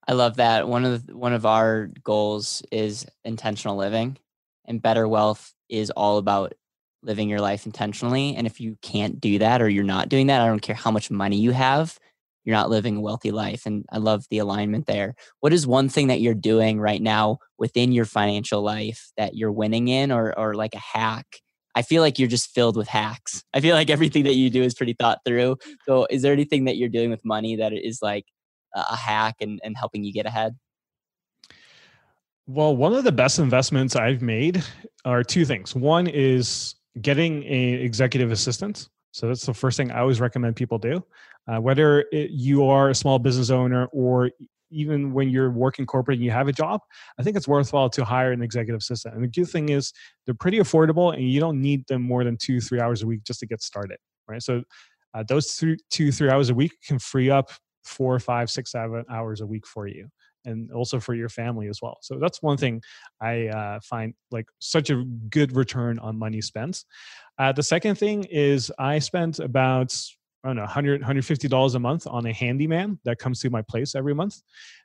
I 0.05 0.13
love 0.13 0.35
that. 0.35 0.67
One 0.67 0.83
of 0.83 1.07
the, 1.07 1.15
one 1.15 1.31
of 1.31 1.45
our 1.45 1.87
goals 2.03 2.61
is 2.73 3.05
intentional 3.23 3.77
living 3.77 4.17
and 4.65 4.81
better 4.81 5.07
wealth 5.07 5.53
is 5.69 5.91
all 5.91 6.17
about 6.17 6.53
living 7.01 7.29
your 7.29 7.39
life 7.39 7.65
intentionally. 7.65 8.35
And 8.35 8.45
if 8.45 8.59
you 8.59 8.77
can't 8.81 9.21
do 9.21 9.39
that 9.39 9.61
or 9.61 9.69
you're 9.69 9.85
not 9.85 10.09
doing 10.09 10.27
that 10.27 10.41
i 10.41 10.47
don't 10.47 10.61
care 10.61 10.75
how 10.75 10.91
much 10.91 11.09
money 11.09 11.37
you 11.37 11.51
have 11.51 11.97
you're 12.43 12.55
not 12.55 12.69
living 12.69 12.97
a 12.97 13.01
wealthy 13.01 13.31
life. 13.31 13.65
And 13.65 13.85
I 13.91 13.97
love 13.97 14.25
the 14.29 14.39
alignment 14.39 14.85
there. 14.85 15.15
What 15.39 15.53
is 15.53 15.65
one 15.65 15.89
thing 15.89 16.07
that 16.07 16.21
you're 16.21 16.33
doing 16.33 16.79
right 16.79 17.01
now 17.01 17.37
within 17.57 17.91
your 17.91 18.05
financial 18.05 18.61
life 18.61 19.11
that 19.17 19.35
you're 19.35 19.51
winning 19.51 19.87
in 19.87 20.11
or, 20.11 20.37
or 20.37 20.53
like 20.53 20.75
a 20.75 20.79
hack? 20.79 21.25
I 21.75 21.81
feel 21.81 22.01
like 22.01 22.19
you're 22.19 22.27
just 22.27 22.51
filled 22.51 22.77
with 22.77 22.87
hacks. 22.87 23.43
I 23.53 23.59
feel 23.59 23.75
like 23.75 23.89
everything 23.89 24.25
that 24.25 24.35
you 24.35 24.49
do 24.49 24.61
is 24.61 24.75
pretty 24.75 24.93
thought 24.93 25.19
through. 25.25 25.57
So 25.85 26.05
is 26.09 26.21
there 26.21 26.33
anything 26.33 26.65
that 26.65 26.77
you're 26.77 26.89
doing 26.89 27.09
with 27.09 27.25
money 27.25 27.55
that 27.55 27.73
is 27.73 27.99
like 28.01 28.25
a 28.75 28.95
hack 28.95 29.35
and, 29.41 29.59
and 29.63 29.75
helping 29.77 30.03
you 30.03 30.13
get 30.13 30.25
ahead? 30.25 30.55
Well, 32.45 32.75
one 32.75 32.93
of 32.93 33.05
the 33.05 33.11
best 33.11 33.39
investments 33.39 33.95
I've 33.95 34.21
made 34.21 34.63
are 35.05 35.23
two 35.23 35.45
things. 35.45 35.73
One 35.73 36.07
is 36.07 36.75
getting 37.01 37.43
a 37.43 37.73
executive 37.73 38.31
assistant. 38.31 38.89
So 39.11 39.27
that's 39.27 39.45
the 39.45 39.53
first 39.53 39.77
thing 39.77 39.91
I 39.91 39.99
always 39.99 40.19
recommend 40.19 40.55
people 40.55 40.77
do. 40.77 41.03
Uh, 41.47 41.59
whether 41.59 42.05
it, 42.11 42.31
you 42.31 42.65
are 42.65 42.89
a 42.89 42.95
small 42.95 43.19
business 43.19 43.49
owner 43.49 43.87
or 43.91 44.31
even 44.71 45.13
when 45.13 45.29
you're 45.29 45.51
working 45.51 45.85
corporate 45.85 46.17
and 46.17 46.25
you 46.25 46.31
have 46.31 46.47
a 46.47 46.53
job, 46.53 46.81
I 47.19 47.23
think 47.23 47.37
it's 47.37 47.47
worthwhile 47.47 47.89
to 47.91 48.03
hire 48.03 48.31
an 48.31 48.41
executive 48.41 48.79
assistant. 48.79 49.15
And 49.15 49.23
the 49.23 49.27
good 49.27 49.49
thing 49.49 49.69
is 49.69 49.93
they're 50.25 50.33
pretty 50.33 50.59
affordable 50.59 51.13
and 51.13 51.29
you 51.29 51.39
don't 51.39 51.61
need 51.61 51.85
them 51.87 52.01
more 52.01 52.23
than 52.23 52.37
two, 52.37 52.59
three 52.59 52.79
hours 52.79 53.03
a 53.03 53.07
week 53.07 53.23
just 53.23 53.39
to 53.41 53.45
get 53.45 53.61
started, 53.61 53.97
right? 54.27 54.41
So 54.41 54.63
uh, 55.13 55.23
those 55.27 55.51
three, 55.51 55.77
two, 55.91 56.11
three 56.11 56.29
hours 56.29 56.49
a 56.49 56.55
week 56.55 56.71
can 56.85 56.97
free 56.97 57.29
up 57.29 57.51
four, 57.83 58.17
five, 58.19 58.49
six, 58.49 58.71
seven 58.71 59.05
hours 59.11 59.41
a 59.41 59.45
week 59.45 59.67
for 59.67 59.87
you 59.87 60.07
and 60.45 60.71
also 60.71 60.99
for 60.99 61.13
your 61.13 61.29
family 61.29 61.67
as 61.67 61.79
well. 61.81 61.97
So 62.01 62.17
that's 62.19 62.41
one 62.41 62.57
thing 62.57 62.81
I 63.21 63.47
uh, 63.47 63.79
find 63.81 64.13
like 64.31 64.45
such 64.59 64.89
a 64.89 65.03
good 65.29 65.55
return 65.55 65.99
on 65.99 66.17
money 66.17 66.41
spent. 66.41 66.83
Uh, 67.37 67.51
the 67.51 67.63
second 67.63 67.95
thing 67.97 68.25
is 68.25 68.71
I 68.77 68.99
spent 68.99 69.39
about 69.39 69.95
I 70.43 70.49
don't 70.49 70.57
know, 70.57 70.63
100, 70.63 71.01
$150 71.01 71.75
a 71.75 71.79
month 71.79 72.05
on 72.05 72.25
a 72.25 72.33
handyman 72.33 72.99
that 73.05 73.17
comes 73.17 73.39
to 73.41 73.49
my 73.49 73.61
place 73.61 73.95
every 73.95 74.13
month 74.13 74.41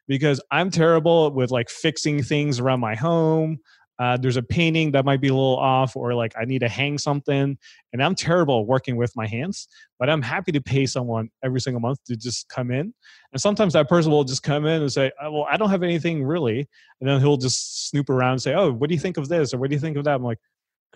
because 0.06 0.40
I'm 0.52 0.70
terrible 0.70 1.32
with 1.32 1.50
like 1.50 1.68
fixing 1.68 2.22
things 2.22 2.60
around 2.60 2.80
my 2.80 2.94
home. 2.94 3.58
Uh, 3.98 4.16
there's 4.16 4.36
a 4.36 4.42
painting 4.42 4.92
that 4.92 5.04
might 5.04 5.20
be 5.20 5.26
a 5.26 5.34
little 5.34 5.56
off, 5.56 5.96
or 5.96 6.14
like 6.14 6.32
I 6.40 6.44
need 6.44 6.60
to 6.60 6.68
hang 6.68 6.98
something, 6.98 7.58
and 7.92 8.02
I'm 8.04 8.14
terrible 8.14 8.64
working 8.64 8.94
with 8.96 9.10
my 9.16 9.26
hands. 9.26 9.66
But 9.98 10.08
I'm 10.08 10.22
happy 10.22 10.52
to 10.52 10.60
pay 10.60 10.86
someone 10.86 11.30
every 11.42 11.60
single 11.60 11.80
month 11.80 11.98
to 12.04 12.14
just 12.14 12.48
come 12.48 12.70
in, 12.70 12.94
and 13.32 13.40
sometimes 13.42 13.72
that 13.72 13.88
person 13.88 14.12
will 14.12 14.22
just 14.22 14.44
come 14.44 14.66
in 14.66 14.82
and 14.82 14.92
say, 14.92 15.10
oh, 15.20 15.32
"Well, 15.32 15.46
I 15.50 15.56
don't 15.56 15.70
have 15.70 15.82
anything 15.82 16.22
really," 16.22 16.68
and 17.00 17.10
then 17.10 17.18
he'll 17.20 17.36
just 17.38 17.88
snoop 17.90 18.08
around 18.08 18.32
and 18.34 18.42
say, 18.42 18.54
"Oh, 18.54 18.70
what 18.72 18.88
do 18.88 18.94
you 18.94 19.00
think 19.00 19.16
of 19.16 19.28
this?" 19.28 19.52
or 19.52 19.58
"What 19.58 19.68
do 19.70 19.74
you 19.74 19.80
think 19.80 19.96
of 19.96 20.04
that?" 20.04 20.14
I'm 20.14 20.22
like, 20.22 20.38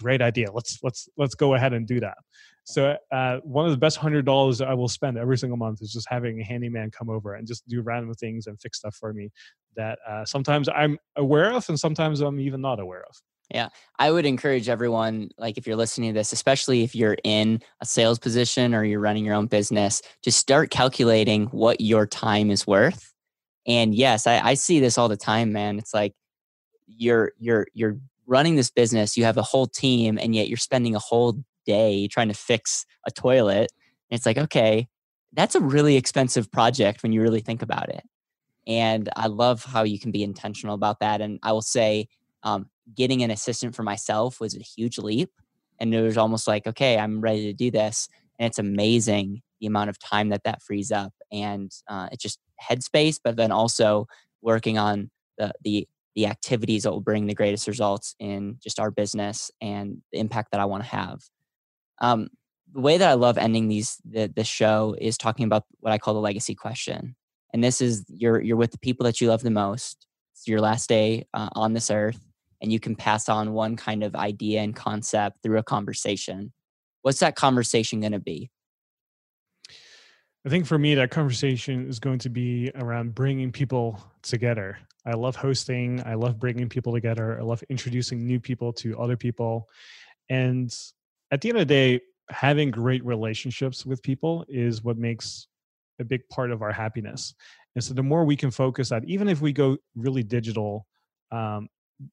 great 0.00 0.22
idea 0.22 0.50
let's 0.52 0.78
let's 0.82 1.08
let's 1.18 1.34
go 1.34 1.54
ahead 1.54 1.72
and 1.74 1.86
do 1.86 2.00
that 2.00 2.16
so 2.64 2.96
uh, 3.10 3.38
one 3.38 3.64
of 3.64 3.70
the 3.70 3.76
best 3.76 3.96
hundred 3.96 4.24
dollars 4.24 4.60
i 4.60 4.74
will 4.74 4.88
spend 4.88 5.18
every 5.18 5.36
single 5.36 5.56
month 5.56 5.82
is 5.82 5.92
just 5.92 6.06
having 6.08 6.40
a 6.40 6.44
handyman 6.44 6.90
come 6.90 7.10
over 7.10 7.34
and 7.34 7.46
just 7.46 7.66
do 7.68 7.82
random 7.82 8.12
things 8.14 8.46
and 8.46 8.60
fix 8.60 8.78
stuff 8.78 8.94
for 8.94 9.12
me 9.12 9.30
that 9.76 9.98
uh, 10.08 10.24
sometimes 10.24 10.68
i'm 10.70 10.98
aware 11.16 11.52
of 11.52 11.68
and 11.68 11.78
sometimes 11.78 12.20
i'm 12.20 12.40
even 12.40 12.60
not 12.60 12.78
aware 12.80 13.04
of. 13.08 13.16
Yeah 13.50 13.68
i 13.98 14.10
would 14.10 14.26
encourage 14.26 14.68
everyone 14.68 15.30
like 15.38 15.58
if 15.58 15.66
you're 15.66 15.76
listening 15.76 16.12
to 16.12 16.18
this 16.18 16.32
especially 16.32 16.82
if 16.82 16.94
you're 16.94 17.16
in 17.24 17.60
a 17.80 17.86
sales 17.86 18.18
position 18.18 18.74
or 18.74 18.84
you're 18.84 19.00
running 19.00 19.24
your 19.24 19.34
own 19.34 19.46
business 19.46 20.02
just 20.22 20.38
start 20.38 20.70
calculating 20.70 21.46
what 21.46 21.80
your 21.80 22.06
time 22.06 22.50
is 22.50 22.66
worth. 22.66 23.12
And 23.66 23.94
yes 23.94 24.26
i, 24.26 24.38
I 24.40 24.54
see 24.54 24.80
this 24.80 24.98
all 24.98 25.08
the 25.08 25.16
time 25.16 25.52
man. 25.52 25.78
It's 25.78 25.94
like 25.94 26.14
you're 26.86 27.32
you're 27.38 27.66
you're 27.74 27.96
running 28.26 28.56
this 28.56 28.70
business, 28.70 29.16
you 29.16 29.24
have 29.24 29.36
a 29.36 29.42
whole 29.42 29.66
team, 29.66 30.18
and 30.18 30.34
yet 30.34 30.48
you're 30.48 30.56
spending 30.56 30.94
a 30.94 30.98
whole 30.98 31.42
day 31.64 32.08
trying 32.08 32.28
to 32.28 32.34
fix 32.34 32.84
a 33.06 33.10
toilet. 33.10 33.70
And 34.10 34.16
it's 34.16 34.26
like, 34.26 34.38
okay, 34.38 34.88
that's 35.32 35.54
a 35.54 35.60
really 35.60 35.96
expensive 35.96 36.50
project 36.50 37.02
when 37.02 37.12
you 37.12 37.22
really 37.22 37.40
think 37.40 37.62
about 37.62 37.88
it. 37.88 38.04
And 38.66 39.08
I 39.16 39.26
love 39.26 39.64
how 39.64 39.82
you 39.82 39.98
can 39.98 40.12
be 40.12 40.22
intentional 40.22 40.74
about 40.74 41.00
that. 41.00 41.20
And 41.20 41.38
I 41.42 41.52
will 41.52 41.62
say, 41.62 42.08
um, 42.42 42.66
getting 42.94 43.22
an 43.22 43.30
assistant 43.30 43.74
for 43.74 43.82
myself 43.82 44.40
was 44.40 44.56
a 44.56 44.60
huge 44.60 44.98
leap. 44.98 45.30
And 45.80 45.94
it 45.94 46.02
was 46.02 46.18
almost 46.18 46.46
like, 46.46 46.66
okay, 46.66 46.98
I'm 46.98 47.20
ready 47.20 47.46
to 47.46 47.52
do 47.52 47.70
this. 47.70 48.08
And 48.38 48.46
it's 48.46 48.58
amazing 48.58 49.42
the 49.60 49.66
amount 49.66 49.90
of 49.90 49.98
time 49.98 50.28
that 50.30 50.44
that 50.44 50.62
frees 50.62 50.92
up. 50.92 51.12
And 51.30 51.70
uh, 51.88 52.08
it's 52.12 52.22
just 52.22 52.38
headspace, 52.62 53.18
but 53.22 53.36
then 53.36 53.52
also 53.52 54.06
working 54.42 54.78
on 54.78 55.10
the, 55.38 55.52
the 55.62 55.88
the 56.14 56.26
activities 56.26 56.82
that 56.82 56.90
will 56.90 57.00
bring 57.00 57.26
the 57.26 57.34
greatest 57.34 57.66
results 57.66 58.14
in 58.18 58.58
just 58.62 58.78
our 58.78 58.90
business 58.90 59.50
and 59.62 60.02
the 60.12 60.18
impact 60.18 60.50
that 60.52 60.60
I 60.60 60.66
want 60.66 60.84
to 60.84 60.90
have. 60.90 61.22
Um, 62.02 62.28
the 62.72 62.80
way 62.80 62.98
that 62.98 63.08
I 63.08 63.14
love 63.14 63.38
ending 63.38 63.68
these 63.68 63.96
the, 64.04 64.26
the 64.26 64.44
show 64.44 64.96
is 65.00 65.16
talking 65.16 65.46
about 65.46 65.64
what 65.80 65.92
I 65.92 65.98
call 65.98 66.14
the 66.14 66.20
legacy 66.20 66.54
question. 66.54 67.16
And 67.54 67.62
this 67.62 67.80
is 67.80 68.04
you're 68.08 68.40
you're 68.40 68.56
with 68.56 68.72
the 68.72 68.78
people 68.78 69.04
that 69.04 69.20
you 69.20 69.28
love 69.28 69.42
the 69.42 69.50
most. 69.50 70.06
It's 70.34 70.48
your 70.48 70.60
last 70.60 70.88
day 70.88 71.26
uh, 71.32 71.48
on 71.52 71.72
this 71.72 71.90
earth, 71.90 72.20
and 72.60 72.72
you 72.72 72.80
can 72.80 72.96
pass 72.96 73.28
on 73.28 73.52
one 73.52 73.76
kind 73.76 74.02
of 74.02 74.14
idea 74.16 74.60
and 74.60 74.74
concept 74.74 75.38
through 75.42 75.58
a 75.58 75.62
conversation. 75.62 76.52
What's 77.02 77.20
that 77.20 77.36
conversation 77.36 78.00
going 78.00 78.12
to 78.12 78.20
be? 78.20 78.50
I 80.44 80.48
think 80.48 80.66
for 80.66 80.78
me, 80.78 80.94
that 80.96 81.10
conversation 81.10 81.88
is 81.88 82.00
going 82.00 82.18
to 82.20 82.28
be 82.28 82.70
around 82.74 83.14
bringing 83.14 83.52
people 83.52 84.02
together. 84.22 84.78
I 85.06 85.12
love 85.12 85.36
hosting. 85.36 86.02
I 86.04 86.14
love 86.14 86.40
bringing 86.40 86.68
people 86.68 86.92
together. 86.92 87.38
I 87.38 87.42
love 87.42 87.62
introducing 87.68 88.26
new 88.26 88.40
people 88.40 88.72
to 88.74 88.98
other 88.98 89.16
people. 89.16 89.68
And 90.28 90.74
at 91.32 91.40
the 91.40 91.48
end 91.48 91.58
of 91.58 91.66
the 91.66 91.74
day, 91.74 92.00
having 92.30 92.70
great 92.70 93.04
relationships 93.04 93.84
with 93.84 94.02
people 94.02 94.44
is 94.48 94.84
what 94.84 94.98
makes 94.98 95.48
a 95.98 96.04
big 96.04 96.20
part 96.28 96.50
of 96.50 96.62
our 96.62 96.72
happiness. 96.72 97.34
And 97.74 97.82
so 97.82 97.94
the 97.94 98.02
more 98.02 98.24
we 98.24 98.36
can 98.36 98.50
focus 98.50 98.92
on, 98.92 99.04
even 99.06 99.28
if 99.28 99.40
we 99.40 99.52
go 99.52 99.78
really 99.96 100.22
digital, 100.22 100.86
um, 101.30 101.68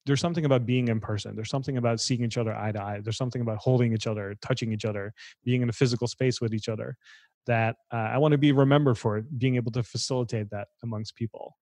there's 0.06 0.22
something 0.22 0.46
about 0.46 0.66
being 0.66 0.88
in 0.88 1.00
person. 1.00 1.36
There's 1.36 1.50
something 1.50 1.78
about 1.78 2.00
seeing 2.00 2.24
each 2.24 2.38
other 2.38 2.56
eye 2.56 2.72
to 2.72 2.82
eye. 2.82 3.02
There's 3.04 3.18
something 3.18 3.42
about 3.42 3.58
holding 3.58 3.94
each 3.94 4.08
other, 4.08 4.36
touching 4.42 4.72
each 4.72 4.86
other, 4.86 5.14
being 5.44 5.62
in 5.62 5.70
a 5.70 5.74
physical 5.74 6.08
space 6.08 6.40
with 6.40 6.54
each 6.54 6.70
other 6.70 6.96
that 7.48 7.76
uh, 7.92 7.98
I 7.98 8.18
want 8.20 8.34
to 8.34 8.38
be 8.38 8.52
remembered 8.52 8.98
for 8.98 9.22
being 9.38 9.56
able 9.56 9.72
to 9.74 9.84
facilitate 9.84 10.50
that 10.52 10.68
amongst 10.84 11.16
people. 11.16 11.56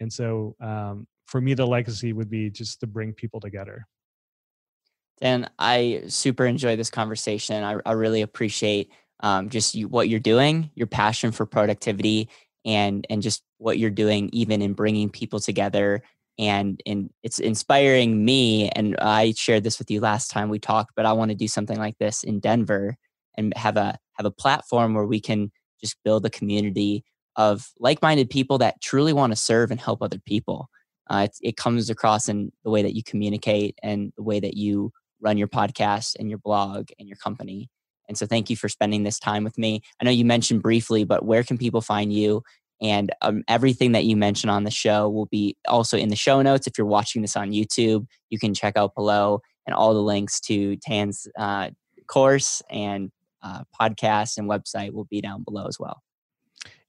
And 0.00 0.12
so 0.12 0.54
um, 0.60 1.06
for 1.26 1.40
me, 1.40 1.54
the 1.54 1.66
legacy 1.66 2.12
would 2.12 2.30
be 2.30 2.50
just 2.50 2.80
to 2.80 2.86
bring 2.86 3.12
people 3.12 3.40
together. 3.40 3.86
Dan, 5.20 5.48
I 5.58 6.02
super 6.08 6.46
enjoy 6.46 6.76
this 6.76 6.90
conversation. 6.90 7.62
I, 7.62 7.76
I 7.86 7.92
really 7.92 8.22
appreciate 8.22 8.90
um, 9.20 9.48
just 9.50 9.74
you, 9.74 9.88
what 9.88 10.08
you're 10.08 10.20
doing, 10.20 10.70
your 10.74 10.88
passion 10.88 11.30
for 11.30 11.46
productivity, 11.46 12.28
and 12.64 13.06
and 13.08 13.22
just 13.22 13.42
what 13.58 13.78
you're 13.78 13.90
doing, 13.90 14.30
even 14.32 14.62
in 14.62 14.72
bringing 14.72 15.10
people 15.10 15.38
together. 15.40 16.02
And 16.38 16.80
and 16.86 17.10
it's 17.22 17.38
inspiring 17.38 18.24
me. 18.24 18.68
And 18.70 18.96
I 18.98 19.34
shared 19.36 19.64
this 19.64 19.78
with 19.78 19.90
you 19.90 20.00
last 20.00 20.30
time 20.30 20.48
we 20.48 20.58
talked, 20.58 20.92
but 20.96 21.06
I 21.06 21.12
want 21.12 21.30
to 21.30 21.36
do 21.36 21.46
something 21.46 21.78
like 21.78 21.98
this 21.98 22.24
in 22.24 22.40
Denver 22.40 22.96
and 23.36 23.54
have 23.56 23.76
a 23.76 23.98
have 24.14 24.26
a 24.26 24.30
platform 24.30 24.94
where 24.94 25.06
we 25.06 25.20
can 25.20 25.52
just 25.80 25.96
build 26.04 26.24
a 26.26 26.30
community 26.30 27.04
of 27.36 27.70
like-minded 27.78 28.28
people 28.28 28.58
that 28.58 28.80
truly 28.80 29.12
want 29.12 29.32
to 29.32 29.36
serve 29.36 29.70
and 29.70 29.80
help 29.80 30.02
other 30.02 30.18
people. 30.26 30.68
Uh, 31.08 31.28
it 31.40 31.56
comes 31.56 31.90
across 31.90 32.28
in 32.28 32.52
the 32.64 32.70
way 32.70 32.82
that 32.82 32.94
you 32.94 33.02
communicate 33.02 33.78
and 33.82 34.12
the 34.16 34.22
way 34.22 34.38
that 34.38 34.56
you 34.56 34.92
run 35.22 35.38
your 35.38 35.48
podcast 35.48 36.16
and 36.18 36.28
your 36.28 36.38
blog 36.38 36.88
and 36.98 37.08
your 37.08 37.16
company. 37.16 37.70
And 38.08 38.18
so, 38.18 38.26
thank 38.26 38.50
you 38.50 38.56
for 38.56 38.68
spending 38.68 39.04
this 39.04 39.18
time 39.18 39.44
with 39.44 39.56
me. 39.56 39.80
I 40.00 40.04
know 40.04 40.10
you 40.10 40.24
mentioned 40.24 40.62
briefly, 40.62 41.04
but 41.04 41.24
where 41.24 41.44
can 41.44 41.56
people 41.56 41.80
find 41.80 42.12
you? 42.12 42.42
And 42.82 43.12
um, 43.22 43.44
everything 43.46 43.92
that 43.92 44.04
you 44.04 44.16
mentioned 44.16 44.50
on 44.50 44.64
the 44.64 44.70
show 44.70 45.08
will 45.08 45.26
be 45.26 45.56
also 45.68 45.96
in 45.96 46.08
the 46.08 46.16
show 46.16 46.42
notes. 46.42 46.66
If 46.66 46.76
you're 46.76 46.86
watching 46.86 47.22
this 47.22 47.36
on 47.36 47.52
YouTube, 47.52 48.06
you 48.28 48.40
can 48.40 48.54
check 48.54 48.76
out 48.76 48.96
below 48.96 49.40
and 49.66 49.74
all 49.74 49.94
the 49.94 50.02
links 50.02 50.40
to 50.40 50.76
Thanh's 50.84 51.28
uh, 51.38 51.70
course 52.08 52.60
and 52.68 53.12
uh, 53.42 53.62
podcast 53.80 54.36
and 54.36 54.50
website 54.50 54.92
will 54.92 55.04
be 55.04 55.20
down 55.20 55.44
below 55.44 55.66
as 55.66 55.78
well. 55.78 56.02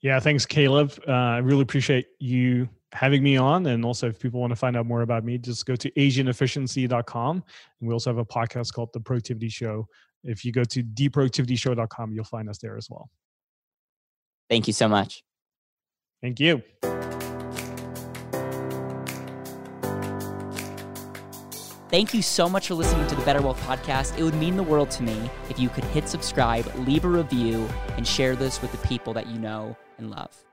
Yeah, 0.04 0.20
thanks, 0.20 0.46
Caleb. 0.46 0.92
Uh, 1.08 1.12
I 1.12 1.38
really 1.38 1.62
appreciate 1.62 2.08
you 2.20 2.68
having 2.92 3.24
me 3.24 3.38
on. 3.38 3.66
And 3.68 3.86
also, 3.86 4.10
if 4.10 4.20
people 4.20 4.42
want 4.42 4.52
to 4.52 4.56
find 4.56 4.76
out 4.76 4.86
more 4.86 5.02
about 5.02 5.24
me, 5.24 5.38
just 5.38 5.66
go 5.66 5.78
to 5.78 5.90
asianefficiency.com. 5.92 7.36
And 7.38 7.88
we 7.88 7.94
also 7.94 8.10
have 8.10 8.18
a 8.18 8.26
podcast 8.26 8.74
called 8.74 8.90
The 8.94 9.00
Productivity 9.00 9.48
Show. 9.48 9.88
If 10.26 10.44
you 10.44 10.52
go 10.52 10.66
to 10.66 10.84
theproductivityshow.com, 10.84 12.12
you'll 12.12 12.26
find 12.26 12.50
us 12.50 12.58
there 12.58 12.76
as 12.76 12.90
well. 12.90 13.10
Thank 14.50 14.68
you 14.68 14.74
so 14.74 14.90
much. 14.90 15.24
Thank 16.22 16.42
you. 16.42 16.62
Thank 21.90 22.14
you 22.14 22.22
so 22.22 22.50
much 22.50 22.68
for 22.68 22.74
listening 22.74 23.08
to 23.08 23.16
the 23.16 23.22
Better 23.22 23.42
Wealth 23.42 23.62
Podcast. 23.62 24.18
It 24.18 24.24
would 24.24 24.34
mean 24.36 24.58
the 24.58 24.64
world 24.64 24.92
to 24.92 25.04
me 25.04 25.30
if 25.50 25.60
you 25.60 25.70
could 25.70 25.86
hit 25.86 26.10
subscribe, 26.10 26.70
leave 26.80 27.06
a 27.06 27.08
review, 27.08 27.70
and 27.96 28.06
share 28.06 28.36
this 28.36 28.62
with 28.62 28.72
the 28.72 28.80
people 28.80 29.14
that 29.14 29.28
you 29.28 29.40
know 29.40 29.78
and 29.98 30.10
love. 30.10 30.53